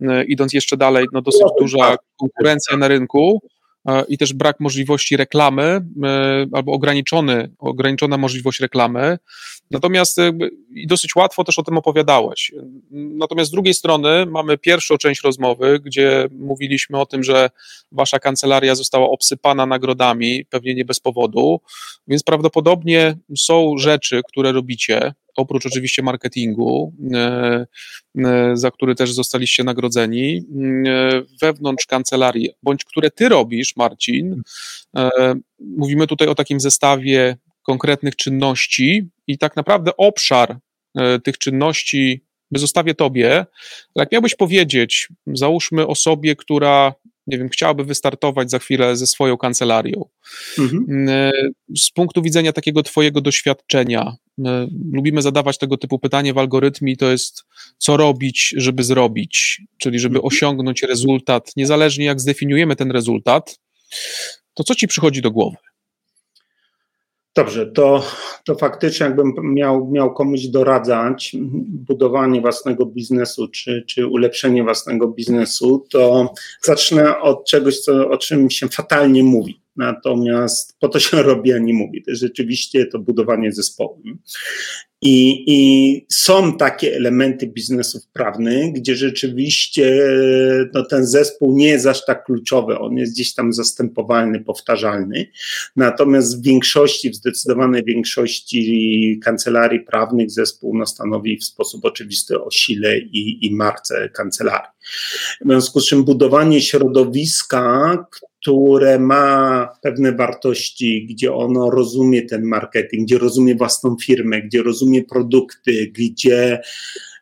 e, 0.00 0.24
idąc 0.24 0.52
jeszcze 0.52 0.76
dalej, 0.76 1.06
no 1.12 1.22
dosyć 1.22 1.46
duża 1.60 1.96
konkurencja 2.16 2.76
na 2.76 2.88
rynku 2.88 3.42
e, 3.88 4.04
i 4.08 4.18
też 4.18 4.32
brak 4.32 4.60
możliwości 4.60 5.16
reklamy 5.16 5.80
albo 6.52 6.72
ograniczony, 6.72 7.50
ograniczona 7.58 8.16
możliwość 8.16 8.60
reklamy. 8.60 9.18
Natomiast 9.70 10.18
i 10.70 10.86
dosyć 10.86 11.16
łatwo 11.16 11.44
też 11.44 11.58
o 11.58 11.62
tym 11.62 11.78
opowiadałeś. 11.78 12.52
Natomiast 12.90 13.48
z 13.48 13.52
drugiej 13.52 13.74
strony 13.74 14.26
mamy 14.26 14.58
pierwszą 14.58 14.98
część 14.98 15.22
rozmowy, 15.22 15.80
gdzie 15.84 16.28
mówiliśmy 16.38 17.00
o 17.00 17.06
tym, 17.06 17.22
że 17.22 17.50
wasza 17.92 18.18
kancelaria 18.18 18.74
została 18.74 19.10
obsypana 19.10 19.66
nagrodami, 19.66 20.44
pewnie 20.44 20.74
nie 20.74 20.84
bez 20.84 21.00
powodu, 21.00 21.60
więc 22.08 22.22
prawdopodobnie 22.22 23.16
są 23.36 23.74
rzeczy, 23.78 24.20
które 24.28 24.52
robicie, 24.52 25.14
oprócz 25.36 25.66
oczywiście 25.66 26.02
marketingu, 26.02 26.94
e, 27.14 27.66
e, 28.18 28.56
za 28.56 28.70
który 28.70 28.94
też 28.94 29.12
zostaliście 29.12 29.64
nagrodzeni, 29.64 30.46
e, 30.86 31.22
wewnątrz 31.42 31.86
kancelarii, 31.86 32.50
bądź 32.62 32.84
które 32.84 33.10
ty 33.10 33.28
robisz, 33.28 33.76
Marcin. 33.76 34.42
Mówimy 35.58 36.06
tutaj 36.06 36.28
o 36.28 36.34
takim 36.34 36.60
zestawie 36.60 37.36
konkretnych 37.62 38.16
czynności 38.16 39.08
i 39.26 39.38
tak 39.38 39.56
naprawdę 39.56 39.96
obszar 39.96 40.58
tych 41.24 41.38
czynności 41.38 42.24
zostawię 42.52 42.94
tobie. 42.94 43.46
Jak 43.96 44.12
miałbyś 44.12 44.34
powiedzieć, 44.34 45.08
załóżmy 45.26 45.86
osobie, 45.86 46.36
która 46.36 46.94
nie 47.26 47.38
wiem, 47.38 47.48
chciałaby 47.48 47.84
wystartować 47.84 48.50
za 48.50 48.58
chwilę 48.58 48.96
ze 48.96 49.06
swoją 49.06 49.36
kancelarią. 49.36 50.04
Mhm. 50.58 51.06
Z 51.76 51.90
punktu 51.90 52.22
widzenia 52.22 52.52
takiego 52.52 52.82
Twojego 52.82 53.20
doświadczenia, 53.20 54.16
lubimy 54.92 55.22
zadawać 55.22 55.58
tego 55.58 55.76
typu 55.76 55.98
pytanie 55.98 56.34
w 56.34 56.38
algorytmie, 56.38 56.96
to 56.96 57.10
jest, 57.10 57.44
co 57.78 57.96
robić, 57.96 58.54
żeby 58.56 58.84
zrobić, 58.84 59.62
czyli 59.78 59.98
żeby 59.98 60.16
mhm. 60.16 60.26
osiągnąć 60.26 60.82
rezultat, 60.82 61.52
niezależnie 61.56 62.04
jak 62.04 62.20
zdefiniujemy 62.20 62.76
ten 62.76 62.90
rezultat, 62.90 63.58
to 64.54 64.64
co 64.64 64.74
Ci 64.74 64.88
przychodzi 64.88 65.22
do 65.22 65.30
głowy? 65.30 65.56
Dobrze, 67.36 67.66
to, 67.66 68.02
to 68.44 68.54
faktycznie 68.54 69.06
jakbym 69.06 69.34
miał, 69.54 69.90
miał 69.90 70.14
komuś 70.14 70.46
doradzać 70.46 71.36
budowanie 71.68 72.40
własnego 72.40 72.86
biznesu 72.86 73.48
czy, 73.48 73.84
czy 73.86 74.06
ulepszenie 74.06 74.62
własnego 74.62 75.08
biznesu, 75.08 75.86
to 75.90 76.34
zacznę 76.62 77.20
od 77.20 77.46
czegoś, 77.46 77.80
co, 77.80 78.08
o 78.08 78.18
czym 78.18 78.50
się 78.50 78.68
fatalnie 78.68 79.22
mówi. 79.22 79.60
Natomiast 79.76 80.76
po 80.80 80.88
to 80.88 81.00
się 81.00 81.22
robi, 81.30 81.52
a 81.52 81.58
nie 81.58 81.74
mówi. 81.74 82.02
To 82.02 82.10
jest 82.10 82.22
rzeczywiście 82.22 82.86
to 82.86 82.98
budowanie 82.98 83.52
zespołu. 83.52 84.02
I, 85.02 85.44
I, 85.46 86.06
są 86.08 86.56
takie 86.56 86.96
elementy 86.96 87.46
biznesów 87.46 88.06
prawnych, 88.12 88.72
gdzie 88.72 88.96
rzeczywiście 88.96 90.08
no, 90.74 90.84
ten 90.84 91.06
zespół 91.06 91.56
nie 91.56 91.68
jest 91.68 91.86
aż 91.86 92.04
tak 92.04 92.24
kluczowy, 92.24 92.78
on 92.78 92.96
jest 92.96 93.12
gdzieś 93.12 93.34
tam 93.34 93.52
zastępowalny, 93.52 94.40
powtarzalny. 94.40 95.26
Natomiast 95.76 96.40
w 96.40 96.42
większości, 96.42 97.10
w 97.10 97.14
zdecydowanej 97.14 97.84
większości 97.84 99.20
kancelarii 99.24 99.80
prawnych 99.80 100.30
zespół 100.30 100.78
no, 100.78 100.86
stanowi 100.86 101.38
w 101.38 101.44
sposób 101.44 101.84
oczywisty 101.84 102.42
o 102.42 102.50
sile 102.50 102.98
i, 102.98 103.46
i 103.46 103.54
marce 103.54 104.08
kancelarii. 104.08 104.75
W 105.40 105.48
związku 105.48 105.80
z 105.80 105.86
czym 105.86 106.04
budowanie 106.04 106.60
środowiska, 106.60 107.96
które 108.46 108.98
ma 108.98 109.68
pewne 109.82 110.12
wartości, 110.12 111.06
gdzie 111.10 111.34
ono 111.34 111.70
rozumie 111.70 112.22
ten 112.22 112.44
marketing, 112.44 113.06
gdzie 113.06 113.18
rozumie 113.18 113.54
własną 113.54 113.96
firmę, 114.02 114.42
gdzie 114.42 114.62
rozumie 114.62 115.04
produkty, 115.04 115.92
gdzie 115.94 116.60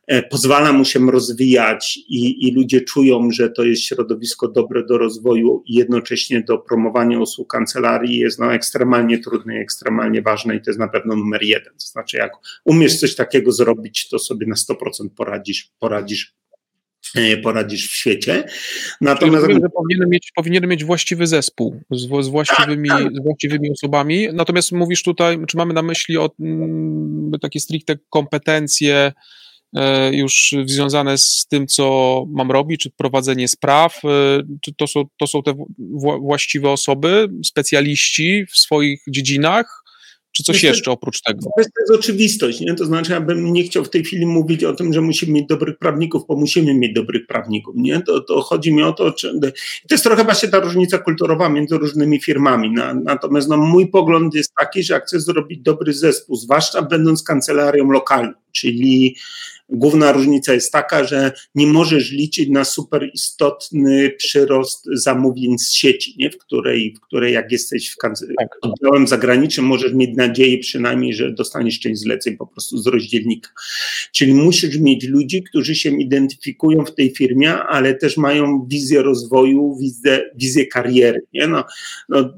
e, 0.07 0.23
pozwala 0.23 0.73
mu 0.73 0.85
się 0.85 1.11
rozwijać 1.11 1.97
i, 1.97 2.49
i 2.49 2.55
ludzie 2.55 2.81
czują, 2.81 3.31
że 3.31 3.51
to 3.51 3.65
jest 3.65 3.83
środowisko 3.83 4.49
dobre 4.49 4.87
do 4.87 4.99
rozwoju 4.99 5.62
i 5.67 5.75
jednocześnie 5.75 6.41
do 6.41 6.59
promowania 6.59 7.21
usług 7.21 7.51
kancelarii 7.51 8.19
jest 8.19 8.39
no, 8.39 8.55
ekstremalnie 8.55 9.19
trudne 9.19 9.55
i 9.57 9.61
ekstremalnie 9.61 10.23
ważne 10.23 10.57
i 10.57 10.61
to 10.61 10.71
jest 10.71 10.81
na 10.81 10.89
pewno 10.89 11.17
numer 11.17 11.43
jeden. 11.43 11.73
To 11.73 11.87
znaczy, 11.87 12.17
jak 12.17 12.33
umiesz 12.65 13.01
coś 13.01 13.15
takiego 13.15 13.53
zrobić, 13.53 14.09
to 14.09 14.19
sobie 14.19 14.47
na 14.47 14.55
100% 14.55 14.75
poradzisz, 15.17 15.71
poradzisz 15.79 16.35
poradzisz 17.43 17.89
w 17.91 17.97
świecie. 17.97 18.45
Natomiast 19.01 19.37
rozumiem, 19.37 19.62
że 19.62 19.69
powinienem 19.69 20.11
mieć, 20.11 20.33
powinienem 20.35 20.71
mieć 20.71 20.85
właściwy 20.85 21.27
zespół 21.27 21.81
z, 21.91 22.25
z, 22.25 22.29
właściwymi, 22.29 22.89
tak, 22.89 23.03
tak. 23.03 23.12
z 23.15 23.25
właściwymi 23.25 23.71
osobami. 23.71 24.29
Natomiast 24.33 24.73
mówisz 24.73 25.03
tutaj, 25.03 25.39
czy 25.49 25.57
mamy 25.57 25.75
na 25.75 25.83
myśli 25.83 26.17
o 26.19 26.31
mm, 26.41 27.31
takie 27.43 27.61
stricte 27.61 27.97
kompetencje 28.11 29.12
e, 29.77 30.15
już 30.15 30.55
związane 30.67 31.19
z 31.19 31.47
tym, 31.51 31.67
co 31.67 32.25
mam 32.29 32.51
robić, 32.51 32.81
czy 32.81 32.91
prowadzenie 32.91 33.49
spraw, 33.49 34.01
e, 34.05 34.09
czy 34.61 34.75
to 34.75 34.87
są, 34.87 35.05
to 35.17 35.27
są 35.27 35.43
te 35.43 35.55
właściwe 36.21 36.71
osoby, 36.71 37.29
specjaliści 37.45 38.45
w 38.47 38.57
swoich 38.59 39.03
dziedzinach, 39.09 39.84
czy 40.37 40.43
coś 40.43 40.57
Myślę, 40.57 40.68
jeszcze 40.68 40.91
oprócz 40.91 41.20
tego? 41.20 41.41
To 41.41 41.51
jest, 41.59 41.91
oczywistość, 41.95 42.61
nie? 42.61 42.74
To 42.74 42.85
znaczy, 42.85 43.12
ja 43.12 43.20
bym 43.20 43.53
nie 43.53 43.62
chciał 43.62 43.85
w 43.85 43.91
tej 43.91 44.05
chwili 44.05 44.26
mówić 44.26 44.64
o 44.64 44.74
tym, 44.74 44.93
że 44.93 45.01
musimy 45.01 45.32
mieć 45.32 45.47
dobrych 45.47 45.78
prawników, 45.78 46.22
bo 46.28 46.37
musimy 46.37 46.74
mieć 46.74 46.95
dobrych 46.95 47.26
prawników, 47.26 47.74
nie? 47.78 48.01
To, 48.01 48.20
to 48.20 48.41
chodzi 48.41 48.74
mi 48.74 48.82
o 48.82 48.93
to, 48.93 49.12
czy, 49.12 49.41
to 49.89 49.95
jest 49.95 50.05
trochę 50.05 50.24
właśnie 50.24 50.49
ta 50.49 50.61
różnica 50.61 50.99
kulturowa 50.99 51.49
między 51.49 51.78
różnymi 51.78 52.20
firmami. 52.20 52.70
Na, 52.70 52.95
natomiast 52.95 53.49
no, 53.49 53.57
mój 53.57 53.87
pogląd 53.87 54.35
jest 54.35 54.53
taki, 54.61 54.82
że 54.82 54.95
jak 54.95 55.07
chcesz 55.07 55.22
zrobić 55.22 55.61
dobry 55.61 55.93
zespół, 55.93 56.37
zwłaszcza 56.37 56.82
będąc 56.82 57.22
kancelarią 57.22 57.91
lokalną, 57.91 58.32
czyli 58.53 59.16
Główna 59.69 60.12
różnica 60.12 60.55
jest 60.55 60.73
taka, 60.73 61.05
że 61.05 61.33
nie 61.55 61.67
możesz 61.67 62.11
liczyć 62.11 62.49
na 62.49 62.65
super 62.65 63.11
istotny 63.15 64.11
przyrost 64.11 64.85
zamówień 64.93 65.59
z 65.59 65.73
sieci, 65.73 66.15
nie? 66.19 66.31
W, 66.31 66.39
której, 66.39 66.95
w 66.97 67.01
której 67.01 67.35
jak 67.35 67.53
jesteś 67.53 67.91
w 67.91 67.97
tak. 67.97 68.59
oddziałem 68.62 69.07
zagranicznym, 69.07 69.67
możesz 69.67 69.95
mieć 69.95 70.17
nadzieję 70.17 70.59
przynajmniej, 70.59 71.15
że 71.15 71.33
dostaniesz 71.33 71.81
część 71.81 72.01
zleceń 72.01 72.37
po 72.37 72.47
prostu 72.47 72.79
z 72.79 72.87
rozdzielnika. 72.87 73.51
Czyli 74.12 74.35
musisz 74.35 74.79
mieć 74.79 75.05
ludzi, 75.05 75.43
którzy 75.43 75.75
się 75.75 76.01
identyfikują 76.01 76.85
w 76.85 76.95
tej 76.95 77.11
firmie, 77.11 77.55
ale 77.55 77.95
też 77.95 78.17
mają 78.17 78.67
wizję 78.67 79.03
rozwoju, 79.03 79.77
wizję, 79.81 80.31
wizję 80.35 80.67
kariery. 80.67 81.21
Nie? 81.33 81.47
No, 81.47 81.65
no, 82.09 82.35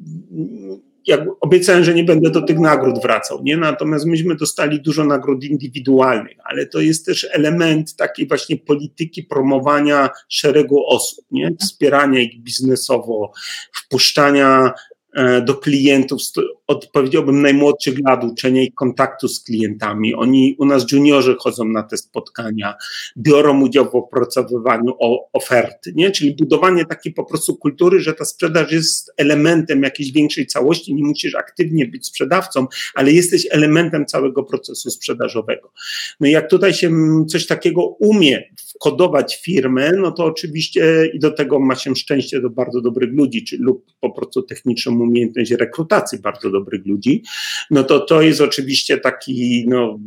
jak 1.07 1.20
obiecałem, 1.40 1.84
że 1.84 1.94
nie 1.94 2.04
będę 2.04 2.30
do 2.30 2.42
tych 2.42 2.59
nagród 2.59 3.02
wracał, 3.02 3.42
nie? 3.42 3.57
Natomiast 3.57 4.07
myśmy 4.07 4.36
dostali 4.36 4.80
dużo 4.80 5.04
nagród 5.04 5.44
indywidualnych, 5.44 6.36
ale 6.44 6.66
to 6.66 6.80
jest 6.80 7.07
też 7.07 7.26
element 7.32 7.96
takiej 7.96 8.28
właśnie 8.28 8.57
polityki 8.57 9.22
promowania 9.22 10.11
szeregu 10.28 10.86
osób, 10.86 11.24
nie? 11.30 11.57
Wspierania 11.61 12.20
ich 12.20 12.42
biznesowo, 12.42 13.32
wpuszczania 13.72 14.72
E, 15.16 15.42
do 15.42 15.54
klientów 15.54 16.22
od, 16.66 16.86
powiedziałbym, 16.92 17.42
najmłodszych 17.42 17.98
lat, 18.08 18.24
uczenia 18.24 18.62
ich 18.62 18.74
kontaktu 18.74 19.28
z 19.28 19.40
klientami. 19.44 20.14
Oni, 20.14 20.56
u 20.58 20.64
nas 20.64 20.92
juniorzy 20.92 21.36
chodzą 21.38 21.64
na 21.64 21.82
te 21.82 21.96
spotkania, 21.96 22.74
biorą 23.16 23.62
udział 23.62 23.90
w 23.90 23.94
opracowywaniu 23.94 24.92
oferty, 25.32 25.92
nie? 25.94 26.10
Czyli 26.10 26.34
budowanie 26.34 26.84
takiej 26.84 27.12
po 27.12 27.24
prostu 27.24 27.56
kultury, 27.56 28.00
że 28.00 28.14
ta 28.14 28.24
sprzedaż 28.24 28.72
jest 28.72 29.12
elementem 29.16 29.82
jakiejś 29.82 30.12
większej 30.12 30.46
całości, 30.46 30.94
nie 30.94 31.04
musisz 31.04 31.34
aktywnie 31.34 31.86
być 31.86 32.06
sprzedawcą, 32.06 32.66
ale 32.94 33.12
jesteś 33.12 33.46
elementem 33.50 34.06
całego 34.06 34.42
procesu 34.42 34.90
sprzedażowego. 34.90 35.72
No 36.20 36.26
i 36.26 36.30
jak 36.30 36.50
tutaj 36.50 36.74
się 36.74 36.90
coś 37.28 37.46
takiego 37.46 37.86
umie 37.86 38.50
wkodować 38.74 39.40
firmę, 39.42 39.92
no 39.92 40.12
to 40.12 40.24
oczywiście 40.24 41.10
i 41.14 41.18
do 41.18 41.30
tego 41.30 41.60
ma 41.60 41.74
się 41.74 41.96
szczęście 41.96 42.40
do 42.40 42.50
bardzo 42.50 42.80
dobrych 42.80 43.12
ludzi, 43.12 43.44
czy 43.44 43.56
lub 43.60 43.86
po 44.00 44.10
prostu 44.10 44.42
techniczną 44.42 45.00
umiejętność 45.00 45.50
rekrutacji 45.50 46.18
bardzo 46.18 46.50
dobrych 46.59 46.86
ludzi, 46.86 47.22
no 47.70 47.84
to 47.84 48.00
to 48.00 48.22
jest 48.22 48.40
oczywiście 48.40 48.98
taki, 48.98 49.64
no, 49.68 49.98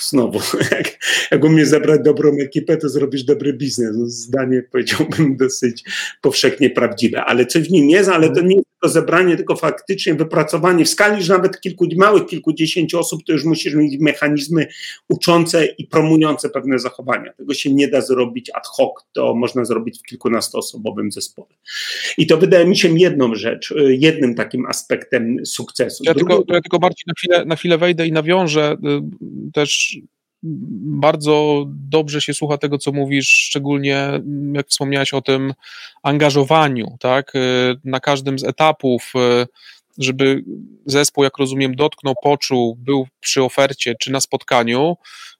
znowu, 0.00 0.40
jak, 0.76 0.98
jak 1.30 1.44
umiesz 1.44 1.68
zebrać 1.68 2.00
dobrą 2.04 2.36
ekipę, 2.40 2.76
to 2.76 2.88
zrobisz 2.88 3.24
dobry 3.24 3.52
biznes. 3.52 3.96
No, 3.96 4.06
zdanie 4.06 4.62
powiedziałbym 4.72 5.36
dosyć 5.36 5.84
powszechnie 6.22 6.70
prawdziwe, 6.70 7.24
ale 7.24 7.46
coś 7.46 7.68
w 7.68 7.72
nim 7.72 7.90
jest, 7.90 8.08
ale 8.08 8.30
to 8.30 8.40
nie 8.40 8.56
jest 8.56 8.66
tylko 8.86 9.00
zebranie, 9.00 9.36
tylko 9.36 9.56
faktycznie 9.56 10.14
wypracowanie 10.14 10.84
w 10.84 10.88
skali, 10.88 11.22
że 11.22 11.32
nawet 11.32 11.60
kilku 11.60 11.86
małych, 11.96 12.26
kilkudziesięciu 12.26 12.98
osób, 12.98 13.24
to 13.26 13.32
już 13.32 13.44
musisz 13.44 13.74
mieć 13.74 13.98
mechanizmy 14.00 14.66
uczące 15.08 15.66
i 15.66 15.86
promujące 15.86 16.50
pewne 16.50 16.78
zachowania. 16.78 17.32
Tego 17.32 17.54
się 17.54 17.72
nie 17.74 17.88
da 17.88 18.00
zrobić 18.00 18.50
ad 18.50 18.66
hoc, 18.66 18.94
to 19.12 19.34
można 19.34 19.64
zrobić 19.64 19.98
w 19.98 20.02
kilkunastoosobowym 20.02 21.12
zespole. 21.12 21.48
I 22.18 22.26
to 22.26 22.38
wydaje 22.38 22.66
mi 22.66 22.76
się 22.76 22.98
jedną 22.98 23.34
rzecz, 23.34 23.74
jednym 23.88 24.34
takim 24.34 24.66
aspektem 24.66 25.46
sukcesu. 25.46 26.04
Ja, 26.06 26.14
tylko, 26.14 26.44
ja 26.48 26.60
tylko 26.60 26.78
bardziej 26.78 27.04
na 27.06 27.14
chwilę, 27.18 27.44
na 27.44 27.56
chwilę 27.56 27.78
wejdę 27.78 28.06
i 28.06 28.12
nawiążę 28.12 28.72
y, 28.72 29.52
też 29.52 29.98
bardzo 31.00 31.64
dobrze 31.68 32.20
się 32.20 32.34
słucha 32.34 32.58
tego, 32.58 32.78
co 32.78 32.92
mówisz, 32.92 33.28
szczególnie 33.28 34.10
jak 34.52 34.68
wspomniałeś 34.68 35.14
o 35.14 35.22
tym 35.22 35.54
angażowaniu, 36.02 36.96
tak, 37.00 37.34
y, 37.34 37.38
na 37.84 38.00
każdym 38.00 38.38
z 38.38 38.44
etapów, 38.44 39.12
y, 39.16 39.46
żeby 39.98 40.44
zespół, 40.86 41.24
jak 41.24 41.38
rozumiem, 41.38 41.76
dotknął, 41.76 42.14
poczuł, 42.22 42.76
był 42.76 43.06
przy 43.20 43.42
ofercie 43.42 43.94
czy 44.00 44.12
na 44.12 44.20
spotkaniu, 44.20 44.96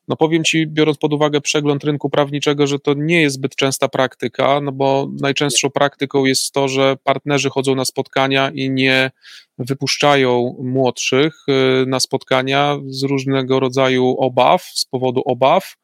no 0.08 0.16
powiem 0.16 0.44
Ci, 0.44 0.66
biorąc 0.66 0.98
pod 0.98 1.12
uwagę 1.12 1.40
przegląd 1.40 1.84
rynku 1.84 2.10
prawniczego, 2.10 2.66
że 2.66 2.78
to 2.78 2.94
nie 2.94 3.22
jest 3.22 3.36
zbyt 3.36 3.56
częsta 3.56 3.88
praktyka, 3.88 4.60
no 4.60 4.72
bo 4.72 5.08
najczęstszą 5.20 5.70
praktyką 5.70 6.24
jest 6.24 6.52
to, 6.52 6.68
że 6.68 6.96
partnerzy 7.04 7.50
chodzą 7.50 7.74
na 7.74 7.84
spotkania 7.84 8.50
i 8.50 8.70
nie 8.70 9.10
wypuszczają 9.58 10.56
młodszych 10.62 11.34
y, 11.48 11.86
na 11.86 12.00
spotkania 12.00 12.78
z 12.86 13.02
różnego 13.02 13.60
rodzaju 13.60 14.16
obaw, 14.18 14.62
z 14.62 14.84
powodu 14.84 15.22
obaw. 15.24 15.76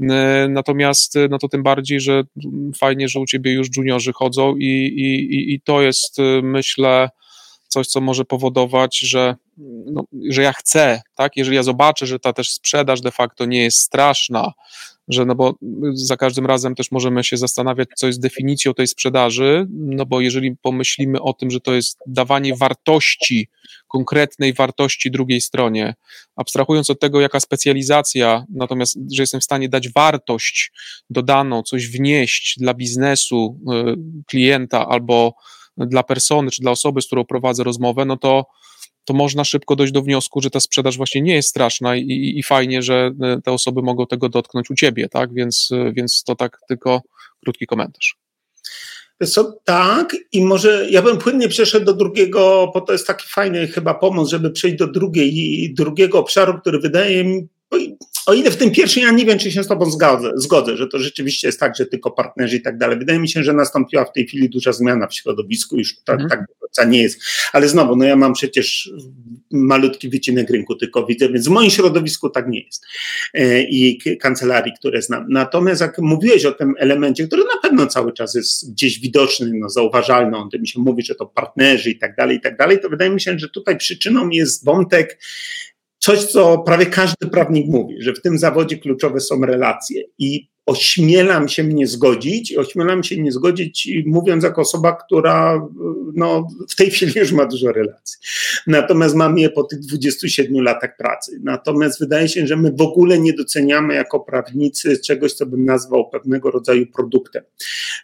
Y, 0.00 0.04
natomiast, 0.48 1.16
y, 1.16 1.28
no 1.30 1.38
to 1.38 1.48
tym 1.48 1.62
bardziej, 1.62 2.00
że 2.00 2.22
fajnie, 2.78 3.08
że 3.08 3.20
u 3.20 3.26
ciebie 3.26 3.52
już 3.52 3.68
juniorzy 3.76 4.12
chodzą 4.12 4.56
i, 4.56 4.66
i, 4.96 5.54
i 5.54 5.60
to 5.60 5.82
jest, 5.82 6.16
myślę, 6.42 7.08
coś, 7.76 7.86
co 7.86 8.00
może 8.00 8.24
powodować, 8.24 8.98
że, 8.98 9.36
no, 9.86 10.04
że 10.28 10.42
ja 10.42 10.52
chcę, 10.52 11.02
tak? 11.14 11.36
Jeżeli 11.36 11.56
ja 11.56 11.62
zobaczę, 11.62 12.06
że 12.06 12.18
ta 12.18 12.32
też 12.32 12.50
sprzedaż 12.50 13.00
de 13.00 13.10
facto 13.10 13.44
nie 13.44 13.62
jest 13.62 13.78
straszna, 13.78 14.52
że 15.08 15.24
no 15.24 15.34
bo 15.34 15.54
za 15.94 16.16
każdym 16.16 16.46
razem 16.46 16.74
też 16.74 16.90
możemy 16.90 17.24
się 17.24 17.36
zastanawiać, 17.36 17.88
co 17.96 18.06
jest 18.06 18.20
definicją 18.20 18.74
tej 18.74 18.86
sprzedaży, 18.86 19.66
no 19.70 20.06
bo 20.06 20.20
jeżeli 20.20 20.56
pomyślimy 20.62 21.20
o 21.20 21.32
tym, 21.32 21.50
że 21.50 21.60
to 21.60 21.74
jest 21.74 21.98
dawanie 22.06 22.54
wartości 22.54 23.48
konkretnej 23.88 24.52
wartości 24.52 25.10
drugiej 25.10 25.40
stronie, 25.40 25.94
abstrahując 26.36 26.90
od 26.90 27.00
tego, 27.00 27.20
jaka 27.20 27.40
specjalizacja, 27.40 28.44
natomiast, 28.50 28.98
że 29.12 29.22
jestem 29.22 29.40
w 29.40 29.44
stanie 29.44 29.68
dać 29.68 29.92
wartość 29.92 30.72
dodaną, 31.10 31.62
coś 31.62 31.88
wnieść 31.88 32.58
dla 32.58 32.74
biznesu 32.74 33.60
y, 33.72 34.24
klienta 34.26 34.88
albo 34.88 35.34
dla 35.78 36.02
persony, 36.02 36.50
czy 36.50 36.62
dla 36.62 36.70
osoby, 36.70 37.02
z 37.02 37.06
którą 37.06 37.24
prowadzę 37.24 37.64
rozmowę, 37.64 38.04
no 38.04 38.16
to 38.16 38.46
to 39.06 39.14
można 39.14 39.44
szybko 39.44 39.76
dojść 39.76 39.92
do 39.92 40.02
wniosku, 40.02 40.40
że 40.40 40.50
ta 40.50 40.60
sprzedaż 40.60 40.96
właśnie 40.96 41.22
nie 41.22 41.34
jest 41.34 41.48
straszna 41.48 41.96
i, 41.96 42.34
i, 42.36 42.42
fajnie, 42.42 42.82
że 42.82 43.10
y, 43.38 43.42
te 43.42 43.52
osoby 43.52 43.82
mogą 43.82 44.06
tego 44.06 44.28
dotknąć 44.28 44.70
u 44.70 44.74
ciebie, 44.74 45.08
tak? 45.08 45.34
Więc, 45.34 45.70
y, 45.70 45.92
więc 45.92 46.22
to 46.26 46.34
tak 46.34 46.58
tylko 46.68 47.02
krótki 47.44 47.66
komentarz. 47.66 48.16
Co, 49.24 49.58
tak, 49.64 50.16
i 50.32 50.44
może 50.44 50.86
ja 50.90 51.02
bym 51.02 51.18
płynnie 51.18 51.48
przeszedł 51.48 51.86
do 51.86 51.94
drugiego, 51.94 52.70
bo 52.74 52.80
to 52.80 52.92
jest 52.92 53.06
taki 53.06 53.28
fajny 53.28 53.66
chyba 53.66 53.94
pomoc, 53.94 54.30
żeby 54.30 54.50
przejść 54.50 54.76
do 54.76 54.86
drugiej, 54.86 55.74
drugiego 55.74 56.18
obszaru, 56.18 56.60
który 56.60 56.78
wydaje 56.78 57.24
mi, 57.24 57.48
o 58.26 58.34
ile 58.34 58.50
w 58.50 58.56
tym 58.56 58.70
pierwszym 58.70 59.02
ja 59.02 59.10
nie 59.10 59.26
wiem, 59.26 59.38
czy 59.38 59.52
się 59.52 59.64
z 59.64 59.66
Tobą 59.66 59.90
zgodzę, 59.90 60.32
zgodzę, 60.36 60.76
że 60.76 60.86
to 60.86 60.98
rzeczywiście 60.98 61.48
jest 61.48 61.60
tak, 61.60 61.76
że 61.76 61.86
tylko 61.86 62.10
partnerzy 62.10 62.56
i 62.56 62.62
tak 62.62 62.78
dalej. 62.78 62.98
Wydaje 62.98 63.18
mi 63.18 63.28
się, 63.28 63.44
że 63.44 63.52
nastąpiła 63.52 64.04
w 64.04 64.12
tej 64.12 64.26
chwili 64.26 64.50
duża 64.50 64.72
zmiana 64.72 65.06
w 65.06 65.14
środowisku, 65.14 65.76
już 65.76 65.96
tak, 66.04 66.20
mhm. 66.20 66.30
tak 66.30 66.40
do 66.40 66.54
końca 66.60 66.84
nie 66.84 67.02
jest. 67.02 67.20
Ale 67.52 67.68
znowu, 67.68 67.96
no 67.96 68.04
ja 68.04 68.16
mam 68.16 68.32
przecież 68.32 68.90
malutki 69.50 70.08
wycinek 70.08 70.50
rynku, 70.50 70.74
tylko 70.74 71.06
widzę, 71.06 71.28
więc 71.28 71.48
w 71.48 71.50
moim 71.50 71.70
środowisku 71.70 72.30
tak 72.30 72.48
nie 72.48 72.60
jest. 72.60 72.84
E, 73.34 73.62
I 73.62 74.00
kancelarii, 74.20 74.72
które 74.78 75.02
znam. 75.02 75.26
Natomiast 75.28 75.80
jak 75.80 75.98
mówiłeś 75.98 76.44
o 76.44 76.52
tym 76.52 76.74
elemencie, 76.78 77.26
który 77.26 77.42
na 77.42 77.60
pewno 77.62 77.86
cały 77.86 78.12
czas 78.12 78.34
jest 78.34 78.72
gdzieś 78.72 79.00
widoczny, 79.00 79.50
no 79.54 79.68
zauważalny, 79.68 80.36
on 80.36 80.50
tym 80.50 80.66
się 80.66 80.80
mówi, 80.80 81.02
że 81.02 81.14
to 81.14 81.26
partnerzy 81.26 81.90
i 81.90 81.98
tak 81.98 82.16
dalej, 82.16 82.36
i 82.36 82.40
tak 82.40 82.56
dalej, 82.56 82.80
to 82.80 82.88
wydaje 82.88 83.10
mi 83.10 83.20
się, 83.20 83.38
że 83.38 83.48
tutaj 83.48 83.76
przyczyną 83.76 84.28
jest 84.28 84.64
wątek 84.64 85.18
coś, 86.06 86.24
co 86.24 86.58
prawie 86.58 86.86
każdy 86.86 87.26
prawnik 87.32 87.66
mówi, 87.68 88.02
że 88.02 88.12
w 88.12 88.22
tym 88.22 88.38
zawodzie 88.38 88.76
kluczowe 88.76 89.20
są 89.20 89.40
relacje 89.40 90.02
i 90.18 90.48
ośmielam 90.66 91.48
się 91.48 91.64
mnie 91.64 91.86
zgodzić, 91.86 92.56
ośmielam 92.56 93.02
się 93.02 93.22
nie 93.22 93.32
zgodzić, 93.32 93.88
mówiąc 94.06 94.44
jako 94.44 94.60
osoba, 94.60 94.96
która 95.06 95.68
no, 96.14 96.48
w 96.70 96.76
tej 96.76 96.90
chwili 96.90 97.12
już 97.16 97.32
ma 97.32 97.46
dużo 97.46 97.72
relacji. 97.72 98.18
Natomiast 98.66 99.14
mam 99.14 99.38
je 99.38 99.50
po 99.50 99.64
tych 99.64 99.80
27 99.80 100.62
latach 100.62 100.96
pracy. 100.96 101.40
Natomiast 101.42 102.00
wydaje 102.00 102.28
się, 102.28 102.46
że 102.46 102.56
my 102.56 102.72
w 102.72 102.80
ogóle 102.80 103.18
nie 103.18 103.32
doceniamy 103.32 103.94
jako 103.94 104.20
prawnicy 104.20 104.98
czegoś, 104.98 105.32
co 105.32 105.46
bym 105.46 105.64
nazwał 105.64 106.10
pewnego 106.10 106.50
rodzaju 106.50 106.86
produktem, 106.86 107.42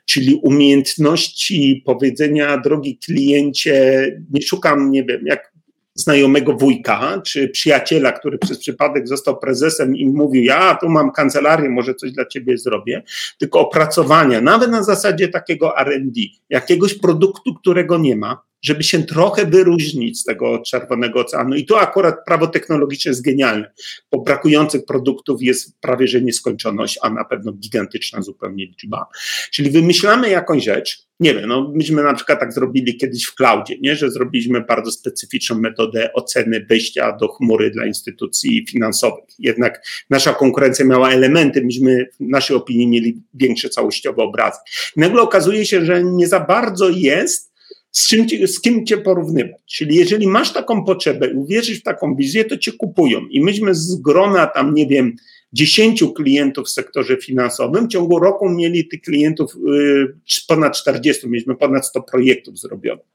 czyli 0.05 0.35
umiejętności 0.35 1.83
powiedzenia, 1.87 2.59
drogi 2.59 2.99
kliencie, 2.99 4.07
nie 4.31 4.43
szukam, 4.43 4.91
nie 4.91 5.05
wiem, 5.05 5.27
jak 5.27 5.52
znajomego 5.95 6.53
wujka 6.53 7.23
czy 7.27 7.49
przyjaciela, 7.49 8.13
który 8.13 8.39
przez 8.39 8.59
przypadek 8.59 9.09
został 9.09 9.39
prezesem 9.39 9.97
i 9.97 10.07
mówił: 10.07 10.45
Ja 10.45 10.75
tu 10.81 10.89
mam 10.89 11.13
kancelarię, 11.13 11.69
może 11.69 11.95
coś 11.95 12.13
dla 12.13 12.27
ciebie 12.27 12.59
zrobię, 12.59 13.03
tylko 13.39 13.61
opracowania, 13.61 14.41
nawet 14.41 14.71
na 14.71 14.83
zasadzie 14.83 15.29
takiego 15.29 15.75
RD, 15.85 16.21
jakiegoś 16.51 16.95
produktu, 16.95 17.55
którego 17.55 17.99
nie 17.99 18.17
ma, 18.17 18.43
żeby 18.63 18.83
się 18.83 19.03
trochę 19.03 19.47
wyróżnić 19.47 20.21
z 20.21 20.25
tego 20.25 20.59
czerwonego 20.59 21.21
oceanu. 21.21 21.57
I 21.57 21.65
tu 21.65 21.77
akurat 21.77 22.25
prawo 22.27 22.47
technologiczne 22.47 23.09
jest 23.11 23.23
genialne, 23.23 23.73
bo 24.13 24.21
brakujących 24.21 24.85
produktów 24.85 25.43
jest 25.43 25.81
prawie 25.81 26.09
że 26.09 26.21
nieskończoność, 26.21 26.99
a 27.03 27.11
na 27.11 27.25
pewno 27.25 27.53
gigantyczna 27.53 28.23
zupełnie 28.23 28.67
liczba. 28.67 29.07
Czyli 29.51 29.71
wymyślamy 29.71 30.31
jakąś 30.31 30.65
rzecz, 30.65 31.07
nie 31.21 31.35
wiem, 31.35 31.49
no 31.49 31.73
myśmy 31.75 32.03
na 32.03 32.15
przykład 32.15 32.41
tak 32.41 32.53
zrobili 32.53 32.97
kiedyś 32.97 33.25
w 33.25 33.35
cloudzie, 33.35 33.77
nie? 33.81 33.97
że 33.97 34.11
zrobiliśmy 34.11 34.61
bardzo 34.61 34.91
specyficzną 34.91 35.59
metodę 35.59 36.13
oceny 36.13 36.67
wejścia 36.69 37.17
do 37.17 37.29
chmury 37.29 37.71
dla 37.71 37.87
instytucji 37.87 38.67
finansowych. 38.71 39.25
Jednak 39.39 39.87
nasza 40.11 40.35
konkurencja 40.35 40.85
miała 40.85 41.11
elementy, 41.11 41.65
myśmy 41.65 42.07
w 42.21 42.21
naszej 42.21 42.57
opinii 42.57 42.89
mieli 42.89 43.23
większe 43.35 43.69
całościowe 43.69 44.23
obrazy. 44.23 44.59
I 44.97 45.01
nagle 45.01 45.23
okazuje 45.23 45.67
się, 45.67 45.85
że 45.85 46.05
nie 46.05 46.29
za 46.29 46.41
bardzo 46.41 46.89
jest 46.89 47.52
z, 47.93 48.09
czym, 48.09 48.27
z 48.47 48.61
kim 48.61 48.87
cię 48.87 48.99
porównywać. 48.99 49.61
Czyli 49.67 49.97
jeżeli 49.97 50.27
masz 50.27 50.53
taką 50.53 50.85
potrzebę 50.85 51.31
i 51.31 51.35
uwierzysz 51.35 51.81
w 51.81 51.83
taką 51.83 52.17
wizję, 52.17 52.45
to 52.45 52.59
cię 52.59 52.73
kupują. 52.73 53.21
I 53.31 53.41
myśmy 53.41 53.75
z 53.75 53.95
grona 53.95 54.47
tam, 54.47 54.75
nie 54.75 54.87
wiem, 54.87 55.17
10 55.53 56.05
klientów 56.17 56.67
w 56.67 56.71
sektorze 56.71 57.17
finansowym. 57.17 57.87
W 57.87 57.93
ciągu 57.93 58.19
roku 58.19 58.51
mieli 58.51 58.89
tych 58.89 59.01
klientów 59.01 59.57
y, 59.57 60.47
ponad 60.49 60.77
40, 60.77 61.29
mieliśmy 61.29 61.57
ponad 61.57 61.87
100 61.87 62.03
projektów 62.03 62.59
zrobionych. 62.59 63.12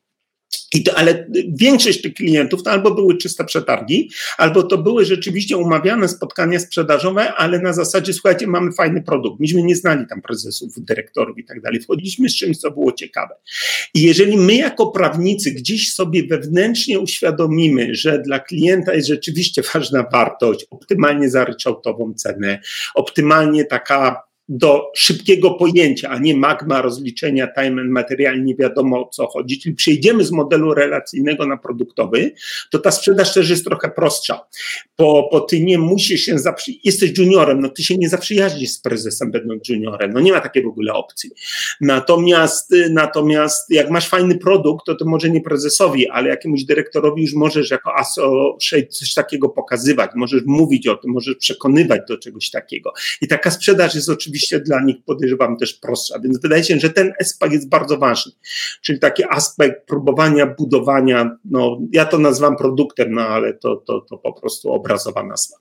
I 0.74 0.84
to, 0.84 0.98
ale 0.98 1.28
większość 1.48 2.02
tych 2.02 2.14
klientów 2.14 2.64
to 2.64 2.72
albo 2.72 2.95
były 2.95 3.18
czyste 3.18 3.45
przetargi, 3.45 4.10
albo 4.38 4.64
to 4.64 4.78
były 4.78 5.06
rzeczywiście 5.06 5.58
umawiane 5.58 6.08
spotkania 6.08 6.60
sprzedażowe, 6.60 7.34
ale 7.34 7.60
na 7.60 7.74
zasadzie, 7.74 8.14
słuchajcie, 8.14 8.48
mamy 8.48 8.72
fajny 8.72 9.04
produkt. 9.04 9.39
Myśmy 9.39 9.64
nie 9.64 9.76
znali 9.76 10.08
tam 10.08 10.22
prezesów, 10.22 10.74
dyrektorów 10.78 11.38
i 11.38 11.45
tak 11.45 11.62
dalej. 11.62 11.82
Wchodziliśmy 11.82 12.30
z 12.30 12.36
czymś, 12.36 12.58
co 12.58 12.72
było 12.72 12.91
ciekawe. 12.91 13.36
I 13.93 14.02
jeżeli 14.02 14.38
my 14.38 14.56
jako 14.56 14.88
prawnicy 14.88 15.52
gdzieś 15.52 15.93
sobie 15.93 16.28
wewnętrznie 16.28 17.00
uświadomimy, 17.00 17.95
że 17.95 18.20
dla 18.20 18.39
klienta 18.39 18.93
jest 18.93 19.08
rzeczywiście 19.08 19.62
ważna 19.74 20.06
wartość, 20.12 20.66
optymalnie 20.72 21.30
zaryczałtową 21.30 22.14
cenę, 22.14 22.60
optymalnie 22.95 23.66
taka 23.66 24.26
do 24.50 24.91
szybkiego 24.95 25.52
pojęcia, 25.52 26.10
a 26.10 26.20
nie 26.20 26.36
magma 26.36 26.82
rozliczenia 26.82 27.48
time 27.48 27.82
and 27.82 27.91
material, 27.91 28.43
nie 28.43 28.56
wiadomo 28.56 29.08
o 29.08 29.10
co 29.10 29.28
chodzi, 29.28 29.60
czyli 29.60 29.76
przejdziemy 29.76 30.24
z 30.24 30.32
modelu 30.32 30.74
relacyjnego 30.74 31.45
na 31.45 31.58
produktowy, 31.58 32.32
to 32.72 32.80
ta 32.80 32.91
sprzedaż 32.91 33.34
też 33.34 33.50
jest 33.50 33.66
trochę 33.66 33.89
prostsza, 33.89 34.45
bo, 34.98 35.30
bo 35.32 35.41
ty 35.41 35.60
nie 35.60 35.78
musisz 35.78 36.22
się 36.22 36.39
zaprzy... 36.39 36.72
jesteś 36.84 37.18
juniorem, 37.18 37.60
no 37.60 37.70
ty 37.70 37.84
się 37.84 37.98
nie 37.98 38.10
zaprzyjaźnisz 38.10 38.72
z 38.72 38.80
prezesem 38.80 39.32
będąc 39.32 39.70
juniorem, 39.70 40.14
no 40.14 40.20
nie 40.20 40.32
ma 40.32 40.39
takiej 40.39 40.64
w 40.64 40.68
ogóle 40.68 40.93
opcji. 40.93 41.30
Natomiast, 41.82 42.74
natomiast 42.89 43.72
jak 43.72 43.89
masz 43.89 44.10
fajny 44.10 44.38
produkt, 44.38 44.86
to 44.86 44.95
to 44.95 45.06
może 45.06 45.30
nie 45.30 45.41
prezesowi, 45.41 46.10
ale 46.10 46.30
jakiemuś 46.30 46.64
dyrektorowi 46.64 47.22
już 47.22 47.34
możesz 47.34 47.72
jako 47.72 47.95
ASO 47.95 48.58
coś 48.89 49.14
takiego 49.14 49.50
pokazywać, 49.50 50.12
możesz 50.16 50.43
mówić 50.45 50.88
o 50.88 50.95
tym, 50.95 51.12
możesz 51.12 51.36
przekonywać 51.36 52.02
do 52.08 52.18
czegoś 52.18 52.50
takiego. 52.50 52.93
I 53.22 53.28
taka 53.28 53.52
sprzedaż 53.52 53.95
jest 53.95 54.10
oczywiście 54.10 54.36
oczywiście 54.38 54.59
dla 54.59 54.83
nich 54.83 54.95
podejrzewam 55.05 55.57
też 55.57 55.73
prostsza, 55.73 56.19
więc 56.19 56.41
wydaje 56.41 56.63
się, 56.63 56.79
że 56.79 56.89
ten 56.89 57.13
aspekt 57.21 57.53
jest 57.53 57.69
bardzo 57.69 57.97
ważny, 57.97 58.31
czyli 58.81 58.99
taki 58.99 59.23
aspekt 59.29 59.88
próbowania, 59.88 60.47
budowania, 60.47 61.38
no 61.45 61.79
ja 61.91 62.05
to 62.05 62.17
nazywam 62.17 62.55
produktem, 62.55 63.11
no 63.11 63.21
ale 63.21 63.53
to, 63.53 63.75
to, 63.75 64.01
to 64.01 64.17
po 64.17 64.33
prostu 64.33 64.73
obrazowa 64.73 65.23
nazwa. 65.23 65.57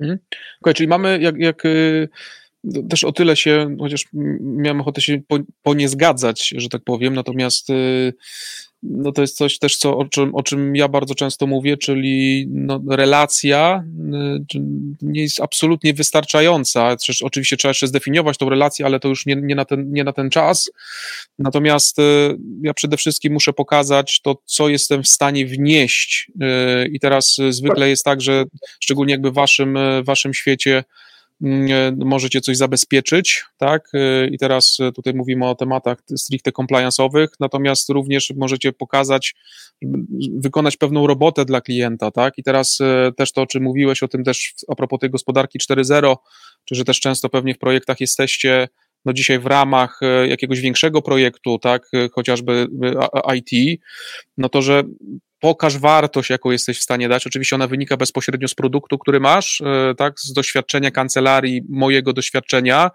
Mhm. 0.00 0.18
Okay, 0.60 0.74
czyli 0.74 0.88
mamy 0.88 1.18
jak, 1.20 1.38
jak 1.38 1.64
y, 1.64 2.08
też 2.90 3.04
o 3.04 3.12
tyle 3.12 3.36
się, 3.36 3.76
chociaż 3.80 4.04
miałem 4.40 4.80
ochotę 4.80 5.00
się 5.00 5.22
po, 5.28 5.38
po 5.62 5.74
nie 5.74 5.88
zgadzać, 5.88 6.54
że 6.56 6.68
tak 6.68 6.82
powiem, 6.84 7.14
natomiast 7.14 7.70
y, 7.70 8.12
no 8.82 9.12
to 9.12 9.20
jest 9.20 9.36
coś 9.36 9.58
też, 9.58 9.76
co, 9.76 9.98
o, 9.98 10.04
czym, 10.04 10.34
o 10.34 10.42
czym 10.42 10.76
ja 10.76 10.88
bardzo 10.88 11.14
często 11.14 11.46
mówię, 11.46 11.76
czyli 11.76 12.46
no, 12.50 12.80
relacja 12.90 13.84
y, 14.54 14.58
nie 15.02 15.22
jest 15.22 15.40
absolutnie 15.40 15.94
wystarczająca. 15.94 16.96
Oczywiście 17.22 17.56
trzeba 17.56 17.70
jeszcze 17.70 17.86
zdefiniować 17.86 18.38
tą 18.38 18.48
relację, 18.48 18.86
ale 18.86 19.00
to 19.00 19.08
już 19.08 19.26
nie, 19.26 19.36
nie, 19.36 19.54
na, 19.54 19.64
ten, 19.64 19.92
nie 19.92 20.04
na 20.04 20.12
ten 20.12 20.30
czas. 20.30 20.70
Natomiast 21.38 21.98
y, 21.98 22.02
ja 22.62 22.74
przede 22.74 22.96
wszystkim 22.96 23.32
muszę 23.32 23.52
pokazać 23.52 24.20
to, 24.20 24.42
co 24.44 24.68
jestem 24.68 25.02
w 25.02 25.08
stanie 25.08 25.46
wnieść. 25.46 26.30
Y, 26.82 26.88
I 26.92 27.00
teraz 27.00 27.36
zwykle 27.50 27.88
jest 27.88 28.04
tak, 28.04 28.20
że 28.20 28.44
szczególnie 28.80 29.12
jakby 29.12 29.30
w 29.30 29.34
waszym, 29.34 29.78
waszym 30.04 30.34
świecie 30.34 30.84
możecie 31.96 32.40
coś 32.40 32.56
zabezpieczyć, 32.56 33.44
tak? 33.56 33.88
E, 33.94 34.26
I 34.26 34.38
teraz 34.38 34.76
e, 34.80 34.92
tutaj 34.92 35.14
mówimy 35.14 35.48
o 35.48 35.54
tematach 35.54 35.98
stricte 36.16 36.50
compliance'owych, 36.50 37.26
natomiast 37.40 37.90
również 37.90 38.32
możecie 38.36 38.72
pokazać, 38.72 39.34
wykonać 40.36 40.76
pewną 40.76 41.06
robotę 41.06 41.44
dla 41.44 41.60
klienta, 41.60 42.10
tak? 42.10 42.38
I 42.38 42.42
teraz 42.42 42.78
też 43.16 43.32
to, 43.32 43.42
o 43.42 43.46
czym 43.46 43.62
mówiłeś, 43.62 44.02
o 44.02 44.08
tym 44.08 44.24
też 44.24 44.54
a 44.68 44.74
propos 44.74 45.00
tej 45.00 45.10
gospodarki 45.10 45.58
4.0, 45.58 46.16
czy 46.64 46.74
że 46.74 46.84
też 46.84 47.00
często 47.00 47.28
pewnie 47.28 47.54
w 47.54 47.58
projektach 47.58 48.00
jesteście 48.00 48.68
no 49.06 49.12
dzisiaj 49.12 49.38
w 49.38 49.46
ramach 49.46 50.00
jakiegoś 50.28 50.60
większego 50.60 51.02
projektu, 51.02 51.58
tak, 51.58 51.90
chociażby 52.12 52.66
IT, 53.34 53.80
no 54.38 54.48
to, 54.48 54.62
że 54.62 54.82
pokaż 55.40 55.78
wartość, 55.78 56.30
jaką 56.30 56.50
jesteś 56.50 56.78
w 56.78 56.82
stanie 56.82 57.08
dać. 57.08 57.26
Oczywiście 57.26 57.56
ona 57.56 57.66
wynika 57.66 57.96
bezpośrednio 57.96 58.48
z 58.48 58.54
produktu, 58.54 58.98
który 58.98 59.20
masz, 59.20 59.60
e, 59.60 59.94
tak, 59.94 60.20
z 60.20 60.32
doświadczenia 60.32 60.90
kancelarii, 60.90 61.62
mojego 61.68 62.12
doświadczenia. 62.12 62.90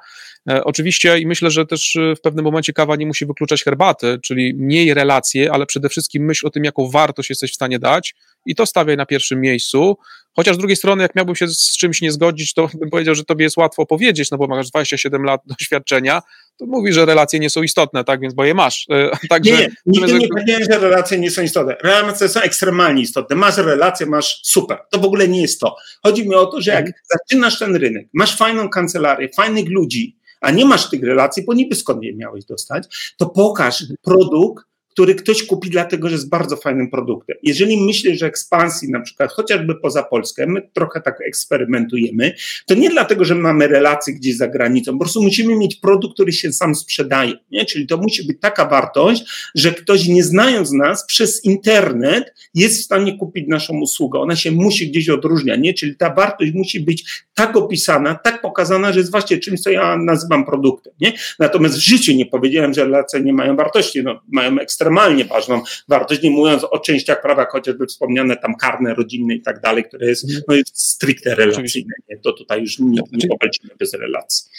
E, 0.49 0.63
oczywiście 0.63 1.19
i 1.19 1.27
myślę, 1.27 1.51
że 1.51 1.65
też 1.65 1.95
e, 1.95 2.15
w 2.15 2.21
pewnym 2.21 2.45
momencie 2.45 2.73
kawa 2.73 2.95
nie 2.95 3.05
musi 3.05 3.25
wykluczać 3.25 3.63
herbaty, 3.63 4.19
czyli 4.23 4.53
mniej 4.53 4.93
relacje, 4.93 5.51
ale 5.51 5.65
przede 5.65 5.89
wszystkim 5.89 6.25
myśl 6.25 6.47
o 6.47 6.49
tym, 6.49 6.63
jaką 6.63 6.89
wartość 6.89 7.29
jesteś 7.29 7.51
w 7.51 7.55
stanie 7.55 7.79
dać 7.79 8.15
i 8.45 8.55
to 8.55 8.65
stawiaj 8.65 8.97
na 8.97 9.05
pierwszym 9.05 9.41
miejscu. 9.41 9.97
Chociaż 10.35 10.55
z 10.55 10.59
drugiej 10.59 10.77
strony, 10.77 11.03
jak 11.03 11.15
miałbym 11.15 11.35
się 11.35 11.47
z 11.47 11.77
czymś 11.77 12.01
nie 12.01 12.11
zgodzić, 12.11 12.53
to 12.53 12.69
bym 12.73 12.89
powiedział, 12.89 13.15
że 13.15 13.23
tobie 13.23 13.43
jest 13.43 13.57
łatwo 13.57 13.85
powiedzieć, 13.85 14.31
no 14.31 14.37
bo 14.37 14.47
masz 14.47 14.69
27 14.69 15.23
lat 15.23 15.41
doświadczenia, 15.59 16.21
to 16.57 16.65
mówi, 16.65 16.93
że 16.93 17.05
relacje 17.05 17.39
nie 17.39 17.49
są 17.49 17.63
istotne, 17.63 18.03
tak, 18.03 18.19
więc 18.19 18.33
bo 18.33 18.45
je 18.45 18.53
masz. 18.53 18.87
Także, 19.29 19.51
nie, 19.51 19.57
nie, 19.57 19.67
nigdy 19.85 20.19
nie 20.19 20.27
powiedziałem, 20.27 20.63
że 20.71 20.79
relacje 20.79 21.19
nie 21.19 21.31
są 21.31 21.41
istotne. 21.41 21.75
Relacje 21.83 22.29
są 22.29 22.39
ekstremalnie 22.39 23.01
istotne. 23.01 23.35
Masz 23.35 23.57
relacje, 23.57 24.05
masz 24.05 24.39
super. 24.43 24.77
To 24.91 24.99
w 24.99 25.05
ogóle 25.05 25.27
nie 25.27 25.41
jest 25.41 25.59
to. 25.59 25.75
Chodzi 26.03 26.29
mi 26.29 26.35
o 26.35 26.45
to, 26.45 26.61
że 26.61 26.71
jak 26.71 26.85
mhm. 26.85 26.95
zaczynasz 27.11 27.59
ten 27.59 27.75
rynek, 27.75 28.07
masz 28.13 28.37
fajną 28.37 28.69
kancelarię, 28.69 29.29
fajnych 29.35 29.69
ludzi, 29.69 30.17
a 30.41 30.51
nie 30.51 30.65
masz 30.65 30.89
tych 30.89 31.03
relacji, 31.03 31.43
bo 31.45 31.53
niby 31.53 31.75
skąd 31.75 32.03
je 32.03 32.15
miałeś 32.15 32.45
dostać, 32.45 33.13
to 33.17 33.25
pokaż 33.25 33.83
produkt, 34.03 34.65
który 34.91 35.15
ktoś 35.15 35.43
kupi 35.43 35.69
dlatego, 35.69 36.09
że 36.09 36.15
jest 36.15 36.29
bardzo 36.29 36.57
fajnym 36.57 36.89
produktem. 36.89 37.37
Jeżeli 37.43 37.85
myślisz, 37.85 38.19
że 38.19 38.25
ekspansji 38.25 38.91
na 38.91 38.99
przykład 38.99 39.31
chociażby 39.31 39.75
poza 39.75 40.03
Polskę, 40.03 40.47
my 40.47 40.61
trochę 40.73 41.01
tak 41.01 41.21
eksperymentujemy, 41.21 42.33
to 42.65 42.75
nie 42.75 42.89
dlatego, 42.89 43.25
że 43.25 43.35
mamy 43.35 43.67
relacje 43.67 44.13
gdzieś 44.13 44.37
za 44.37 44.47
granicą, 44.47 44.91
po 44.91 44.99
prostu 44.99 45.23
musimy 45.23 45.55
mieć 45.55 45.75
produkt, 45.75 46.13
który 46.13 46.31
się 46.31 46.53
sam 46.53 46.75
sprzedaje, 46.75 47.33
nie? 47.51 47.65
czyli 47.65 47.87
to 47.87 47.97
musi 47.97 48.27
być 48.27 48.37
taka 48.41 48.65
wartość, 48.65 49.23
że 49.55 49.71
ktoś 49.71 50.07
nie 50.07 50.23
znając 50.23 50.71
nas 50.71 51.05
przez 51.05 51.45
internet 51.45 52.33
jest 52.55 52.81
w 52.81 52.83
stanie 52.85 53.17
kupić 53.17 53.47
naszą 53.47 53.79
usługę. 53.79 54.19
Ona 54.19 54.35
się 54.35 54.51
musi 54.51 54.89
gdzieś 54.91 55.09
odróżniać, 55.09 55.59
nie? 55.59 55.73
czyli 55.73 55.95
ta 55.95 56.13
wartość 56.13 56.51
musi 56.53 56.79
być 56.79 57.23
tak 57.33 57.57
opisana, 57.57 58.15
tak 58.15 58.41
pokazana, 58.41 58.93
że 58.93 58.99
jest 58.99 59.11
właśnie 59.11 59.37
czymś, 59.37 59.61
co 59.61 59.69
ja 59.69 59.97
nazywam 59.97 60.45
produktem. 60.45 60.93
Nie? 61.01 61.13
Natomiast 61.39 61.75
w 61.75 61.79
życiu 61.79 62.13
nie 62.13 62.25
powiedziałem, 62.25 62.73
że 62.73 62.83
relacje 62.83 63.21
nie 63.21 63.33
mają 63.33 63.55
wartości, 63.55 64.03
no, 64.03 64.21
mają 64.31 64.59
ekstremalnie 64.59 64.80
ekstremalnie 64.81 65.25
ważną 65.25 65.61
wartość, 65.87 66.21
nie 66.21 66.31
mówiąc 66.31 66.63
o 66.63 66.79
częściach 66.79 67.21
prawa, 67.21 67.45
chociażby 67.45 67.87
wspomniane 67.87 68.37
tam 68.37 68.55
karne, 68.55 68.93
rodzinne 68.93 69.33
i 69.33 69.41
tak 69.41 69.61
dalej, 69.61 69.83
które 69.83 70.07
jest, 70.07 70.27
no, 70.47 70.55
jest 70.55 70.81
stricte 70.81 71.35
relacyjne. 71.35 71.93
Nie? 72.09 72.17
To 72.17 72.33
tutaj 72.33 72.61
już 72.61 72.79
nie, 72.79 73.01
nie 73.11 73.27
powalczymy 73.27 73.75
bez 73.79 73.93
relacji 73.93 74.51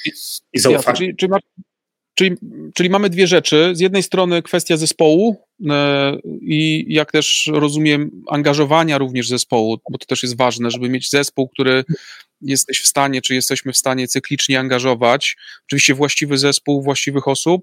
i 0.52 0.58
zaufania. 0.58 0.96
Czyli, 0.96 1.16
czyli, 1.16 1.32
czyli, 2.14 2.36
czyli 2.74 2.90
mamy 2.90 3.10
dwie 3.10 3.26
rzeczy. 3.26 3.70
Z 3.74 3.80
jednej 3.80 4.02
strony 4.02 4.42
kwestia 4.42 4.76
zespołu, 4.76 5.36
e, 5.70 6.16
i 6.40 6.84
jak 6.88 7.12
też 7.12 7.50
rozumiem, 7.52 8.22
angażowania 8.28 8.98
również 8.98 9.28
zespołu, 9.28 9.78
bo 9.90 9.98
to 9.98 10.06
też 10.06 10.22
jest 10.22 10.36
ważne, 10.36 10.70
żeby 10.70 10.88
mieć 10.88 11.10
zespół, 11.10 11.48
który 11.48 11.84
jesteś 12.40 12.80
w 12.80 12.86
stanie, 12.86 13.22
czy 13.22 13.34
jesteśmy 13.34 13.72
w 13.72 13.76
stanie 13.76 14.08
cyklicznie 14.08 14.60
angażować. 14.60 15.36
Oczywiście 15.66 15.94
właściwy 15.94 16.38
zespół, 16.38 16.82
właściwych 16.82 17.28
osób, 17.28 17.62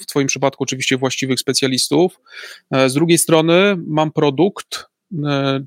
w 0.00 0.06
Twoim 0.06 0.26
przypadku 0.26 0.62
oczywiście 0.62 0.96
właściwych 0.96 1.40
specjalistów. 1.40 2.20
E, 2.70 2.90
z 2.90 2.94
drugiej 2.94 3.18
strony 3.18 3.76
mam 3.86 4.12
produkt, 4.12 4.86
e, 5.24 5.60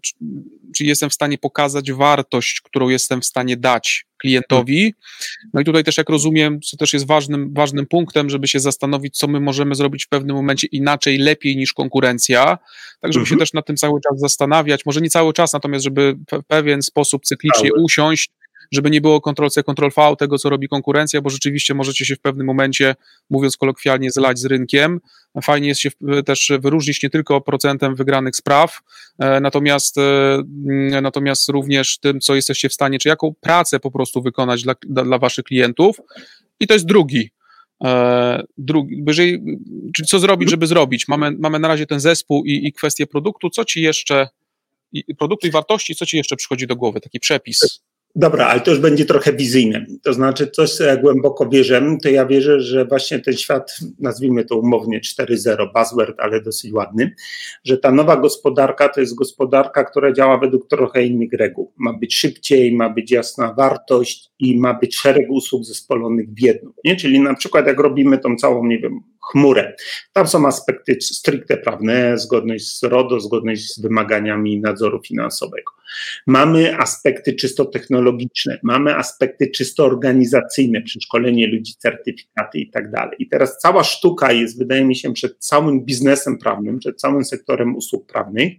czyli 0.75 0.89
jestem 0.89 1.09
w 1.09 1.13
stanie 1.13 1.37
pokazać 1.37 1.91
wartość, 1.91 2.61
którą 2.61 2.89
jestem 2.89 3.21
w 3.21 3.25
stanie 3.25 3.57
dać 3.57 4.05
klientowi. 4.17 4.93
No 5.53 5.61
i 5.61 5.65
tutaj 5.65 5.83
też, 5.83 5.97
jak 5.97 6.09
rozumiem, 6.09 6.61
co 6.61 6.77
też 6.77 6.93
jest 6.93 7.07
ważnym, 7.07 7.53
ważnym 7.53 7.85
punktem, 7.85 8.29
żeby 8.29 8.47
się 8.47 8.59
zastanowić, 8.59 9.17
co 9.17 9.27
my 9.27 9.39
możemy 9.39 9.75
zrobić 9.75 10.05
w 10.05 10.09
pewnym 10.09 10.35
momencie 10.35 10.67
inaczej, 10.67 11.17
lepiej 11.17 11.57
niż 11.57 11.73
konkurencja, 11.73 12.57
tak 13.01 13.13
żeby 13.13 13.23
mhm. 13.23 13.25
się 13.25 13.37
też 13.37 13.53
na 13.53 13.61
tym 13.61 13.75
cały 13.75 13.99
czas 14.01 14.19
zastanawiać, 14.19 14.85
może 14.85 15.01
nie 15.01 15.09
cały 15.09 15.33
czas, 15.33 15.53
natomiast 15.53 15.83
żeby 15.83 16.17
w 16.31 16.43
pewien 16.47 16.81
sposób 16.81 17.25
cyklicznie 17.25 17.73
usiąść 17.73 18.31
żeby 18.71 18.89
nie 18.89 19.01
było 19.01 19.21
Ctrl-C, 19.21 19.63
Ctrl-V 19.63 20.15
tego, 20.19 20.37
co 20.37 20.49
robi 20.49 20.67
konkurencja, 20.67 21.21
bo 21.21 21.29
rzeczywiście 21.29 21.73
możecie 21.73 22.05
się 22.05 22.15
w 22.15 22.19
pewnym 22.19 22.47
momencie, 22.47 22.95
mówiąc 23.29 23.57
kolokwialnie, 23.57 24.11
zlać 24.11 24.39
z 24.39 24.45
rynkiem. 24.45 24.99
Fajnie 25.43 25.67
jest 25.67 25.81
się 25.81 25.89
też 26.25 26.51
wyróżnić 26.59 27.03
nie 27.03 27.09
tylko 27.09 27.41
procentem 27.41 27.95
wygranych 27.95 28.35
spraw, 28.35 28.79
e, 29.19 29.39
natomiast, 29.39 29.97
e, 29.97 30.43
natomiast 31.01 31.49
również 31.49 31.97
tym, 31.97 32.19
co 32.19 32.35
jesteście 32.35 32.69
w 32.69 32.73
stanie, 32.73 32.99
czy 32.99 33.09
jaką 33.09 33.33
pracę 33.41 33.79
po 33.79 33.91
prostu 33.91 34.21
wykonać 34.21 34.63
dla, 34.63 34.75
dla 34.83 35.17
waszych 35.17 35.45
klientów. 35.45 35.97
I 36.59 36.67
to 36.67 36.73
jest 36.73 36.85
drugi 36.85 37.31
e, 37.83 38.43
drugi, 38.57 39.03
czyli 39.95 40.07
co 40.07 40.19
zrobić, 40.19 40.49
żeby 40.49 40.67
zrobić? 40.67 41.07
Mamy, 41.07 41.31
mamy 41.39 41.59
na 41.59 41.67
razie 41.67 41.85
ten 41.85 41.99
zespół 41.99 42.45
i, 42.45 42.67
i 42.67 42.73
kwestię 42.73 43.07
produktu. 43.07 43.49
Co 43.49 43.65
ci 43.65 43.81
jeszcze, 43.81 44.27
i 44.93 45.15
produktu 45.15 45.47
i 45.47 45.51
wartości, 45.51 45.95
co 45.95 46.05
ci 46.05 46.17
jeszcze 46.17 46.35
przychodzi 46.35 46.67
do 46.67 46.75
głowy? 46.75 47.01
Taki 47.01 47.19
przepis. 47.19 47.81
Dobra, 48.15 48.47
ale 48.47 48.61
to 48.61 48.71
już 48.71 48.79
będzie 48.79 49.05
trochę 49.05 49.33
wizyjne. 49.33 49.85
To 50.03 50.13
znaczy, 50.13 50.47
coś, 50.47 50.71
co 50.71 50.83
ja 50.83 50.97
głęboko 50.97 51.49
wierzę, 51.49 51.97
to 52.03 52.09
ja 52.09 52.25
wierzę, 52.25 52.61
że 52.61 52.85
właśnie 52.85 53.19
ten 53.19 53.37
świat, 53.37 53.77
nazwijmy 53.99 54.45
to 54.45 54.57
umownie 54.57 54.99
4.0, 54.99 55.67
buzzword, 55.75 56.19
ale 56.19 56.41
dosyć 56.41 56.73
ładny, 56.73 57.15
że 57.63 57.77
ta 57.77 57.91
nowa 57.91 58.17
gospodarka 58.17 58.89
to 58.89 59.01
jest 59.01 59.15
gospodarka, 59.15 59.83
która 59.83 60.11
działa 60.11 60.37
według 60.37 60.67
trochę 60.67 61.03
innych 61.03 61.33
reguł. 61.33 61.73
Ma 61.77 61.93
być 61.93 62.15
szybciej, 62.15 62.75
ma 62.75 62.89
być 62.89 63.11
jasna 63.11 63.53
wartość 63.53 64.31
i 64.39 64.59
ma 64.59 64.73
być 64.73 64.95
szereg 64.95 65.25
usług 65.29 65.65
zespolonych 65.65 66.29
w 66.29 66.41
jedną. 66.41 66.71
Nie? 66.85 66.95
Czyli 66.95 67.19
na 67.19 67.35
przykład, 67.35 67.67
jak 67.67 67.79
robimy 67.79 68.17
tą 68.17 68.35
całą, 68.35 68.65
nie 68.65 68.79
wiem, 68.79 68.99
chmurę. 69.31 69.75
Tam 70.13 70.27
są 70.27 70.47
aspekty 70.47 70.97
stricte 71.01 71.57
prawne, 71.57 72.17
zgodność 72.17 72.77
z 72.77 72.83
RODO, 72.83 73.19
zgodność 73.19 73.73
z 73.73 73.81
wymaganiami 73.81 74.61
nadzoru 74.61 75.01
finansowego. 75.07 75.80
Mamy 76.27 76.77
aspekty 76.77 77.33
czysto 77.33 77.65
technologiczne, 77.65 78.59
mamy 78.63 78.95
aspekty 78.95 79.47
czysto 79.47 79.85
organizacyjne, 79.85 80.81
przeszkolenie 80.81 81.47
ludzi, 81.47 81.73
certyfikaty 81.77 82.59
i 82.59 82.69
tak 82.69 82.91
dalej. 82.91 83.15
I 83.19 83.29
teraz 83.29 83.57
cała 83.57 83.83
sztuka 83.83 84.31
jest, 84.31 84.57
wydaje 84.57 84.85
mi 84.85 84.95
się, 84.95 85.13
przed 85.13 85.37
całym 85.37 85.85
biznesem 85.85 86.37
prawnym, 86.37 86.79
przed 86.79 86.99
całym 86.99 87.25
sektorem 87.25 87.75
usług 87.75 88.11
prawnych, 88.11 88.53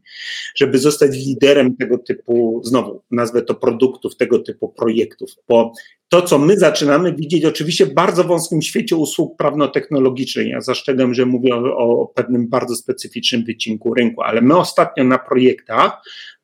żeby 0.56 0.78
zostać 0.78 1.16
liderem 1.26 1.76
tego 1.76 1.98
typu, 1.98 2.60
znowu 2.64 3.02
nazwę 3.10 3.42
to 3.42 3.54
produktów, 3.54 4.16
tego 4.16 4.38
typu 4.38 4.68
projektów, 4.68 5.30
bo 5.48 5.72
to, 6.12 6.22
co 6.22 6.38
my 6.38 6.58
zaczynamy 6.58 7.14
widzieć, 7.14 7.44
oczywiście 7.44 7.86
w 7.86 7.94
bardzo 7.94 8.24
wąskim 8.24 8.62
świecie 8.62 8.96
usług 8.96 9.36
prawno-technologicznych. 9.36 10.46
Ja 10.46 10.60
zastrzegam, 10.60 11.14
że 11.14 11.26
mówię 11.26 11.54
o, 11.54 11.76
o, 11.76 12.06
pewnym 12.06 12.48
bardzo 12.48 12.76
specyficznym 12.76 13.44
wycinku 13.44 13.94
rynku, 13.94 14.22
ale 14.22 14.40
my 14.40 14.56
ostatnio 14.56 15.04
na 15.04 15.18
projektach 15.18 15.92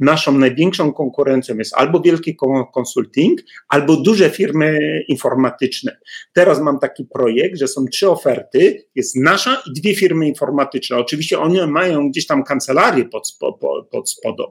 naszą 0.00 0.38
największą 0.38 0.92
konkurencją 0.92 1.58
jest 1.58 1.74
albo 1.76 2.00
wielki 2.00 2.36
konsulting, 2.74 3.40
albo 3.68 3.96
duże 3.96 4.30
firmy 4.30 4.78
informatyczne. 5.08 5.96
Teraz 6.32 6.60
mam 6.60 6.78
taki 6.78 7.04
projekt, 7.04 7.58
że 7.58 7.68
są 7.68 7.84
trzy 7.84 8.10
oferty, 8.10 8.84
jest 8.94 9.16
nasza 9.16 9.62
i 9.66 9.80
dwie 9.80 9.96
firmy 9.96 10.28
informatyczne. 10.28 10.96
Oczywiście 10.96 11.38
one 11.38 11.66
mają 11.66 12.10
gdzieś 12.10 12.26
tam 12.26 12.44
kancelarię 12.44 13.04
pod, 13.04 13.36
pod, 13.40 13.88
pod, 13.90 14.10
spodem, 14.10 14.46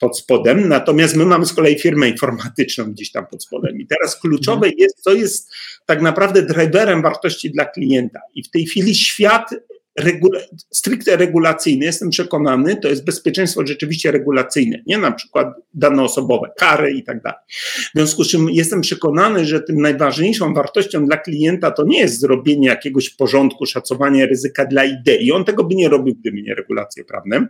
pod 0.00 0.18
spodem, 0.18 0.68
natomiast 0.68 1.16
my 1.16 1.24
mamy 1.24 1.46
z 1.46 1.52
kolei 1.52 1.78
firmę 1.78 2.08
informatyczną 2.08 2.84
gdzieś 2.84 3.12
tam 3.12 3.26
pod 3.26 3.44
spodem. 3.44 3.80
I 3.80 3.86
teraz 3.86 4.20
kluczowe 4.20 4.59
jest, 4.68 5.02
co 5.02 5.14
jest 5.14 5.52
tak 5.86 6.02
naprawdę 6.02 6.42
driverem 6.42 7.02
wartości 7.02 7.50
dla 7.50 7.64
klienta. 7.64 8.20
I 8.34 8.42
w 8.42 8.50
tej 8.50 8.66
chwili 8.66 8.94
świat 8.94 9.50
regula 9.98 10.40
stricte 10.70 11.16
regulacyjny, 11.16 11.84
jestem 11.84 12.10
przekonany, 12.10 12.76
to 12.76 12.88
jest 12.88 13.04
bezpieczeństwo 13.04 13.66
rzeczywiście 13.66 14.10
regulacyjne, 14.10 14.82
nie 14.86 14.98
na 14.98 15.12
przykład 15.12 15.48
dane 15.74 16.02
osobowe, 16.02 16.50
kary 16.58 16.92
i 16.92 17.02
tak 17.02 17.22
dalej. 17.22 17.38
W 17.48 17.90
związku 17.94 18.24
z 18.24 18.28
czym 18.28 18.50
jestem 18.50 18.80
przekonany, 18.80 19.44
że 19.44 19.60
tym 19.60 19.80
najważniejszą 19.80 20.54
wartością 20.54 21.06
dla 21.06 21.16
klienta 21.16 21.70
to 21.70 21.84
nie 21.84 22.00
jest 22.00 22.20
zrobienie 22.20 22.68
jakiegoś 22.68 23.10
porządku, 23.10 23.66
szacowanie 23.66 24.26
ryzyka 24.26 24.64
dla 24.64 24.84
idei. 24.84 25.32
On 25.32 25.44
tego 25.44 25.64
by 25.64 25.74
nie 25.74 25.88
robił, 25.88 26.14
gdyby 26.14 26.42
nie 26.42 26.54
regulacje 26.54 27.04
prawne. 27.04 27.46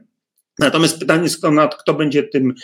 Natomiast 0.58 0.98
pytanie 0.98 1.22
jest, 1.22 1.40
kto 1.80 1.94
będzie 1.94 2.22
tym 2.22 2.54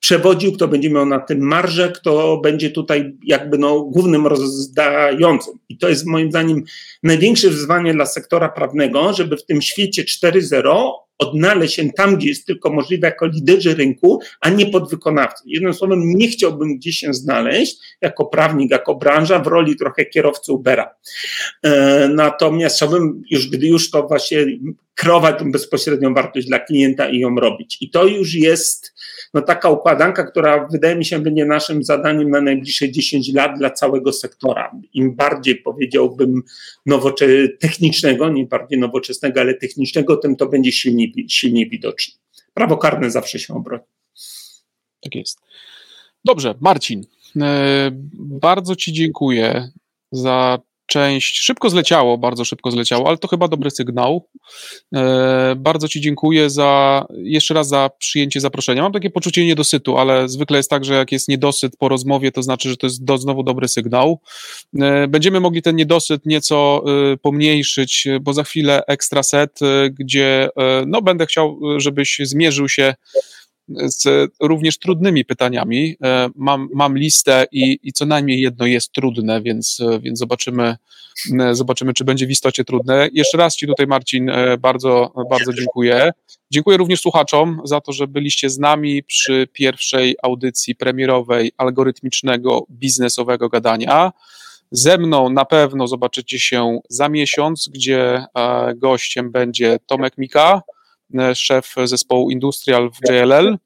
przewodził, 0.00 0.52
kto 0.52 0.68
będzie 0.68 0.90
miał 0.90 1.06
na 1.06 1.18
tym 1.18 1.40
marżę, 1.40 1.92
kto 1.92 2.40
będzie 2.42 2.70
tutaj 2.70 3.16
jakby 3.24 3.58
no 3.58 3.80
głównym 3.80 4.26
rozdającym. 4.26 5.54
I 5.68 5.78
to 5.78 5.88
jest 5.88 6.06
moim 6.06 6.30
zdaniem 6.30 6.62
największe 7.02 7.48
wyzwanie 7.48 7.94
dla 7.94 8.06
sektora 8.06 8.48
prawnego, 8.48 9.12
żeby 9.12 9.36
w 9.36 9.46
tym 9.46 9.62
świecie 9.62 10.04
4.0 10.04 10.90
odnaleźć 11.20 11.74
się 11.74 11.90
tam, 11.92 12.16
gdzie 12.16 12.28
jest 12.28 12.46
tylko 12.46 12.72
możliwe 12.72 13.06
jako 13.06 13.26
liderzy 13.26 13.74
rynku, 13.74 14.20
a 14.40 14.50
nie 14.50 14.66
podwykonawcy. 14.66 15.42
Jednym 15.46 15.74
słowem, 15.74 16.00
nie 16.04 16.28
chciałbym 16.28 16.76
gdzieś 16.76 16.96
się 16.96 17.14
znaleźć 17.14 17.76
jako 18.00 18.26
prawnik, 18.26 18.70
jako 18.70 18.94
branża 18.94 19.38
w 19.38 19.46
roli 19.46 19.76
trochę 19.76 20.04
kierowcy 20.04 20.52
Ubera. 20.52 20.94
E, 21.62 22.08
natomiast 22.08 22.76
chciałbym 22.76 23.22
już, 23.30 23.48
gdy 23.48 23.66
już 23.66 23.90
to 23.90 24.08
właśnie 24.08 24.46
kreować 24.94 25.38
tą 25.38 25.52
bezpośrednią 25.52 26.14
wartość 26.14 26.46
dla 26.46 26.58
klienta 26.58 27.08
i 27.08 27.18
ją 27.18 27.34
robić. 27.34 27.78
I 27.80 27.90
to 27.90 28.06
już 28.06 28.34
jest 28.34 28.94
no, 29.34 29.42
taka 29.42 29.70
układanka, 29.70 30.24
która 30.24 30.68
wydaje 30.68 30.96
mi 30.96 31.04
się 31.04 31.18
będzie 31.18 31.46
naszym 31.46 31.84
zadaniem 31.84 32.30
na 32.30 32.40
najbliższe 32.40 32.90
10 32.90 33.32
lat 33.32 33.58
dla 33.58 33.70
całego 33.70 34.12
sektora. 34.12 34.72
Im 34.92 35.16
bardziej 35.16 35.56
powiedziałbym 35.56 36.42
nowocze- 36.86 37.48
technicznego, 37.60 38.28
nie 38.28 38.46
bardziej 38.46 38.78
nowoczesnego, 38.78 39.40
ale 39.40 39.54
technicznego, 39.54 40.16
tym 40.16 40.36
to 40.36 40.46
będzie 40.46 40.72
silniej, 40.72 41.26
silniej 41.28 41.70
widoczne. 41.70 42.14
Prawo 42.54 42.76
karne 42.76 43.10
zawsze 43.10 43.38
się 43.38 43.54
obroni. 43.54 43.82
Tak 45.00 45.14
jest. 45.14 45.38
Dobrze, 46.24 46.54
Marcin, 46.60 47.04
e, 47.40 47.90
bardzo 48.14 48.76
Ci 48.76 48.92
dziękuję 48.92 49.70
za 50.12 50.58
część 50.90 51.40
szybko 51.40 51.70
zleciało, 51.70 52.18
bardzo 52.18 52.44
szybko 52.44 52.70
zleciało, 52.70 53.08
ale 53.08 53.18
to 53.18 53.28
chyba 53.28 53.48
dobry 53.48 53.70
sygnał. 53.70 54.28
E, 54.94 55.54
bardzo 55.56 55.88
Ci 55.88 56.00
dziękuję 56.00 56.50
za 56.50 57.04
jeszcze 57.22 57.54
raz 57.54 57.68
za 57.68 57.90
przyjęcie 57.98 58.40
zaproszenia. 58.40 58.82
Mam 58.82 58.92
takie 58.92 59.10
poczucie 59.10 59.46
niedosytu, 59.46 59.98
ale 59.98 60.28
zwykle 60.28 60.56
jest 60.56 60.70
tak, 60.70 60.84
że 60.84 60.94
jak 60.94 61.12
jest 61.12 61.28
niedosyt 61.28 61.76
po 61.76 61.88
rozmowie, 61.88 62.32
to 62.32 62.42
znaczy, 62.42 62.68
że 62.68 62.76
to 62.76 62.86
jest 62.86 63.04
do, 63.04 63.18
znowu 63.18 63.42
dobry 63.42 63.68
sygnał. 63.68 64.20
E, 64.80 65.08
będziemy 65.08 65.40
mogli 65.40 65.62
ten 65.62 65.76
niedosyt 65.76 66.26
nieco 66.26 66.84
e, 67.12 67.16
pomniejszyć, 67.16 68.08
bo 68.20 68.32
za 68.32 68.44
chwilę 68.44 68.82
ekstra 68.86 69.22
set, 69.22 69.62
e, 69.62 69.90
gdzie 69.90 70.48
e, 70.56 70.84
no, 70.86 71.02
będę 71.02 71.26
chciał, 71.26 71.60
żebyś 71.76 72.18
zmierzył 72.22 72.68
się 72.68 72.94
z 73.76 74.30
również 74.40 74.78
trudnymi 74.78 75.24
pytaniami. 75.24 75.96
E, 76.04 76.28
Mam, 76.36 76.68
mam 76.74 76.98
listę 76.98 77.46
i, 77.52 77.78
i 77.82 77.92
co 77.92 78.06
najmniej 78.06 78.40
jedno 78.40 78.66
jest 78.66 78.92
trudne, 78.92 79.42
więc, 79.42 79.78
więc 80.00 80.18
zobaczymy, 80.18 80.76
e, 81.40 81.54
zobaczymy, 81.54 81.94
czy 81.94 82.04
będzie 82.04 82.26
w 82.26 82.30
istocie 82.30 82.64
trudne. 82.64 83.08
Jeszcze 83.12 83.38
raz 83.38 83.56
Ci 83.56 83.66
tutaj, 83.66 83.86
Marcin, 83.86 84.30
e, 84.30 84.58
bardzo, 84.58 85.12
bardzo 85.30 85.52
dziękuję. 85.52 86.12
Dziękuję 86.50 86.76
również 86.76 87.00
słuchaczom 87.00 87.60
za 87.64 87.80
to, 87.80 87.92
że 87.92 88.06
byliście 88.06 88.50
z 88.50 88.58
nami 88.58 89.02
przy 89.02 89.48
pierwszej 89.52 90.16
audycji 90.22 90.74
premierowej 90.74 91.52
algorytmicznego 91.56 92.66
biznesowego 92.70 93.48
gadania. 93.48 94.12
Ze 94.70 94.98
mną 94.98 95.30
na 95.30 95.44
pewno 95.44 95.86
zobaczycie 95.86 96.38
się 96.38 96.80
za 96.88 97.08
miesiąc, 97.08 97.68
gdzie 97.72 98.24
gościem 98.76 99.30
będzie 99.32 99.78
Tomek 99.86 100.18
Mika, 100.18 100.62
szef 101.34 101.74
zespołu 101.84 102.30
Industrial 102.30 102.90
w 102.90 103.10
JLL. 103.10 103.58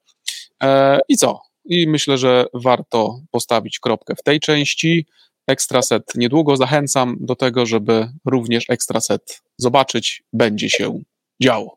E, 0.62 0.98
I 1.08 1.16
co? 1.16 1.40
I 1.64 1.88
myślę, 1.88 2.18
że 2.18 2.46
warto 2.54 3.20
postawić 3.30 3.78
kropkę 3.78 4.14
w 4.14 4.22
tej 4.22 4.40
części. 4.40 5.06
Ekstraset 5.46 6.14
niedługo 6.14 6.56
zachęcam 6.56 7.16
do 7.20 7.36
tego, 7.36 7.66
żeby 7.66 8.08
również 8.24 8.64
ekstraset 8.68 9.42
zobaczyć. 9.58 10.22
Będzie 10.32 10.70
się 10.70 11.00
działo. 11.42 11.74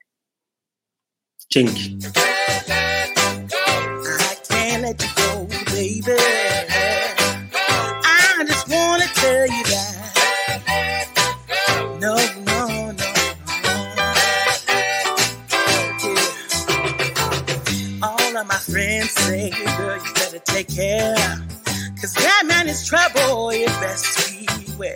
Dzięki. 1.49 1.97
Girl, 19.45 19.97
you 19.97 20.13
better 20.13 20.39
take 20.39 20.67
care. 20.67 21.15
Cause 22.01 22.13
that 22.13 22.43
man 22.45 22.67
is 22.67 22.87
trouble, 22.87 23.53
you 23.53 23.67
best 23.67 24.33
beware. 24.67 24.95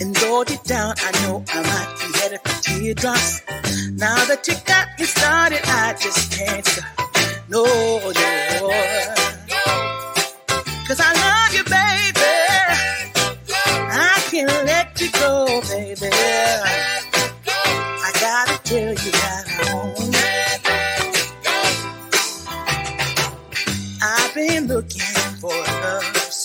And 0.00 0.14
deep 0.46 0.62
down, 0.64 0.94
I 0.98 1.10
know 1.22 1.44
I 1.48 1.62
might 1.62 1.94
be 2.00 2.18
headed 2.18 2.40
for 2.40 2.62
teardrops. 2.62 3.42
Now 3.92 4.24
that 4.26 4.46
you 4.48 4.54
got 4.64 4.88
me 4.98 5.04
started, 5.04 5.60
I 5.64 5.94
just 6.00 6.32
can't 6.32 6.64
stop. 6.64 6.84
No, 7.48 7.64
no. 7.64 8.12
Cause 10.86 11.00
I 11.00 11.12
love 11.24 11.54
you, 11.56 11.64
baby. 11.64 12.36
I 13.88 14.22
can't 14.30 14.66
let 14.66 15.00
you 15.00 15.10
go, 15.12 15.60
baby. 15.68 16.35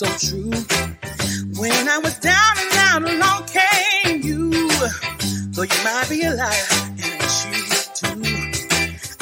So 0.04 0.28
true. 0.28 0.50
When 1.58 1.88
I 1.88 1.98
was 2.02 2.18
down 2.18 2.54
and 2.58 2.72
out, 2.88 3.02
along 3.02 3.46
came 3.46 4.22
you. 4.22 4.50
Though 5.52 5.62
you 5.62 5.84
might 5.84 6.06
be 6.08 6.22
a 6.22 6.34
liar 6.34 6.66
and 6.88 6.98
a 6.98 7.28
cheat 7.36 7.90
too. 7.94 8.22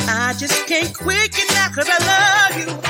I 0.09 0.35
just 0.39 0.67
can't 0.67 0.95
quit 0.95 1.37
you 1.37 1.47
now 1.55 1.69
cause 1.75 1.89
I 1.89 1.99
love 2.11 2.85
you. 2.85 2.90